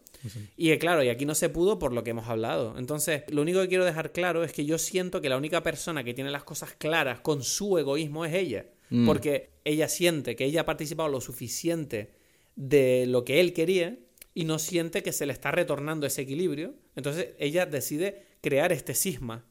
[0.57, 2.75] Y claro, y aquí no se pudo por lo que hemos hablado.
[2.77, 6.03] Entonces, lo único que quiero dejar claro es que yo siento que la única persona
[6.03, 8.67] que tiene las cosas claras con su egoísmo es ella.
[8.91, 9.07] Mm.
[9.07, 12.13] Porque ella siente que ella ha participado lo suficiente
[12.55, 13.99] de lo que él quería
[14.35, 16.75] y no siente que se le está retornando ese equilibrio.
[16.95, 19.45] Entonces ella decide crear este cisma,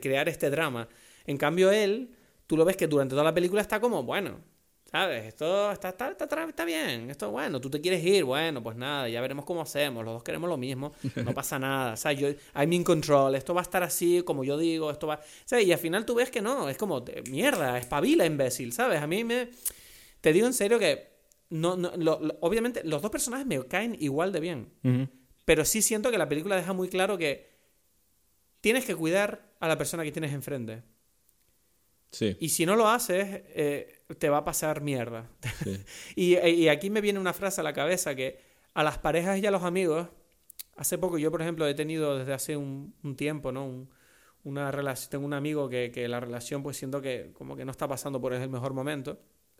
[0.00, 0.88] crear este drama.
[1.26, 2.10] En cambio él,
[2.46, 4.40] tú lo ves que durante toda la película está como, bueno,
[4.90, 5.24] ¿Sabes?
[5.24, 9.20] Esto está, está, está, bien, esto bueno, tú te quieres ir, bueno, pues nada, ya
[9.20, 12.72] veremos cómo hacemos, los dos queremos lo mismo, no pasa nada, o sea, yo, I'm
[12.72, 15.20] in control, esto va a estar así, como yo digo, esto va...
[15.50, 19.02] O y al final tú ves que no, es como, mierda, espabila, imbécil, ¿sabes?
[19.02, 19.50] A mí me...
[20.20, 21.08] Te digo en serio que,
[21.50, 21.90] no, no
[22.40, 24.70] obviamente, los dos personajes me caen igual de bien,
[25.44, 27.50] pero sí siento que la película deja muy claro que
[28.60, 30.82] tienes que cuidar a la persona que tienes enfrente.
[32.40, 35.28] Y si no lo haces, eh, te va a pasar mierda.
[36.16, 38.40] y, aquí me viene una frase a la cabeza que
[38.74, 40.08] a las parejas y a los amigos,
[40.76, 43.88] hace poco yo, por ejemplo, he tenido desde hace un, tiempo, ¿no?
[44.44, 47.72] una relación, tengo un amigo que, que, la relación, pues siento que como que no
[47.72, 49.18] está pasando por el mejor momento.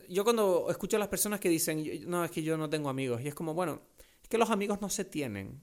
[0.08, 3.20] Yo cuando escucho a las personas que dicen, no, es que yo no tengo amigos,
[3.22, 3.82] y es como, bueno,
[4.22, 5.62] es que los amigos no se tienen.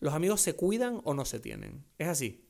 [0.00, 1.84] Los amigos se cuidan o no se tienen.
[1.98, 2.48] Es así.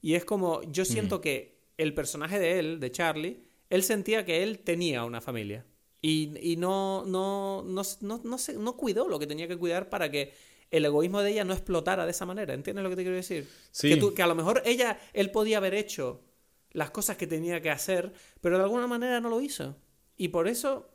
[0.00, 4.42] Y es como, yo siento que el personaje de él, de Charlie, él sentía que
[4.42, 5.64] él tenía una familia.
[6.02, 10.32] Y, no, no, no, no, no, no cuidó lo que tenía que cuidar para que
[10.70, 12.54] el egoísmo de ella no explotara de esa manera.
[12.54, 13.48] ¿Entiendes lo que te quiero decir?
[13.72, 13.98] Sí.
[13.98, 16.22] Que, que a lo mejor ella, él podía haber hecho
[16.70, 19.76] las cosas que tenía que hacer, pero de alguna manera no lo hizo.
[20.16, 20.88] Y por eso,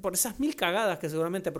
[0.00, 1.52] por esas mil cagadas que seguramente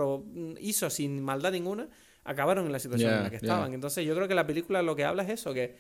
[0.59, 1.89] hizo sin maldad ninguna,
[2.25, 3.73] acabaron en la situación en la que estaban.
[3.73, 5.77] Entonces yo creo que la película lo que habla es eso, que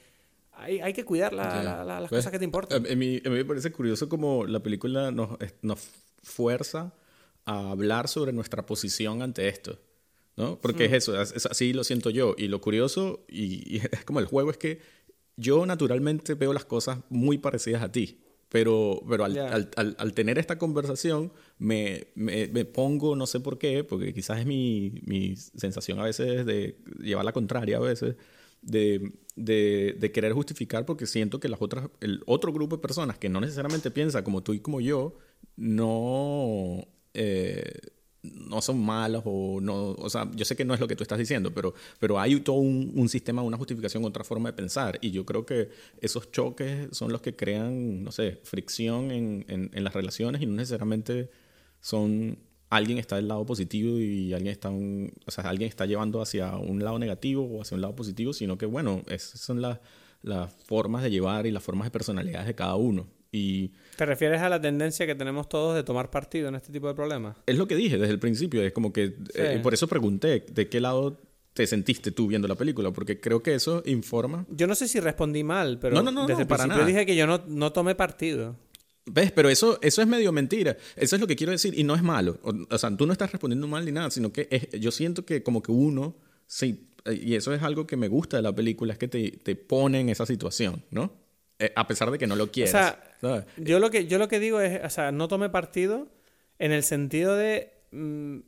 [0.56, 2.86] hay, hay que cuidar las pues, cosas que te importan.
[2.86, 5.30] A mí, me parece curioso como la película nos,
[5.62, 5.80] nos
[6.22, 6.94] fuerza
[7.44, 9.78] a hablar sobre nuestra posición ante esto.
[10.36, 10.60] ¿no?
[10.60, 12.34] Porque es eso, así lo siento yo.
[12.36, 14.80] Y lo curioso, y, es como el juego, es que
[15.36, 18.20] yo naturalmente veo las cosas muy parecidas a ti.
[18.48, 19.48] Pero, pero al, Ya.
[19.48, 24.14] al, al, al tener esta conversación me, me, me pongo, no sé por qué, porque
[24.14, 28.14] quizás es mi, mi sensación a veces de llevar la contraria a veces,
[28.64, 33.28] de, de, querer justificar porque siento que las otras, el otro grupo de personas que
[33.28, 35.16] no necesariamente piensa como tú y como yo,
[35.56, 37.80] no, eh,
[38.22, 41.02] no son malas o no, o sea, yo sé que no es lo que tú
[41.02, 44.98] estás diciendo, pero, pero hay todo un, un sistema, una justificación, otra forma de pensar.
[45.02, 45.68] Y yo creo que
[46.00, 50.46] esos choques son los que crean, no sé, fricción en, en, en las relaciones y
[50.46, 51.30] no necesariamente
[51.80, 52.38] son
[52.76, 56.56] alguien está del lado positivo y alguien está un- o sea, alguien está llevando hacia
[56.56, 59.78] un lado negativo o hacia un lado positivo, sino que bueno, esas son las,
[60.22, 63.06] las formas de llevar y las formas de personalidades de cada uno.
[63.32, 66.86] Y ¿Te refieres a la tendencia que tenemos todos de tomar partido en este tipo
[66.86, 67.36] de problemas?
[67.46, 70.68] es lo que dije desde el principio, es como que eh, por eso pregunté de
[70.68, 71.20] qué lado
[71.52, 74.44] te sentiste tú viendo la película, porque creo que eso informa.
[74.50, 76.82] Yo no sé si respondí mal, pero No, no, no, desde no, el para principio
[76.84, 76.86] nada.
[76.92, 78.56] dije que yo no, no tomé partido.
[79.06, 79.32] ¿Ves?
[79.32, 80.76] Pero eso, eso es medio mentira.
[80.96, 82.38] Eso es lo que quiero decir y no es malo.
[82.42, 85.26] O, o sea, tú no estás respondiendo mal ni nada, sino que es- yo siento
[85.26, 86.16] que como que uno,
[86.46, 89.56] sí, y eso es algo que me gusta de la película, es que te, te
[89.56, 91.12] pone en esa situación, ¿no?
[91.58, 92.70] Eh, a pesar de que no lo quieras.
[92.72, 93.44] sea, ¿sabes?
[93.58, 96.08] Yo lo que, yo lo que digo es, o sea, no tomé partido
[96.58, 97.72] en el sentido de...
[97.92, 98.38] mm,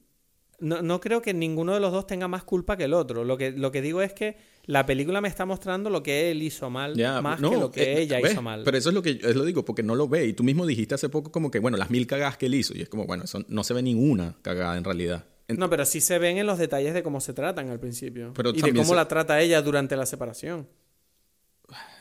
[0.61, 3.25] no, no creo que ninguno de los dos tenga más culpa que el otro.
[3.25, 6.43] Lo que, lo que digo es que la película me está mostrando lo que él
[6.43, 8.33] hizo mal, Ya, más no, que lo que eh, ella ¿ves?
[8.33, 8.63] hizo mal.
[8.65, 10.27] Pero eso es lo que es lo digo, porque no lo ve.
[10.27, 12.77] Y tú mismo dijiste hace poco como que, bueno, las mil cagadas que él hizo.
[12.77, 15.25] Y es como, bueno, eso no se ve ninguna cagada en realidad.
[15.49, 18.33] En- No, pero sí se ven en los detalles de cómo se tratan al principio.
[18.35, 20.67] Pero y de cómo se- la trata ella durante la separación.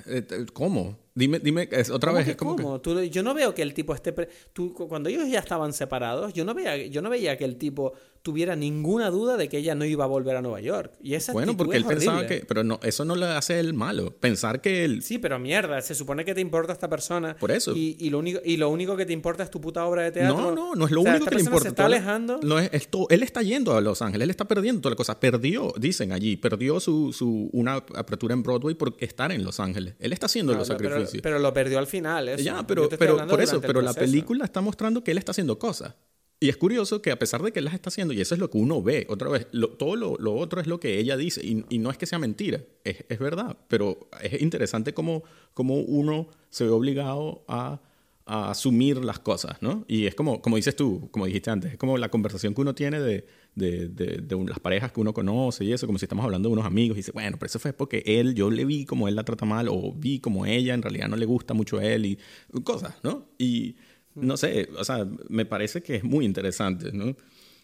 [0.08, 0.98] eh, eh, ¿Cómo?
[1.18, 2.64] Dime, dime, es- otra ¿Cómo vez que es como que...
[2.64, 2.82] cómo?
[2.82, 4.12] Tú- yo no veo que el tipo esté...
[4.12, 7.46] pre- tú, cu- cuando ellos ya estaban separados, yo no, veía, yo no veía que
[7.46, 10.94] el tipo tuviera ninguna duda de que ella no iba a volver a Nueva York.
[11.00, 12.40] Y esa Bueno, porque él es pensaba horrible.
[12.40, 12.46] que...
[12.46, 14.16] Pero no, eso no le hace el malo.
[14.20, 15.04] Pensar que él...
[15.04, 17.38] Sí, pero mierda, se supone que te importa esta persona.
[17.38, 17.74] Por eso.
[17.76, 20.12] Y, y lo, único, y lo único que te importa es tu puta obra de
[20.12, 20.36] teatro.
[20.36, 21.62] No, no, no es lo O sea, único esta que le importa.
[21.64, 22.40] se está alejando.
[22.44, 24.98] No es, es todo- él está yendo a Los Ángeles, él está perdiendo toda la
[24.98, 25.20] cosa.
[25.20, 29.94] Perdió, dicen allí, perdió su, su una apertura en Broadway por estar en Los Ángeles.
[30.00, 30.76] Él está haciendo No, los no,
[31.12, 32.30] pero, pero lo perdió al final.
[32.30, 32.44] eso.
[32.44, 35.96] ya, pero, pero por eso, pero la película está mostrando que él está haciendo cosas.
[36.38, 38.40] Y es curioso que a pesar de que él las está haciendo, y eso es
[38.42, 41.16] lo que uno ve, otra vez, lo- todo lo, lo otro es lo que ella
[41.16, 45.24] dice, y, y no es que sea mentira, es, es verdad, pero es interesante cómo,
[45.54, 47.82] cómo uno se ve obligado a,
[48.28, 49.86] a asumir las cosas, ¿no?
[49.88, 52.74] Y es como, como dices tú, como dijiste antes, es como la conversación que uno
[52.74, 56.06] tiene de, de, de- de un- las parejas que uno conoce y eso, como si
[56.06, 58.66] estamos hablando de unos amigos, y dice, bueno, pero eso fue porque él, yo le
[58.66, 61.54] vi como él la trata mal, o vi como ella en realidad no le gusta
[61.54, 62.18] mucho a él, y
[62.64, 63.28] cosas, ¿no?
[63.38, 63.76] Y
[64.16, 67.16] no sé, o sea, me parece que es muy interesante, ¿no?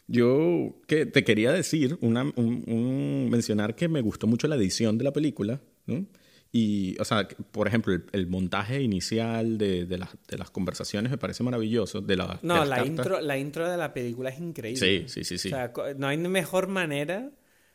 [0.07, 4.97] Yo que te quería decir, una, un- un- mencionar que me gustó mucho la edición
[4.97, 6.05] de la película, ¿no?
[6.53, 11.09] Y, o sea, por ejemplo, el, el montaje inicial de, de las, de las conversaciones
[11.09, 12.01] me parece maravilloso.
[12.01, 12.87] De, la, No, la cartas.
[12.87, 15.07] intro, la intro de la película es increíble.
[15.07, 15.47] Sí, sí, sí, sí.
[15.47, 17.31] O sea, no hay mejor manera,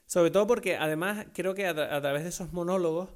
[0.07, 3.09] sobre todo porque además creo que a, tra- a través de esos monólogos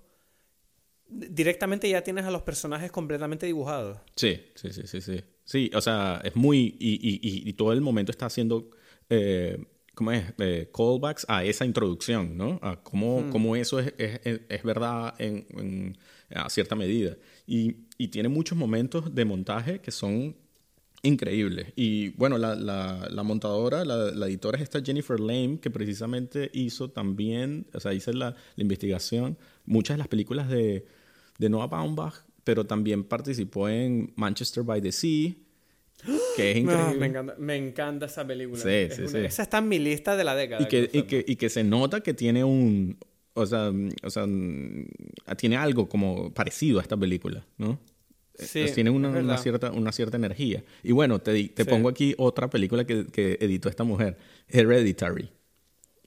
[1.09, 3.99] directamente ya tienes a los personajes completamente dibujados.
[4.17, 5.21] Sí, sí, sí, sí, sí.
[5.45, 6.77] Sí, o sea, es muy...
[6.79, 8.71] Y, y, y, y todo el momento está haciendo,
[9.09, 9.59] eh,
[10.01, 10.25] ¿cómo es?
[10.39, 12.59] Eh, callbacks a esa introducción, ¿no?
[12.63, 14.19] A cómo, cómo eso es, es,
[14.49, 15.99] es- verdad en, en-
[16.35, 17.19] a cierta medida.
[17.47, 20.35] Y, y tiene muchos momentos de montaje que son
[21.03, 21.67] increíbles.
[21.77, 26.51] Y bueno, la, la, la montadora, la, la editora es esta Jennifer Lame, que precisamente
[26.55, 29.37] hizo también, o sea, hizo la, la investigación,
[29.67, 30.87] muchas de las películas de,
[31.39, 35.35] de Noah Baumbach, pero también participó en Manchester by the Sea,
[36.37, 36.99] que es increíble.
[36.99, 38.61] me, encanta, me encanta esa película.
[38.63, 39.19] Sí, Es sí, una- sí.
[39.19, 40.63] Esa está en mi lista de la década.
[40.63, 42.99] y, que, y, que, y que se nota que tiene un...
[43.35, 43.71] O sea,
[44.03, 44.27] o sea,
[45.37, 47.79] tiene algo como parecido a esta película, ¿no?
[48.35, 50.65] Sí, Entonces, tiene una, cierta, una cierta energía.
[50.83, 51.69] Y bueno, te, te Sí.
[51.71, 54.17] pongo aquí otra película que, que editó esta mujer,
[54.49, 55.31] Hereditary.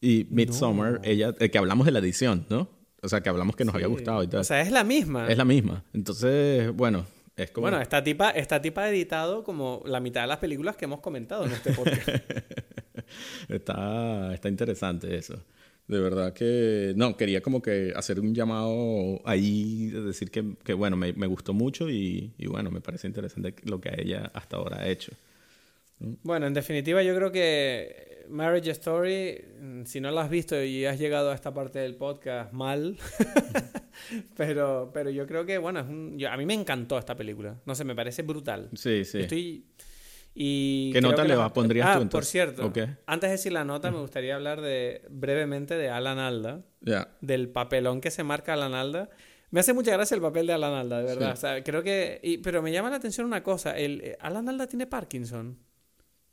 [0.01, 2.69] Y Midsommar, ella, eh, que hablamos de la edición, ¿no?
[3.01, 4.41] O sea, que hablamos que nos había gustado y tal.
[4.41, 5.27] O sea, es la misma.
[5.31, 5.83] es la misma.
[5.93, 7.05] Entonces, bueno,
[7.35, 7.63] es como...
[7.65, 10.99] Bueno, esta tipa, esta tipa ha editado como la mitad de las películas que hemos
[10.99, 12.09] comentado en este podcast.
[13.49, 15.43] está, está interesante eso.
[15.87, 20.73] De verdad que, no, quería como que hacer un llamado ahí, de decir que, que
[20.73, 24.57] bueno, me, me gustó mucho y, y bueno, me parece interesante lo que ella hasta
[24.57, 25.11] ahora ha hecho.
[26.23, 29.43] Bueno, en definitiva, yo creo que Marriage Story,
[29.85, 32.97] si no la has visto y has llegado a esta parte del podcast mal,
[34.35, 37.59] pero, pero yo creo que, bueno, es un- yo- a mí me encantó esta película.
[37.65, 38.69] No sé, me parece brutal.
[38.73, 39.19] Sí, sí.
[39.19, 39.65] Estoy.
[40.35, 42.31] Y ¿Qué nota que le la- pondrías ah, tú, por entonces?
[42.31, 42.77] cierto, Ok.
[43.05, 47.09] antes de decir la nota, me gustaría hablar de brevemente de Alan Alda, Ya.
[47.21, 49.09] del papelón que se marca Alan Alda.
[49.51, 51.33] Me hace mucha gracia el papel de Alan Alda, de verdad.
[51.33, 52.39] O sea, creo que.
[52.43, 53.77] pero me llama la atención una cosa.
[53.77, 55.59] El, eh, ¿Alan Alda tiene Parkinson?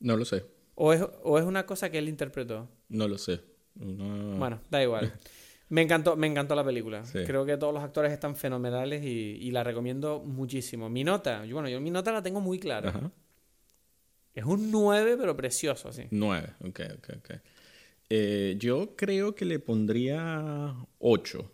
[0.01, 0.45] No lo sé.
[0.75, 2.69] ¿O es, ¿O es una cosa que él interpretó?
[2.89, 3.41] No lo sé.
[3.75, 5.13] Bueno, da igual.
[5.71, 7.05] Me encantó, me encantó la película.
[7.13, 10.91] Creo que todos los actores están fenomenales y, la recomiendo muchísimo.
[10.91, 13.13] Mi nota, bueno, yo mi nota la tengo muy clara.
[14.35, 16.09] Es un 9, pero precioso, sí.
[16.11, 17.31] 9, ok, ok, ok.
[18.09, 21.53] Eh, yo creo que le pondría 8.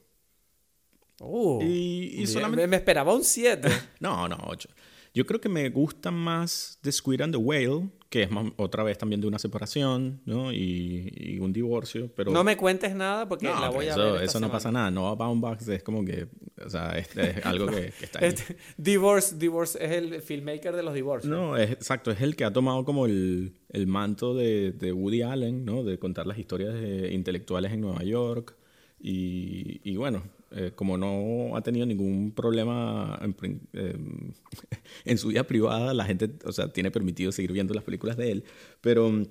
[1.20, 2.66] Uh, y, solamente...
[2.66, 3.68] me, esperaba un 7.
[4.01, 4.70] no, no, 8.
[5.16, 8.28] Yo creo que me gusta más The Squid and the Whale, que es
[8.59, 10.52] otra vez también de una separación, ¿no?
[10.52, 12.30] Y, un divorcio, pero...
[12.32, 14.90] No me cuentes nada porque la voy a ver Eso no pasa nada.
[14.90, 16.28] No Baumbach es como que...
[16.62, 18.26] O sea, es, es algo que, está ahí.
[18.28, 21.30] Este, divorce, Divorce es el filmmaker de los divorcios.
[21.30, 22.10] No, es, exacto.
[22.10, 25.82] Es el que ha tomado como el, el manto de, de, Woody Allen, ¿no?
[25.82, 26.74] De contar las historias
[27.10, 28.55] intelectuales en Nueva York.
[29.01, 30.24] Y, y bueno,
[30.56, 33.60] eh, como no ha tenido ningún problema em,
[35.04, 38.32] en, su vida privada, la gente, o sea, tiene permitido seguir viendo las películas de
[38.32, 38.44] él.
[38.80, 39.22] Pero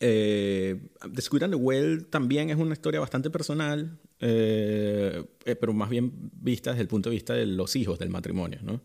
[0.00, 5.88] eh, The and the Well también es una historia bastante personal, eh, eh, pero más
[5.88, 8.80] bien vista desde el punto de vista de los hijos del matrimonio, ¿no?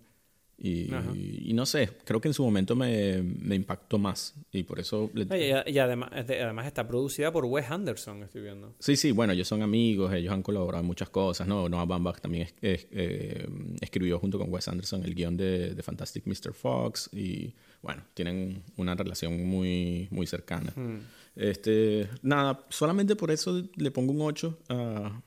[0.57, 5.11] Y, no sé, creo que en su momento me, me impactó más y por eso...
[5.13, 8.73] Y, además, además está producida por Wes Anderson, estoy viendo.
[8.79, 11.67] Sí, sí, bueno, ellos son amigos, ellos han colaborado en muchas cosas, ¿no?
[11.67, 13.47] Noah Baumbach también eh,
[13.81, 16.53] escribió junto con Wes Anderson el guion de, de, Fantastic Mr.
[16.53, 20.71] Fox y bueno, tienen una relación muy, muy cercana.
[20.75, 20.99] Hmm.
[21.35, 25.21] Este, nada, solamente por eso le pongo un 8 a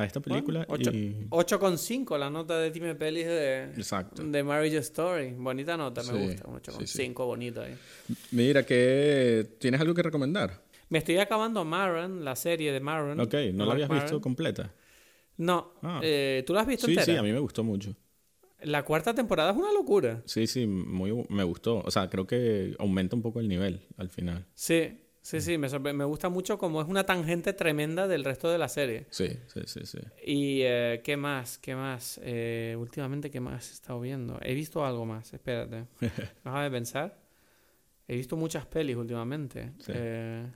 [0.00, 0.66] a esta película.
[0.66, 4.22] 8,5 la nota de Time Pelis de, Exacto.
[4.22, 5.32] de Marriage Story.
[5.36, 6.44] Bonita nota, me gusta.
[6.44, 7.74] 8,5, bonito ahí.
[8.32, 10.62] Mira, que ¿tienes algo que recomendar?
[10.88, 13.20] Me estoy acabando Maron, la serie de Maron.
[13.20, 14.72] Ok, ¿no la habías visto completa?
[15.36, 15.74] No.
[15.82, 16.00] Ah.
[16.02, 17.06] Eh, ¿Tú la has visto sí, entera?
[17.06, 17.94] Sí, a mí me gustó mucho.
[18.62, 20.22] La cuarta temporada es una locura.
[20.26, 21.78] Sí, sí, muy, me gustó.
[21.78, 24.46] O sea, creo que aumenta un poco el nivel al final.
[24.54, 28.56] Sí, Sí, sí, me, me gusta mucho como es una tangente tremenda del resto de
[28.58, 29.06] la serie.
[29.10, 29.98] Sí, sí, sí, sí.
[30.24, 32.18] Y eh, qué más, qué más.
[32.22, 34.38] Eh, últimamente, ¿qué más he estado viendo?
[34.42, 35.84] He visto algo más, espérate.
[36.44, 37.18] Déjame pensar.
[38.08, 39.72] He visto muchas pelis últimamente.
[39.88, 40.46] Eh,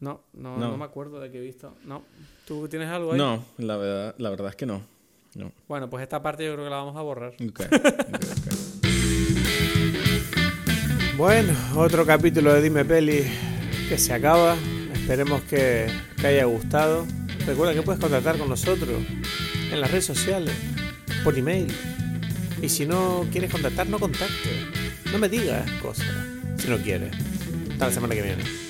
[0.00, 1.74] no, no, no, me acuerdo de qué he visto.
[1.84, 2.04] No.
[2.46, 3.18] ¿Tú tienes algo ahí?
[3.18, 4.82] No, la verdad, la verdad es que no.
[5.34, 5.50] no.
[5.66, 7.34] Bueno, pues esta parte yo creo que la vamos a borrar.
[7.34, 7.66] Okay.
[11.16, 13.51] bueno, otro capítulo de Dime Peli
[13.88, 14.56] que se acaba.
[14.92, 15.86] Esperemos que
[16.20, 17.06] te haya gustado.
[17.46, 19.02] Recuerda que puedes contactar con nosotros
[19.72, 20.54] en las redes sociales,
[21.24, 21.72] por email.
[22.60, 24.52] Y si no quieres contactar, no contactes.
[25.12, 26.06] No me digas cosas
[26.56, 27.12] si no quieres.
[27.72, 28.61] Hasta la semana que viene.